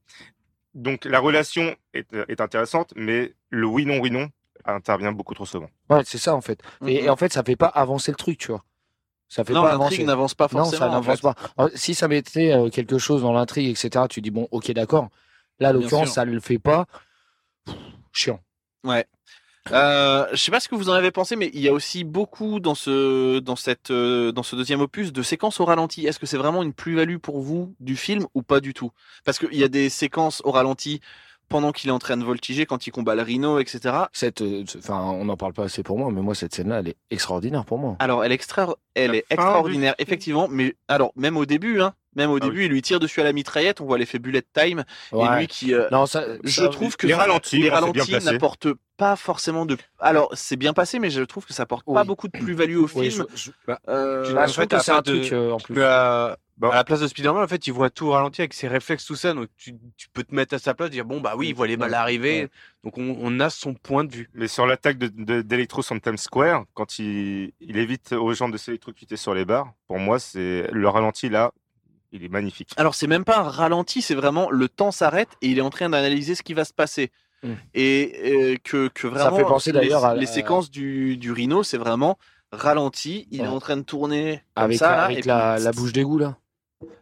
[0.75, 4.29] Donc, la relation est, euh, est intéressante, mais le oui, non, oui, non
[4.65, 5.69] intervient beaucoup trop souvent.
[5.89, 6.61] Ouais, c'est ça en fait.
[6.87, 7.05] Et, Mhm.
[7.07, 8.65] et en fait, ça fait pas avancer le truc, tu vois.
[9.29, 10.05] Ça fait Non, pas l'intrigue avancer.
[10.05, 10.79] n'avance pas Non, forcément.
[10.81, 11.35] ça en n'avance pas.
[11.57, 15.09] Alors, si ça mettait euh, quelque chose dans l'intrigue, etc., tu dis bon, ok, d'accord.
[15.61, 16.87] Là, l'occurrence, ça le fait pas.
[17.65, 17.75] Pff,
[18.13, 18.41] Chiant.
[18.85, 19.07] Ouais.
[19.69, 22.03] Euh, je sais pas ce que vous en avez pensé, mais il y a aussi
[22.03, 26.07] beaucoup dans ce dans cette euh, dans ce deuxième opus de séquences au ralenti.
[26.07, 28.91] Est-ce que c'est vraiment une plus-value pour vous du film ou pas du tout?
[29.25, 31.01] Parce qu'il y a des séquences au ralenti
[31.51, 33.95] pendant qu'il est en train de voltiger, quand il combat le rhino, etc.
[34.13, 36.89] Cette, euh, enfin, on n'en parle pas assez pour moi, mais moi, cette scène-là, elle
[36.89, 37.97] est extraordinaire pour moi.
[37.99, 38.75] Alors, elle est, extra...
[38.95, 42.65] elle est du extraordinaire, effectivement, mais alors même au début, hein, même au Ah début,
[42.65, 43.81] il lui tire dessus à la mitraillette.
[43.81, 47.07] On voit l'effet bullet time et lui qui euh, Non, ça, Je ça- trouve que
[47.07, 49.77] les ralentis, ralentis n'apportent pas forcément de.
[50.01, 52.89] Alors c'est bien passé, mais je trouve que ça apporte pas beaucoup de plus-value au
[52.97, 53.27] Oui, film.
[53.35, 55.53] je- je- Euh, bah, en je trouve fait, que à c'est un de- truc euh,
[55.53, 55.75] en plus.
[55.75, 55.81] Tu
[56.63, 59.05] as- À la place de Spider-Man, en fait, il voit tout ralenti avec ses réflexes,
[59.05, 59.33] tout ça.
[59.35, 61.67] Donc, tu, tu peux te mettre à sa place, dire bon, bah oui, il voit
[61.67, 62.49] les balles arriver.
[62.85, 64.31] Donc, on, on a son point de vue.
[64.35, 68.49] Mais sur l'attaque de, de- d'Electro sur Times Square, quand il, il évite aux gens
[68.49, 71.53] de s'électrocuter sur les barres, pour moi, c'est le ralenti là,
[72.13, 72.71] il est magnifique.
[72.77, 75.71] Alors c'est même pas un ralenti, c'est vraiment le temps s'arrête et il est en
[75.71, 77.13] train d'analyser ce qui va se passer.
[77.45, 77.53] Mm.
[77.75, 81.63] Et euh, que, que vraiment fait penser les- d'ailleurs à les, séquences du, du Rhino,
[81.63, 82.19] c'est vraiment
[82.53, 84.91] ralenti, il est en train de tourner comme Avec, ça.
[84.91, 86.37] la, là, avec et la, puis- la bouche d'égout là.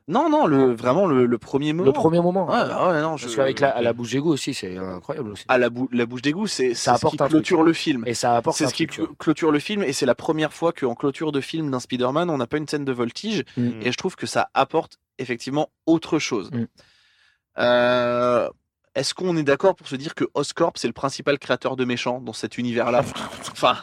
[0.09, 1.87] Non, non, le, vraiment le, le premier moment.
[1.87, 2.47] Le premier moment.
[2.49, 5.45] Ouais, ouais, non, Parce je- qu'avec la, la bouche d'égout aussi, c'est incroyable aussi.
[5.49, 7.31] à la, bou- la bouche d'égout, c'est Ça ce qui truc.
[7.31, 8.03] clôture le film.
[8.07, 10.73] Et ça apporte C'est ce qui truc, clôture le film et c'est la première fois
[10.73, 13.71] qu'en clôture de film d'un Spider-Man, on n'a pas une scène de voltige Mm.
[13.83, 16.51] et je trouve que ça apporte effectivement autre chose.
[16.53, 16.65] Mm.
[17.59, 18.49] Euh,
[18.99, 22.21] Est-ce qu'on est d'accord pour se dire que Oscorp c'est le principal créateur de méchants
[22.21, 23.05] dans cet univers-là?
[23.53, 23.77] Enfin,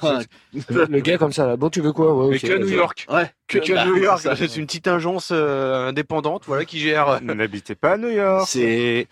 [0.70, 1.55] Le, le gars comme ça, là.
[1.57, 2.13] bon, tu veux quoi?
[2.13, 2.68] Ouais, Mais que à New.
[2.68, 3.05] York.
[3.09, 4.22] ouais, Que, que à bah, New York.
[4.36, 7.22] C'est une petite agence euh, indépendante, voilà, qui gère.
[7.22, 8.45] N'habitez pas à New York.
[8.49, 9.07] C'est.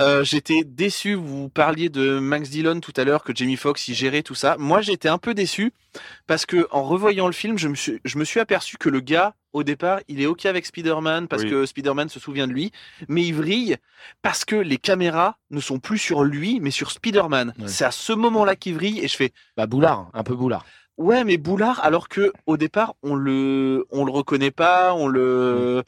[0.00, 1.14] Euh, j'étais déçu.
[1.14, 4.56] Vous parliez de Max Dillon tout à l'heure, que Jamie Foxx y gérait tout ça.
[4.58, 5.72] Moi, j'étais un peu déçu
[6.26, 8.98] parce que en revoyant le film, je me suis, je me suis aperçu que le
[9.00, 11.50] gars, au départ, il est ok avec Spider-Man parce Oui.
[11.50, 12.72] que Spider-Man se souvient de lui,
[13.06, 13.76] mais il vrille
[14.20, 17.54] parce que les caméras ne sont plus sur lui, mais sur Spider-Man.
[17.60, 17.68] Ouais.
[17.68, 19.32] C'est à ce moment-là qu'il vrille et je fais.
[19.56, 20.66] Bah, boulard, un peu boulard.
[20.96, 25.82] Ouais, mais Boulard, alors que au départ, on le, on le reconnaît pas, on le,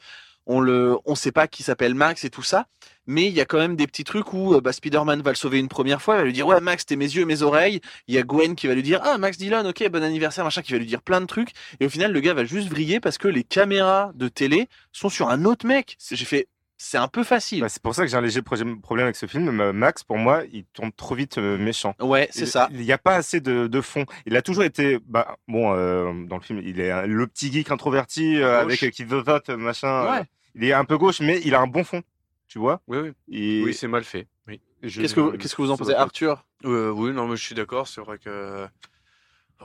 [0.47, 2.65] on le, on sait pas qui s'appelle Max et tout ça.
[3.05, 5.35] Mais il y a quand même des petits trucs où euh, bah, Spider-Man va le
[5.37, 7.79] sauver une première fois, il va lui dire ouais Max t'es mes yeux, mes oreilles.
[8.07, 10.61] Il y a Gwen qui va lui dire ah Max Dillon, ok bon anniversaire machin,
[10.61, 11.51] qui va lui dire plein de trucs.
[11.79, 15.09] Et au final le gars va juste vriller parce que les caméras de télé sont
[15.09, 15.95] sur un autre mec.
[15.99, 16.47] C'est- J'ai fait
[16.79, 17.61] c'est un peu facile.
[17.61, 19.49] Bah, c'est pour ça que j'ai un léger problème avec ce film.
[19.49, 21.95] Mais Max, pour moi, il tourne trop vite euh, méchant.
[21.99, 22.69] Ouais c'est ça.
[22.71, 24.05] Il n'y a pas assez de, de fond.
[24.27, 27.71] Il a toujours été, bah, bon, euh, dans le film, il est le petit geek
[27.71, 30.05] introverti euh, avec euh, qui vote, machin.
[30.19, 30.23] Ouais.
[30.57, 32.01] Euh, il est un peu gauche, mais il a un bon fond.
[32.47, 32.81] Tu vois?
[32.87, 33.11] Oui, oui.
[33.31, 34.27] Et Oui, c'est mal fait.
[34.47, 34.61] Oui.
[34.83, 35.93] je- Qu'est-ce que vous- qu'est-ce que vous en pensez?
[35.93, 36.45] Arthur?
[36.65, 37.87] Euh, oui, non, mais je suis d'accord.
[37.87, 38.65] C'est vrai que.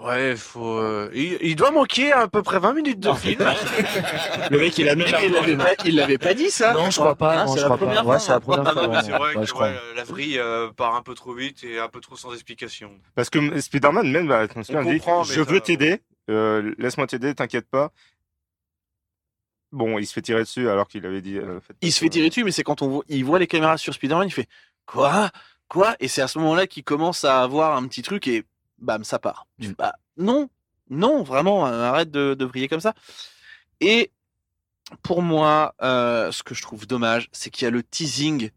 [0.02, 0.78] Ouais, faut.
[0.78, 3.44] euh, Il, il doit manquer à peu près 20 minutes de film.
[4.50, 6.98] Le mec, il a même il l'avait pas, il l'avait pas dit ça Non, je
[6.98, 7.42] crois pas.
[7.42, 7.84] Hein, non, c'est je la crois pas.
[7.84, 8.40] première Ouais, fois, c'est la hein.
[8.40, 8.88] première Ah fois.
[8.88, 9.00] ouais.
[9.04, 9.66] c'est vrai Ouais, que je crois.
[9.68, 12.90] ouais, la vrille euh, part un peu trop vite et un peu trop sans explication.
[13.14, 17.68] Parce que Spider-Man, même, bah, On il dit, je veux t'aider, euh, laisse-moi t'aider, t'inquiète
[17.68, 17.92] pas.
[19.72, 21.38] Bon, il se fait tirer dessus alors qu'il avait dit.
[21.38, 23.78] euh, il se fait tirer dessus, mais c'est quand on voit, il voit les caméras
[23.78, 24.48] sur Spider-Man, il fait
[24.84, 25.30] quoi,
[25.68, 28.44] quoi, et c'est à ce moment-là qu'il commence à avoir un petit truc et
[28.78, 29.46] bam, ça part.
[29.60, 30.50] Fais, bah, non,
[30.90, 32.92] non, vraiment, euh, arrête de, de briller comme ça.
[33.80, 34.10] Et
[35.02, 38.50] pour moi, euh, ce que je trouve dommage, c'est qu'il y a le teasing,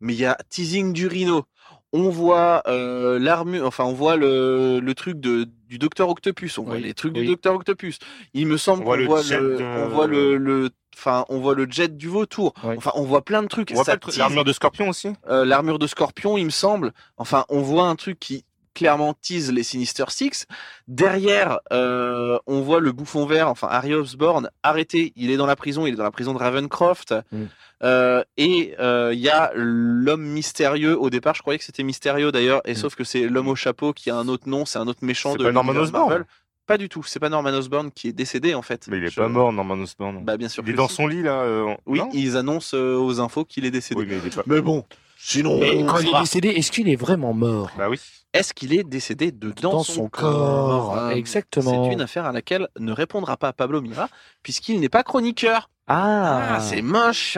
[0.00, 1.46] mais il y a teasing du Rhino.
[1.92, 6.62] On voit euh, l'armure, enfin on voit le, le truc de, du Docteur Octopus, on
[6.64, 7.20] voit Oui, les trucs oui.
[7.22, 7.98] du Docteur Octopus.
[8.32, 11.24] Il me semble On voit qu'on le voit le, de- on voit le, le, enfin
[11.28, 12.54] on voit le jet du vautour.
[12.64, 12.74] Oui.
[12.78, 13.72] Enfin on voit plein de trucs.
[14.16, 15.08] L'armure de Scorpion aussi?
[15.28, 16.92] Euh, l'armure de Scorpion, il me semble.
[17.18, 18.44] Enfin, on voit un truc qui
[18.74, 20.46] clairement tease les Sinister Six.
[20.88, 25.12] Derrière, euh, on voit le bouffon vert, enfin Harry Osborn, arrêté.
[25.16, 27.14] Il est dans la prison, il est dans la prison de Ravencroft.
[27.32, 27.44] Mm.
[27.84, 30.96] Euh, et euh, il y a l'homme mystérieux.
[30.98, 32.76] Au départ, je croyais que c'était Mysterio d'ailleurs, et Mm.
[32.76, 35.34] sauf que c'est l'homme au chapeau qui a un autre nom, c'est un autre méchant
[35.36, 36.24] de pas Norman Osborn.
[36.66, 38.86] Pas du tout, c'est pas Norman Osborn qui est décédé en fait.
[38.88, 40.24] Mais il est pas mort, Norman Osborn.
[40.24, 40.62] Bah bien sûr.
[40.64, 40.94] il est dans si.
[40.94, 41.40] son lit là.
[41.40, 44.00] euh, Oui, non ils annoncent aux infos qu'il est décédé.
[44.00, 44.42] Oui, mais il est pas.
[44.46, 44.84] Mais bon,
[45.24, 45.58] sinon.
[45.60, 47.70] Mais quand il est décédé, est-ce qu'il est vraiment mort?
[47.78, 47.98] Bah oui.
[48.34, 51.84] Est-ce qu'il est décédé dedans Dans son, son corps, corps, Euh, exactement.
[51.84, 54.08] C'est une affaire à laquelle ne répondra pas Pablo Mira,
[54.42, 55.68] puisqu'il n'est pas chroniqueur.
[55.86, 57.36] Ah, Ah, c'est moche.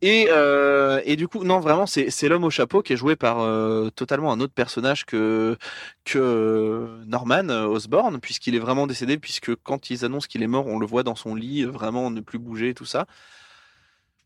[0.00, 3.14] Et, euh, et du coup, non, vraiment, c'est c'est l'homme au chapeau qui est joué
[3.16, 5.58] par euh, totalement un autre personnage que,
[6.04, 10.78] que Norman Osborn, puisqu'il est vraiment décédé, puisque quand ils annoncent qu'il est mort, on
[10.78, 13.06] le voit dans son lit, vraiment ne plus bouger, tout ça.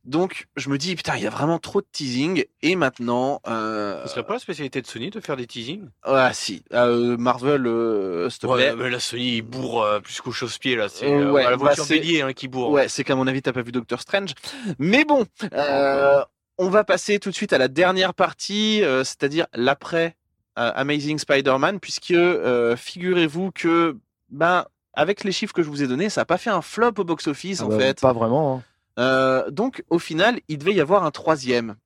[0.06, 2.44] Donc, je me dis, putain, il y a vraiment trop de teasing.
[2.62, 3.40] Et maintenant.
[3.48, 4.02] Euh...
[4.04, 5.82] Ce serait pas la spécialité de Sony de faire des teasings?
[6.04, 6.62] Ah, si.
[6.72, 8.70] Euh, Marvel, euh, s'il te plaît.
[8.70, 10.88] Ouais, mais la Sony, il bourre euh, plus qu'au chausse-pied, là.
[10.88, 12.70] C'est Euh, euh, ouais, la bah, voiture c'est- bélier hein, qui bourre.
[12.70, 14.30] Ouais, c'est qu'à mon avis, t'as pas vu Doctor Strange.
[14.78, 16.22] Mais bon, euh,
[16.58, 20.14] on va passer tout de suite à la dernière partie, euh, c'est-à-dire l'après
[20.58, 23.96] euh, Amazing Spider-Man, puisque euh, figurez-vous que,
[24.30, 26.92] ben, avec les chiffres que je vous ai donnés, ça n'a pas fait un flop
[26.98, 28.00] au box-office, Ah en bah, fait.
[28.00, 28.56] Pas vraiment.
[28.58, 28.62] hein.
[28.98, 31.76] Euh, donc, au final, il devait y avoir un troisième.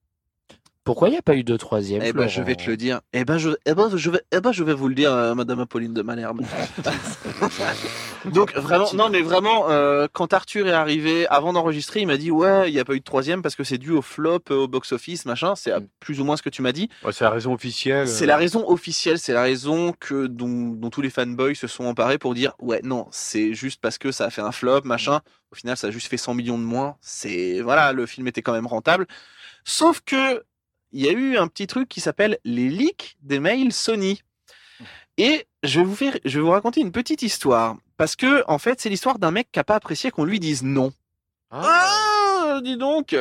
[0.82, 3.00] Pourquoi il n'y a pas eu de troisième Eh ben, je vais te le dire.
[3.12, 5.34] Eh ben, je, eh ben, je vais, eh ben, je vais vous le dire, euh,
[5.34, 6.40] Madame Apolline de Malherbe.
[8.32, 12.30] Donc vraiment, non, mais vraiment, euh, quand Arthur est arrivé, avant d'enregistrer, il m'a dit
[12.30, 14.64] ouais, il n'y a pas eu de troisième parce que c'est dû au flop, euh,
[14.64, 15.54] au box-office, machin.
[15.54, 16.88] C'est euh, plus ou moins ce que tu m'as dit.
[17.04, 18.08] Ouais, c'est la raison officielle.
[18.08, 21.84] C'est la raison officielle, c'est la raison que dont, dont tous les fanboys se sont
[21.84, 25.20] emparés pour dire ouais non, c'est juste parce que ça a fait un flop, machin.
[25.53, 26.96] Au final, ça a juste fait 100 millions de moins.
[27.01, 29.07] C'est voilà, le film était quand même rentable.
[29.64, 30.44] Sauf que
[30.92, 34.22] il y a eu un petit truc qui s'appelle les leaks des mails Sony.
[35.18, 38.59] Et je vais vous faire, je vais vous raconter une petite histoire parce que en
[38.59, 40.92] fait, c'est l'histoire d'un mec qui a pas apprécié qu'on lui dise non.
[41.51, 43.16] Ah, dis donc.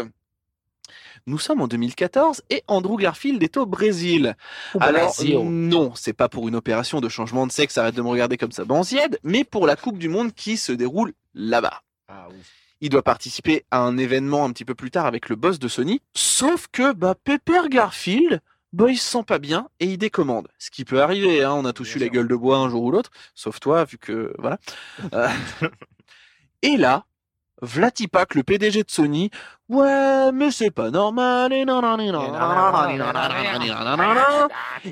[1.26, 4.36] Nous sommes en 2014 et Andrew Garfield est au Brésil.
[4.74, 5.38] Au Alors Brésil.
[5.40, 8.52] non, c'est pas pour une opération de changement de sexe, arrête de me regarder comme
[8.52, 11.82] ça, banzied, mais pour la Coupe du Monde qui se déroule là-bas.
[12.82, 15.68] Il doit participer à un événement un petit peu plus tard avec le boss de
[15.68, 18.42] Sony, sauf que bah Pepper Garfield,
[18.72, 20.48] bah il se sent pas bien et il décommande.
[20.60, 22.84] Ce qui peut arriver, hein, on a tous eu la gueule de bois un jour
[22.84, 24.60] ou l'autre, sauf toi vu que voilà.
[25.14, 25.28] Euh,
[26.62, 27.06] et là,
[27.62, 29.30] Vlatipak, le PDG de Sony,
[29.70, 31.52] ouais, mais c'est pas normal.
[31.54, 31.64] et.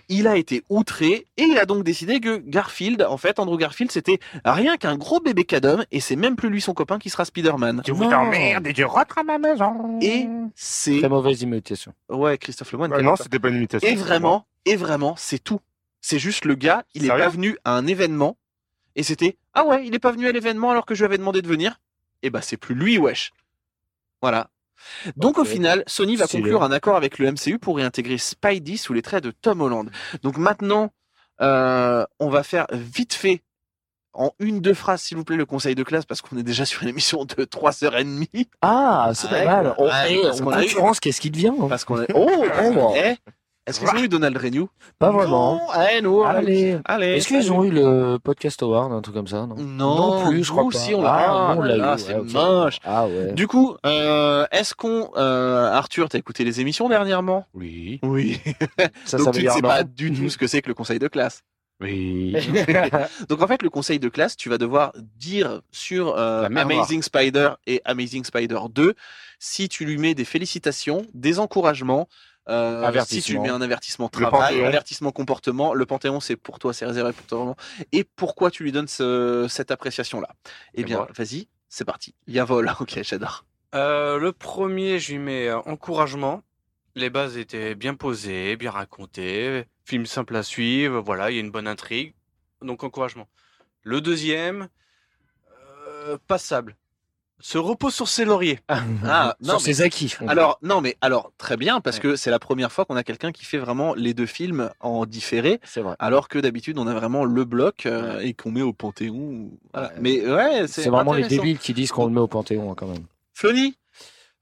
[0.10, 3.92] Il a été outré et il a donc décidé que Garfield, en fait, Andrew Garfield,
[3.92, 7.26] c'était rien qu'un gros bébé cadom et c'est même plus lui son copain qui sera
[7.26, 7.84] Spider-Man.
[7.86, 10.00] Je vous emmerde et je rentre à ma maison.
[10.02, 11.94] Et c'est Très mauvaise imitation.
[12.10, 12.92] ouais Christophe Lemoine.
[12.96, 13.88] Quel non, c'était pas une imitation.
[13.88, 15.62] Et vraiment, et vraiment, c'est tout.
[16.02, 18.38] C'est juste le gars, il est pas venu à un événement
[18.96, 21.18] et c'était ah ouais, il est pas venu à l'événement alors que je lui avais
[21.18, 21.80] demandé de venir.
[22.24, 23.32] Et bah c'est plus lui, wesh.
[24.22, 24.50] Voilà.
[25.16, 28.94] Donc au final, Sony va conclure un accord avec le MCU pour réintégrer Spidey sous
[28.94, 29.90] les traits de Tom Holland.
[30.24, 30.92] Donc maintenant,
[31.42, 33.42] euh, on va faire vite fait
[34.14, 36.66] en une deux phrases s'il vous plaît le conseil de classe parce qu'on est déjà
[36.66, 38.50] sur une émission de 3 heures et demie.
[38.62, 39.76] Ah, c'est pas mal.
[40.10, 41.68] Eh, parce en concurrence, qu'est-ce qui devient hein?
[41.70, 42.28] Parce qu'on est oh,
[42.76, 42.94] Oh.
[42.98, 43.16] eh,
[43.68, 44.68] est-ce qu'ils ont eu Donald Renew?
[44.98, 45.56] Pas vraiment.
[45.56, 46.80] Non, eh, nous, Allez.
[46.86, 47.18] allez.
[47.18, 50.52] Est-ce qu'ils ont eu le podcast award, un truc comme ça Non, Non, plus, je
[50.52, 50.68] crois pas.
[50.68, 51.82] aussi, on l'a ah, eu.
[51.82, 52.80] Ah, ouais, c'est moche.
[52.84, 53.34] Ah ouais.
[53.34, 57.46] Du coup, euh, est-ce qu'on, euh, Arthur, t'as écouté les émissions dernièrement?
[57.54, 58.00] Oui.
[58.04, 58.40] Oui.
[59.06, 59.70] Ça, Donc ça veut tu ne sais non.
[59.70, 61.44] pas du tout ce que c'est que le conseil de classe.
[61.80, 62.36] Oui.
[63.30, 67.52] Donc en fait, le conseil de classe, tu vas devoir dire sur euh, Amazing Spider
[67.68, 68.94] et Amazing Spider 2
[69.40, 72.08] si tu lui mets des félicitations, des encouragements.
[72.50, 76.86] Euh, si tu mets un avertissement travail, avertissement comportement, le Panthéon c'est pour toi, c'est
[76.86, 77.56] réservé pour toi vraiment.
[77.92, 80.30] Et pourquoi tu lui donnes ce- cette appréciation-là?
[80.74, 81.12] Eh bien, voilà.
[81.16, 82.16] vas-y, c'est parti.
[82.28, 83.46] Il y a vol, ok, j'adore.
[83.76, 86.42] Euh, le premier, je lui mets euh, encouragement.
[86.96, 89.66] Les bases étaient bien posées, bien racontées.
[89.86, 91.00] Film simple à suivre.
[91.02, 92.16] Voilà, il y a une bonne intrigue.
[92.62, 93.28] Donc encouragement.
[93.84, 94.68] Le deuxième,
[95.88, 96.76] euh, passable.
[97.40, 98.60] Se repose sur ses lauriers.
[98.68, 100.16] Ah, Sur non, mais- ses acquis.
[100.28, 103.32] Alors, non, mais alors, très bien, parce que c'est la première fois qu'on a quelqu'un
[103.32, 105.96] qui fait vraiment les deux films en différé, C'est vrai.
[106.00, 109.52] alors que d'habitude, on a vraiment le bloc euh, et qu'on met au Panthéon.
[109.72, 109.90] Voilà.
[109.90, 109.94] Ouais.
[110.02, 112.76] Mais ouais, c'est C'est vraiment les débiles qui disent qu'on le met au Panthéon hein,
[112.76, 113.06] quand même.
[113.34, 113.78] Flony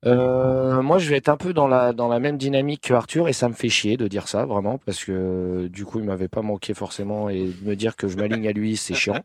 [0.05, 3.27] Euh, moi, je vais être un peu dans la dans la même dynamique que Arthur
[3.27, 6.27] et ça me fait chier de dire ça vraiment parce que du coup, il m'avait
[6.27, 9.21] pas manqué forcément et de me dire que je m'aligne à lui, c'est chiant.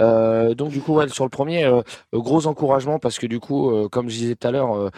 [0.00, 1.80] Euh, donc du coup, ouais, sur le premier, euh,
[2.12, 4.90] gros encouragement parce que du coup, euh, comme je disais tout à l'heure.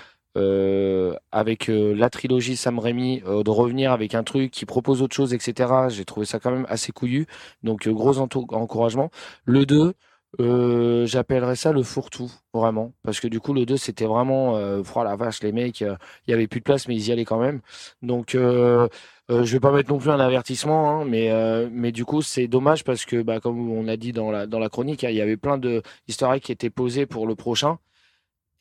[1.32, 5.88] avec la trilogie Sam Raimi, de revenir avec un truc qui propose autre chose, etc.
[5.88, 7.26] J'ai trouvé ça quand même assez couillu.
[7.64, 9.10] Donc, gros encouragement.
[9.44, 9.94] Le 2,
[10.40, 12.92] euh, j'appellerais ça le fourre-tout, vraiment.
[13.02, 15.96] Parce que du coup, le 2, c'était vraiment, euh, oh la vache, les mecs, euh,
[16.26, 17.60] il y avait plus de place, mais ils y allaient quand même.
[18.02, 18.88] Donc, euh,
[19.30, 22.22] euh, je vais pas mettre non plus un avertissement, hein, mais, euh, mais du coup,
[22.22, 25.10] c'est dommage parce que, bah, comme on a dit dans la, dans la chronique, hein,
[25.10, 27.78] il y avait plein de eggs qui étaient posés pour le prochain.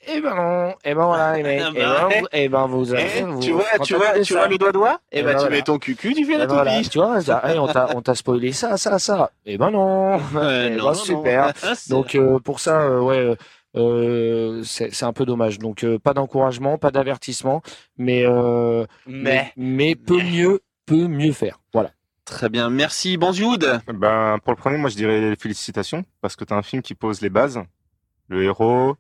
[0.06, 2.68] Et ben non, et ben voilà, les mecs, Ah et bah, ben, vous- et ben
[2.68, 3.10] vous avez.
[3.18, 5.40] Eh, vous- tu vois, tu vois, tu vois le doigt-doigt Eh Et ben bah, tu
[5.42, 5.56] voilà.
[5.56, 7.96] mets ton cucu, tu fais et la ben voilà, tu vois, ça, eh, on t'a
[7.96, 9.32] on t'a spoilé ça, ça, ça.
[9.46, 10.18] Et ben non.
[10.18, 10.22] Ouais,
[10.72, 11.48] Eh non, ben, non, super.
[11.48, 11.54] non.
[11.64, 13.36] Ah, c'est- Donc euh, pour ça, euh, ouais, euh,
[13.76, 15.58] euh, c'est c'est un peu dommage.
[15.60, 17.62] Donc euh, pas d'encouragement, pas d'avertissement,
[17.98, 21.60] mais, euh, mais mais peut mieux peut mieux faire.
[21.74, 21.92] Voilà.
[22.24, 23.82] Très bien, merci Banzioud.
[23.88, 26.94] Ben, pour le premier, moi, je dirais félicitations, parce que tu as un film qui
[26.94, 27.60] pose les bases.
[28.30, 28.96] Le héros,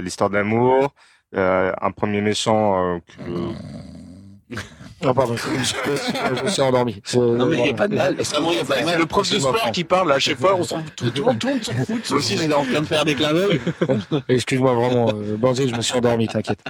[0.00, 0.92] l'histoire d'amour,
[1.34, 4.56] euh, un premier méchant euh, que-
[5.04, 7.02] Non pardon, je, je- je me suis endormi.
[7.14, 8.16] Non, mais il n'y a pas de mal.
[8.18, 8.98] Excuse-moi, Vraiment, il y a pas de mal.
[9.00, 11.62] Le prof de sport qui parle, à chaque fois, on s'en tout, tout le monde,
[11.64, 12.02] s'en fout.
[12.02, 13.60] Toi aussi, j'étais en train de faire des clins d'œil.
[14.28, 16.60] Excuse-moi vraiment, euh, Banzé, je me suis endormi, t'inquiète.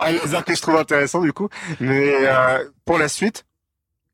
[0.00, 1.48] un lézard que je trouve intéressant, du coup.
[1.80, 3.44] Mais euh, pour la suite,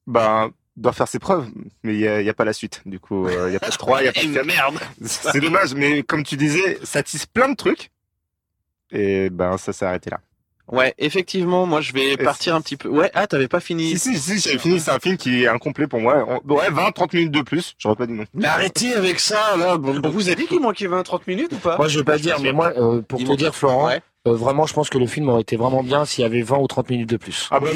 [0.07, 1.47] ben, doit faire ses preuves,
[1.83, 2.81] mais il n'y a, il y a pas la suite.
[2.87, 4.47] Du coup, euh, il n'y a pas de 3, il n'y a pas de 4.
[4.47, 4.79] Merde.
[5.05, 7.91] C'est dommage, mais comme tu disais, ça tisse plein de trucs.
[8.93, 10.19] Et ben, ça s'est arrêté là.
[10.69, 12.89] Ouais, effectivement, moi je vais partir un petit peu.
[12.89, 13.99] Ouais, ah, t'avais pas fini.
[13.99, 16.25] Si, si, si, j'avais fini, c'est un film qui est incomplet pour moi.
[16.29, 18.25] On- Ouais, 20, 30 minutes de plus, j'aurais pas dit non.
[18.35, 19.77] Mais arrêtez avec ça, là.
[19.79, 21.77] Bon, bon, vous avez dit qu'il manquait 20-30 minutes ou pas?
[21.77, 24.01] Moi, je veux pas dire, mais moi, euh, pour te dire, Florent, Ouais.
[24.27, 26.59] Euh, vraiment, je pense que le film aurait été vraiment bien s'il y avait 20
[26.59, 27.49] ou 30 minutes de plus.
[27.51, 27.69] Ah bah,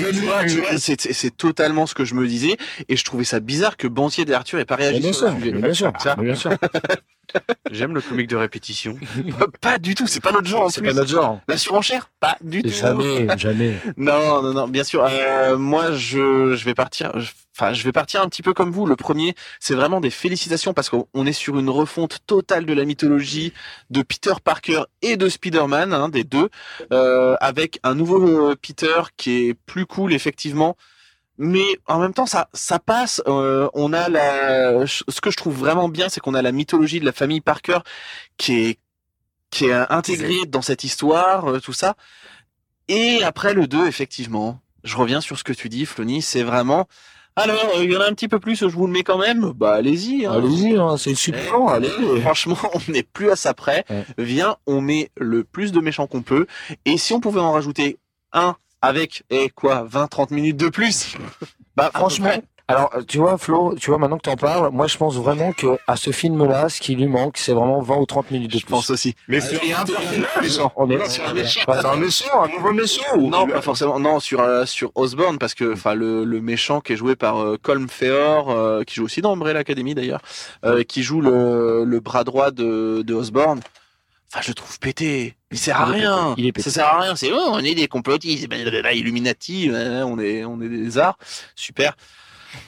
[0.78, 2.56] c'est c'est totalement ce que je me disais,
[2.88, 5.30] et je trouvais ça bizarre que Bantier et Arthur aient pas réagi bien sur le
[5.30, 6.22] sûr, sujet.
[6.22, 6.50] bien sûr.
[7.70, 8.98] J'aime le comique de répétition.
[9.60, 10.88] Pas du tout, c'est pas notre genre en C'est plus.
[10.90, 11.40] pas notre genre.
[11.48, 12.68] La surenchère, pas du tout.
[12.68, 13.74] Jamais, jamais.
[13.96, 15.06] Non, non, non, bien sûr.
[15.08, 17.18] Euh, moi, je, je vais partir.
[17.18, 18.84] je- Enfin, je vais partir un petit peu comme vous.
[18.84, 22.72] Le premier, c'est vraiment des félicitations parce qu'on on est sur une refonte totale de
[22.72, 23.52] la mythologie
[23.90, 26.48] de Peter Parker et de Spider-Man, hein, des deux,
[26.92, 30.76] euh, avec un nouveau euh, Peter qui est plus cool effectivement.
[31.38, 33.20] Mais en même temps, ça, ça passe.
[33.26, 37.00] Euh, on a la, ce que je trouve vraiment bien, c'est qu'on a la mythologie
[37.00, 37.78] de la famille Parker
[38.36, 38.78] qui est
[39.50, 41.94] qui est intégrée dans cette histoire, euh, tout ça.
[42.88, 46.88] Et après le 2, effectivement, je reviens sur ce que tu dis, Flony, c'est vraiment...
[47.36, 49.18] Alors, euh, il y en a un petit peu plus, je vous le mets quand
[49.18, 49.52] même.
[49.54, 50.26] Bah allez-y.
[50.26, 50.32] hein.
[50.32, 51.88] Allez-y, hein, c'est super long, allez.
[52.22, 53.84] Franchement, on n'est plus à ça près.
[54.18, 56.46] Viens, on met le plus de méchants qu'on peut.
[56.84, 57.98] Et si on pouvait en rajouter
[58.32, 61.16] un avec, et quoi, 20-30 minutes de plus?
[61.76, 62.30] Bah Franchement,
[62.68, 65.52] alors euh, tu vois Flo, tu vois maintenant que t'en parles, moi je pense vraiment
[65.52, 68.58] que à ce film-là, ce qui lui manque, c'est vraiment 20 ou 30 minutes de
[68.58, 68.70] je plus.
[68.70, 69.14] pense aussi.
[69.28, 69.84] Mais c'est un
[70.40, 70.72] méchant.
[70.76, 71.60] On est Sur un méchant.
[71.66, 73.16] C'est un méchant, un nouveau méchant.
[73.18, 73.98] Non, pas forcément.
[73.98, 77.38] Non, sur euh, sur Osborne parce que enfin le, le méchant qui est joué par
[77.42, 80.20] euh, Colm Feore, euh, qui joue aussi dans Umbrella Academy d'ailleurs,
[80.64, 83.60] euh, qui joue le, le bras droit de de Osborne.
[84.34, 85.36] Enfin, je le trouve pété.
[85.52, 86.34] Il sert à rien.
[86.36, 86.68] Il est pété.
[86.68, 87.14] Ça sert à rien.
[87.14, 91.16] C'est oh, on est des complotistes, blablabla, Illuminati, euh, on est on est des arts.
[91.54, 91.96] Super.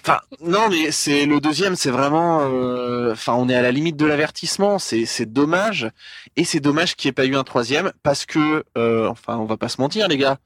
[0.02, 3.96] Enfin, non, mais c'est le deuxième, c'est vraiment, euh, enfin, on est à la limite
[3.96, 4.78] de l'avertissement.
[4.78, 5.90] C'est c'est dommage,
[6.36, 9.44] et c'est dommage qu'il n'y ait pas eu un troisième parce que, euh, enfin, on
[9.44, 10.38] va pas se mentir, les gars.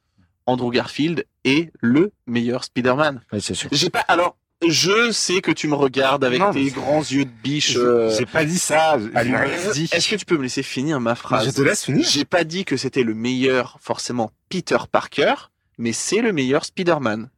[0.47, 3.21] Andrew Garfield est le meilleur Spider-Man.
[3.31, 3.69] Ouais, c'est sûr.
[3.73, 7.31] J'ai pas, alors, je sais que tu me regardes avec Non, tes grands yeux de
[7.31, 7.73] biche.
[7.73, 8.99] J'ai euh, j'ai pas dit ça.
[8.99, 11.47] Est-ce que tu peux me laisser finir ma phrase?
[11.47, 12.07] Je te laisse finir.
[12.07, 15.35] J'ai pas dit que c'était le meilleur, forcément, Peter Parker,
[15.79, 17.31] mais c'est le meilleur Spider-Man.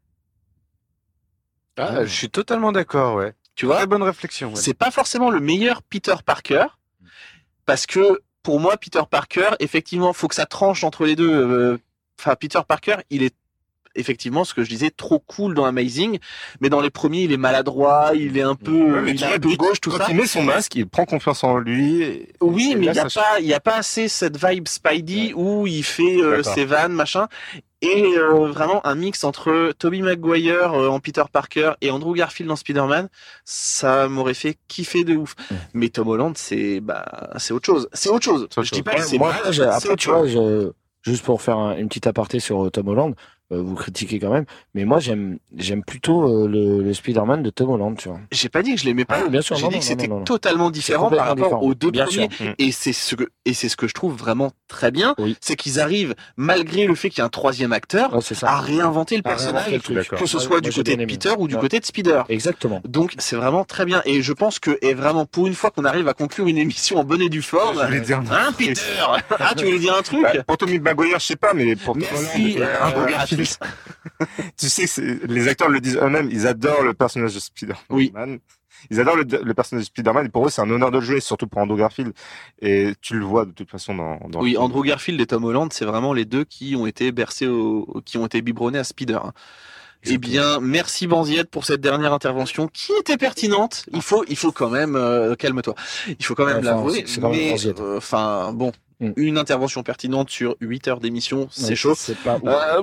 [1.79, 3.35] Ah, je suis totalement d'accord, ouais.
[3.55, 3.77] Tu vois?
[3.77, 4.51] Très bonne réflexion.
[4.51, 4.57] ouais.
[4.61, 6.67] C'est pas forcément le meilleur Peter Parker,
[7.67, 11.31] parce que pour moi, Peter Parker, effectivement, faut que ça tranche entre les deux.
[11.31, 11.79] Euh,
[12.21, 13.35] Enfin, Peter Parker, il est
[13.95, 16.19] effectivement ce que je disais trop cool dans Amazing,
[16.61, 19.39] mais dans les premiers, il est maladroit, il est un peu, Ouais, il est un
[19.39, 20.07] peu gauche, tout Quand ça.
[20.11, 22.03] il met son masque, il prend confiance en lui.
[22.03, 24.37] et- Oui, et mais il y a ça- pas, il y a pas assez cette
[24.43, 27.29] vibe Spidey où il fait euh, ses vannes, machin,
[27.85, 32.49] et euh, vraiment un mix entre Tobey Maguire euh, en Peter Parker et Andrew Garfield
[32.51, 33.09] en Spider-Man,
[33.45, 35.35] ça m'aurait fait kiffer de ouf.
[35.75, 37.89] Mais Tom Holland, c'est bah, c'est autre chose.
[37.93, 38.47] C'est autre chose.
[38.57, 40.15] Je dis pas que c'est moi, mal, après, autre tu chose.
[40.15, 40.71] vois, je-
[41.03, 43.15] juste pour faire un- une petite aparté sur Tom Holland, euh,
[43.61, 47.71] vous critiquez quand même, mais moi j'aime j'aime plutôt euh, le, le Spider-Man de Tom
[47.71, 48.21] Holland, tu vois.
[48.31, 49.19] J'ai pas dit que je l'aimais pas.
[49.27, 51.61] Ah bien sûr, J'ai non, dit non, que c'était non, totalement différent par rapport différent.
[51.63, 52.29] aux deux Bien premiers.
[52.31, 52.47] sûr.
[52.47, 52.55] Mm.
[52.59, 55.37] Et c'est ce que et c'est ce que je trouve vraiment très bien, Oui.
[55.41, 58.49] c'est qu'ils arrivent malgré le fait qu'il y a un troisième acteur Ouais, c'est ça.
[58.49, 61.05] à réinventer le À réinventer personnage, le que ce soit du côté de.
[61.05, 61.61] Peter ou du Ouais.
[61.61, 62.23] côté de Spider.
[62.29, 62.81] Exactement.
[62.89, 65.85] Donc c'est vraiment très bien et je pense que est vraiment pour une fois qu'on
[65.85, 67.79] arrive à conclure une émission en bonne et due forme.
[67.81, 68.81] Je voulais dire un Hein Peter?
[69.39, 70.23] Ah tu voulais dire un truc?
[70.23, 73.27] Bah, pour Tommy Maguire, je sais pas, mais pour Tom Holland,
[74.57, 77.77] tu sais que les acteurs le disent eux-mêmes, ils adorent le personnage de Spider-Man.
[77.91, 78.13] Oui.
[78.91, 81.05] Ils adorent le, le personnage de Spider-Man et pour eux c'est un honneur de le
[81.05, 82.13] jouer, surtout pour Andrew Garfield.
[82.61, 84.57] Et tu le vois de toute façon dans, Oui.
[84.57, 88.19] Andrew Garfield et Tom Holland, c'est vraiment les deux qui ont été bercés au, qui
[88.19, 89.21] ont été biberonnés à Spider.
[90.05, 93.85] Eh bien, merci Banziette pour cette dernière intervention qui était pertinente.
[93.93, 95.77] Il faut, il faut quand même, euh, calme-toi.
[96.19, 97.05] Il faut quand même Enfin, l'avouer.
[97.21, 97.79] Banziette.
[97.81, 98.73] euh, enfin, bon,
[99.03, 99.13] Mm.
[99.17, 101.95] une intervention pertinente sur 8 heures d'émission, c'est chaud.
[101.97, 102.39] C'est pas.
[102.45, 102.83] Euh.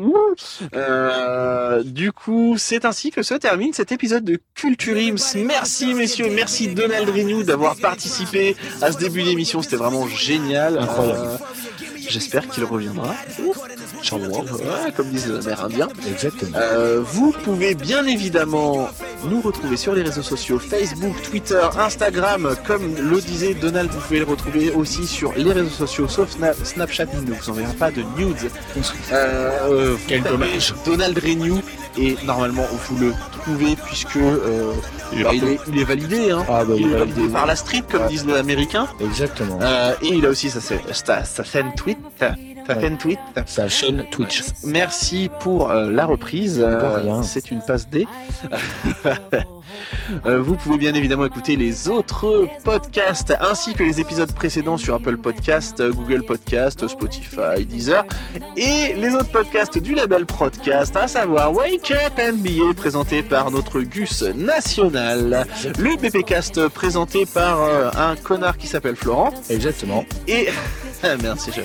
[0.76, 5.36] Euh, du coup, c'est ainsi que se termine cet épisode de Culture Ims.
[5.36, 9.62] Merci messieurs, merci Donald Renew d'avoir participé à ce début d'émission.
[9.62, 10.78] C'était vraiment génial.
[10.78, 11.20] Incroyable.
[11.26, 11.38] Euh,
[12.10, 13.16] J'espère qu'il reviendra.
[14.02, 15.88] Charmant, ouais, comme disent les Amérindiens.
[16.10, 16.52] Exactement.
[16.56, 18.88] Euh, vous pouvez bien évidemment
[19.30, 22.56] nous retrouver sur les réseaux sociaux Facebook, Twitter, Instagram.
[22.66, 26.54] Comme le disait Donald, vous pouvez le retrouver aussi sur les réseaux sociaux, sauf Sna-
[26.64, 27.06] Snapchat.
[27.14, 28.50] Il ne vous enverra pas de nudes.
[29.12, 30.74] Euh, vous Quel dommage.
[30.86, 31.60] Donald Renew
[31.98, 34.72] et normalement vous le trouvez puisque euh,
[35.12, 36.32] Il est bah, il, est, il est validé.
[36.32, 36.46] Hein.
[36.48, 38.88] Ah bah Il il est va validé par la street comme disent les Américains.
[39.02, 39.60] Exactement.
[39.62, 41.98] Euh, et il a aussi sa, sa, sa chaîne Twitch,
[42.70, 43.20] Ça fait un tweet.
[43.48, 44.44] Ça chaîne Twitch.
[44.64, 46.62] Merci pour euh, la reprise.
[46.64, 47.24] Euh.
[47.24, 48.08] C'est une passe D.
[50.26, 54.96] Euh, vous pouvez bien évidemment écouter les autres podcasts ainsi que les épisodes précédents sur
[54.96, 58.04] Apple Podcast, Google Podcast, Spotify, Deezer
[58.58, 63.80] et les autres podcasts du label Podcast, à savoir Wake Up NBA présenté par notre
[63.82, 65.46] Gus national,
[65.78, 67.60] le BPcast présenté par
[67.96, 70.04] un connard qui s'appelle Florent Exactement.
[70.28, 70.50] et
[71.22, 71.62] merci je.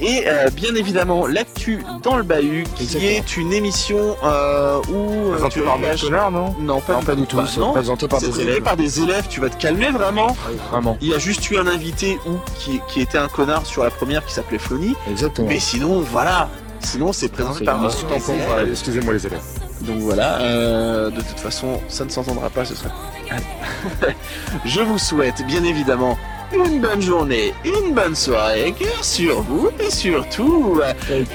[0.00, 3.10] Et euh, bien évidemment l'actu dans le bahut qui Exactement.
[3.10, 7.14] est une émission euh, où euh, Présenté tu par Connard, non non pas, Non, pas
[7.14, 7.36] du tout.
[7.36, 8.62] Bah, C'est présenté par des élèves.
[8.62, 10.36] par des élèves tu vas te calmer vraiment
[10.70, 10.96] Vraiment.
[11.00, 12.18] il y a juste eu un invité
[12.58, 15.48] qui, qui était un connard sur la première qui s'appelait Flony Exactement.
[15.48, 16.48] mais sinon voilà
[16.80, 18.64] sinon c'est présenté par voilà.
[18.70, 19.40] Excusez-moi les élèves.
[19.82, 22.90] Donc voilà, euh, de toute façon, ça ne s'entendra pas, ce serait.
[24.64, 26.18] Je vous souhaite bien évidemment
[26.52, 30.80] une bonne journée, une bonne soirée, cœur sur vous et surtout,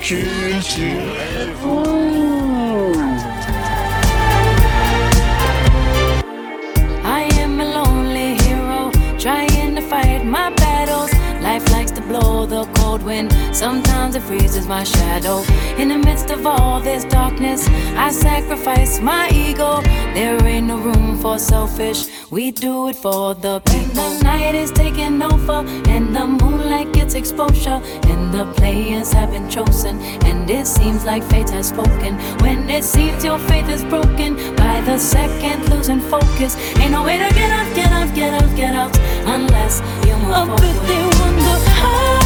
[0.01, 1.83] culturez-vous.
[7.05, 11.11] I am a lonely hero, trying to fight my battles.
[11.41, 15.43] Life likes to blow the cold wind, sometimes it freezes my shadow.
[15.77, 17.67] In the midst of all this darkness,
[17.97, 19.81] I sacrifice my ego.
[20.13, 23.93] There ain't no room for selfish, we do it for the people.
[23.93, 27.79] The night is taking over, and the moonlight gets exposure.
[28.09, 32.17] And the players have been chosen, and it seems like fate has spoken.
[32.41, 36.57] When it seems your faith is broken, by the second losing focus.
[36.79, 38.97] Ain't no way to get out, get out, get out, get out,
[39.27, 40.87] unless you move Up forward.
[40.89, 42.22] They wonder how,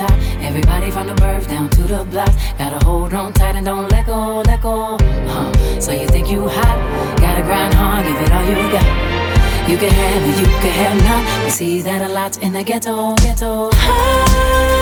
[0.00, 0.18] on top.
[0.40, 2.32] Everybody from the birth down to the block.
[2.58, 4.96] Gotta hold on tight and don't let go, let go.
[5.00, 5.80] Huh.
[5.80, 7.18] So you think you hot?
[7.18, 9.68] Gotta grind hard, give it all you got.
[9.68, 11.44] You can have it, you can have none.
[11.44, 13.70] We see that a lot in the ghetto, ghetto.
[13.70, 14.81] Go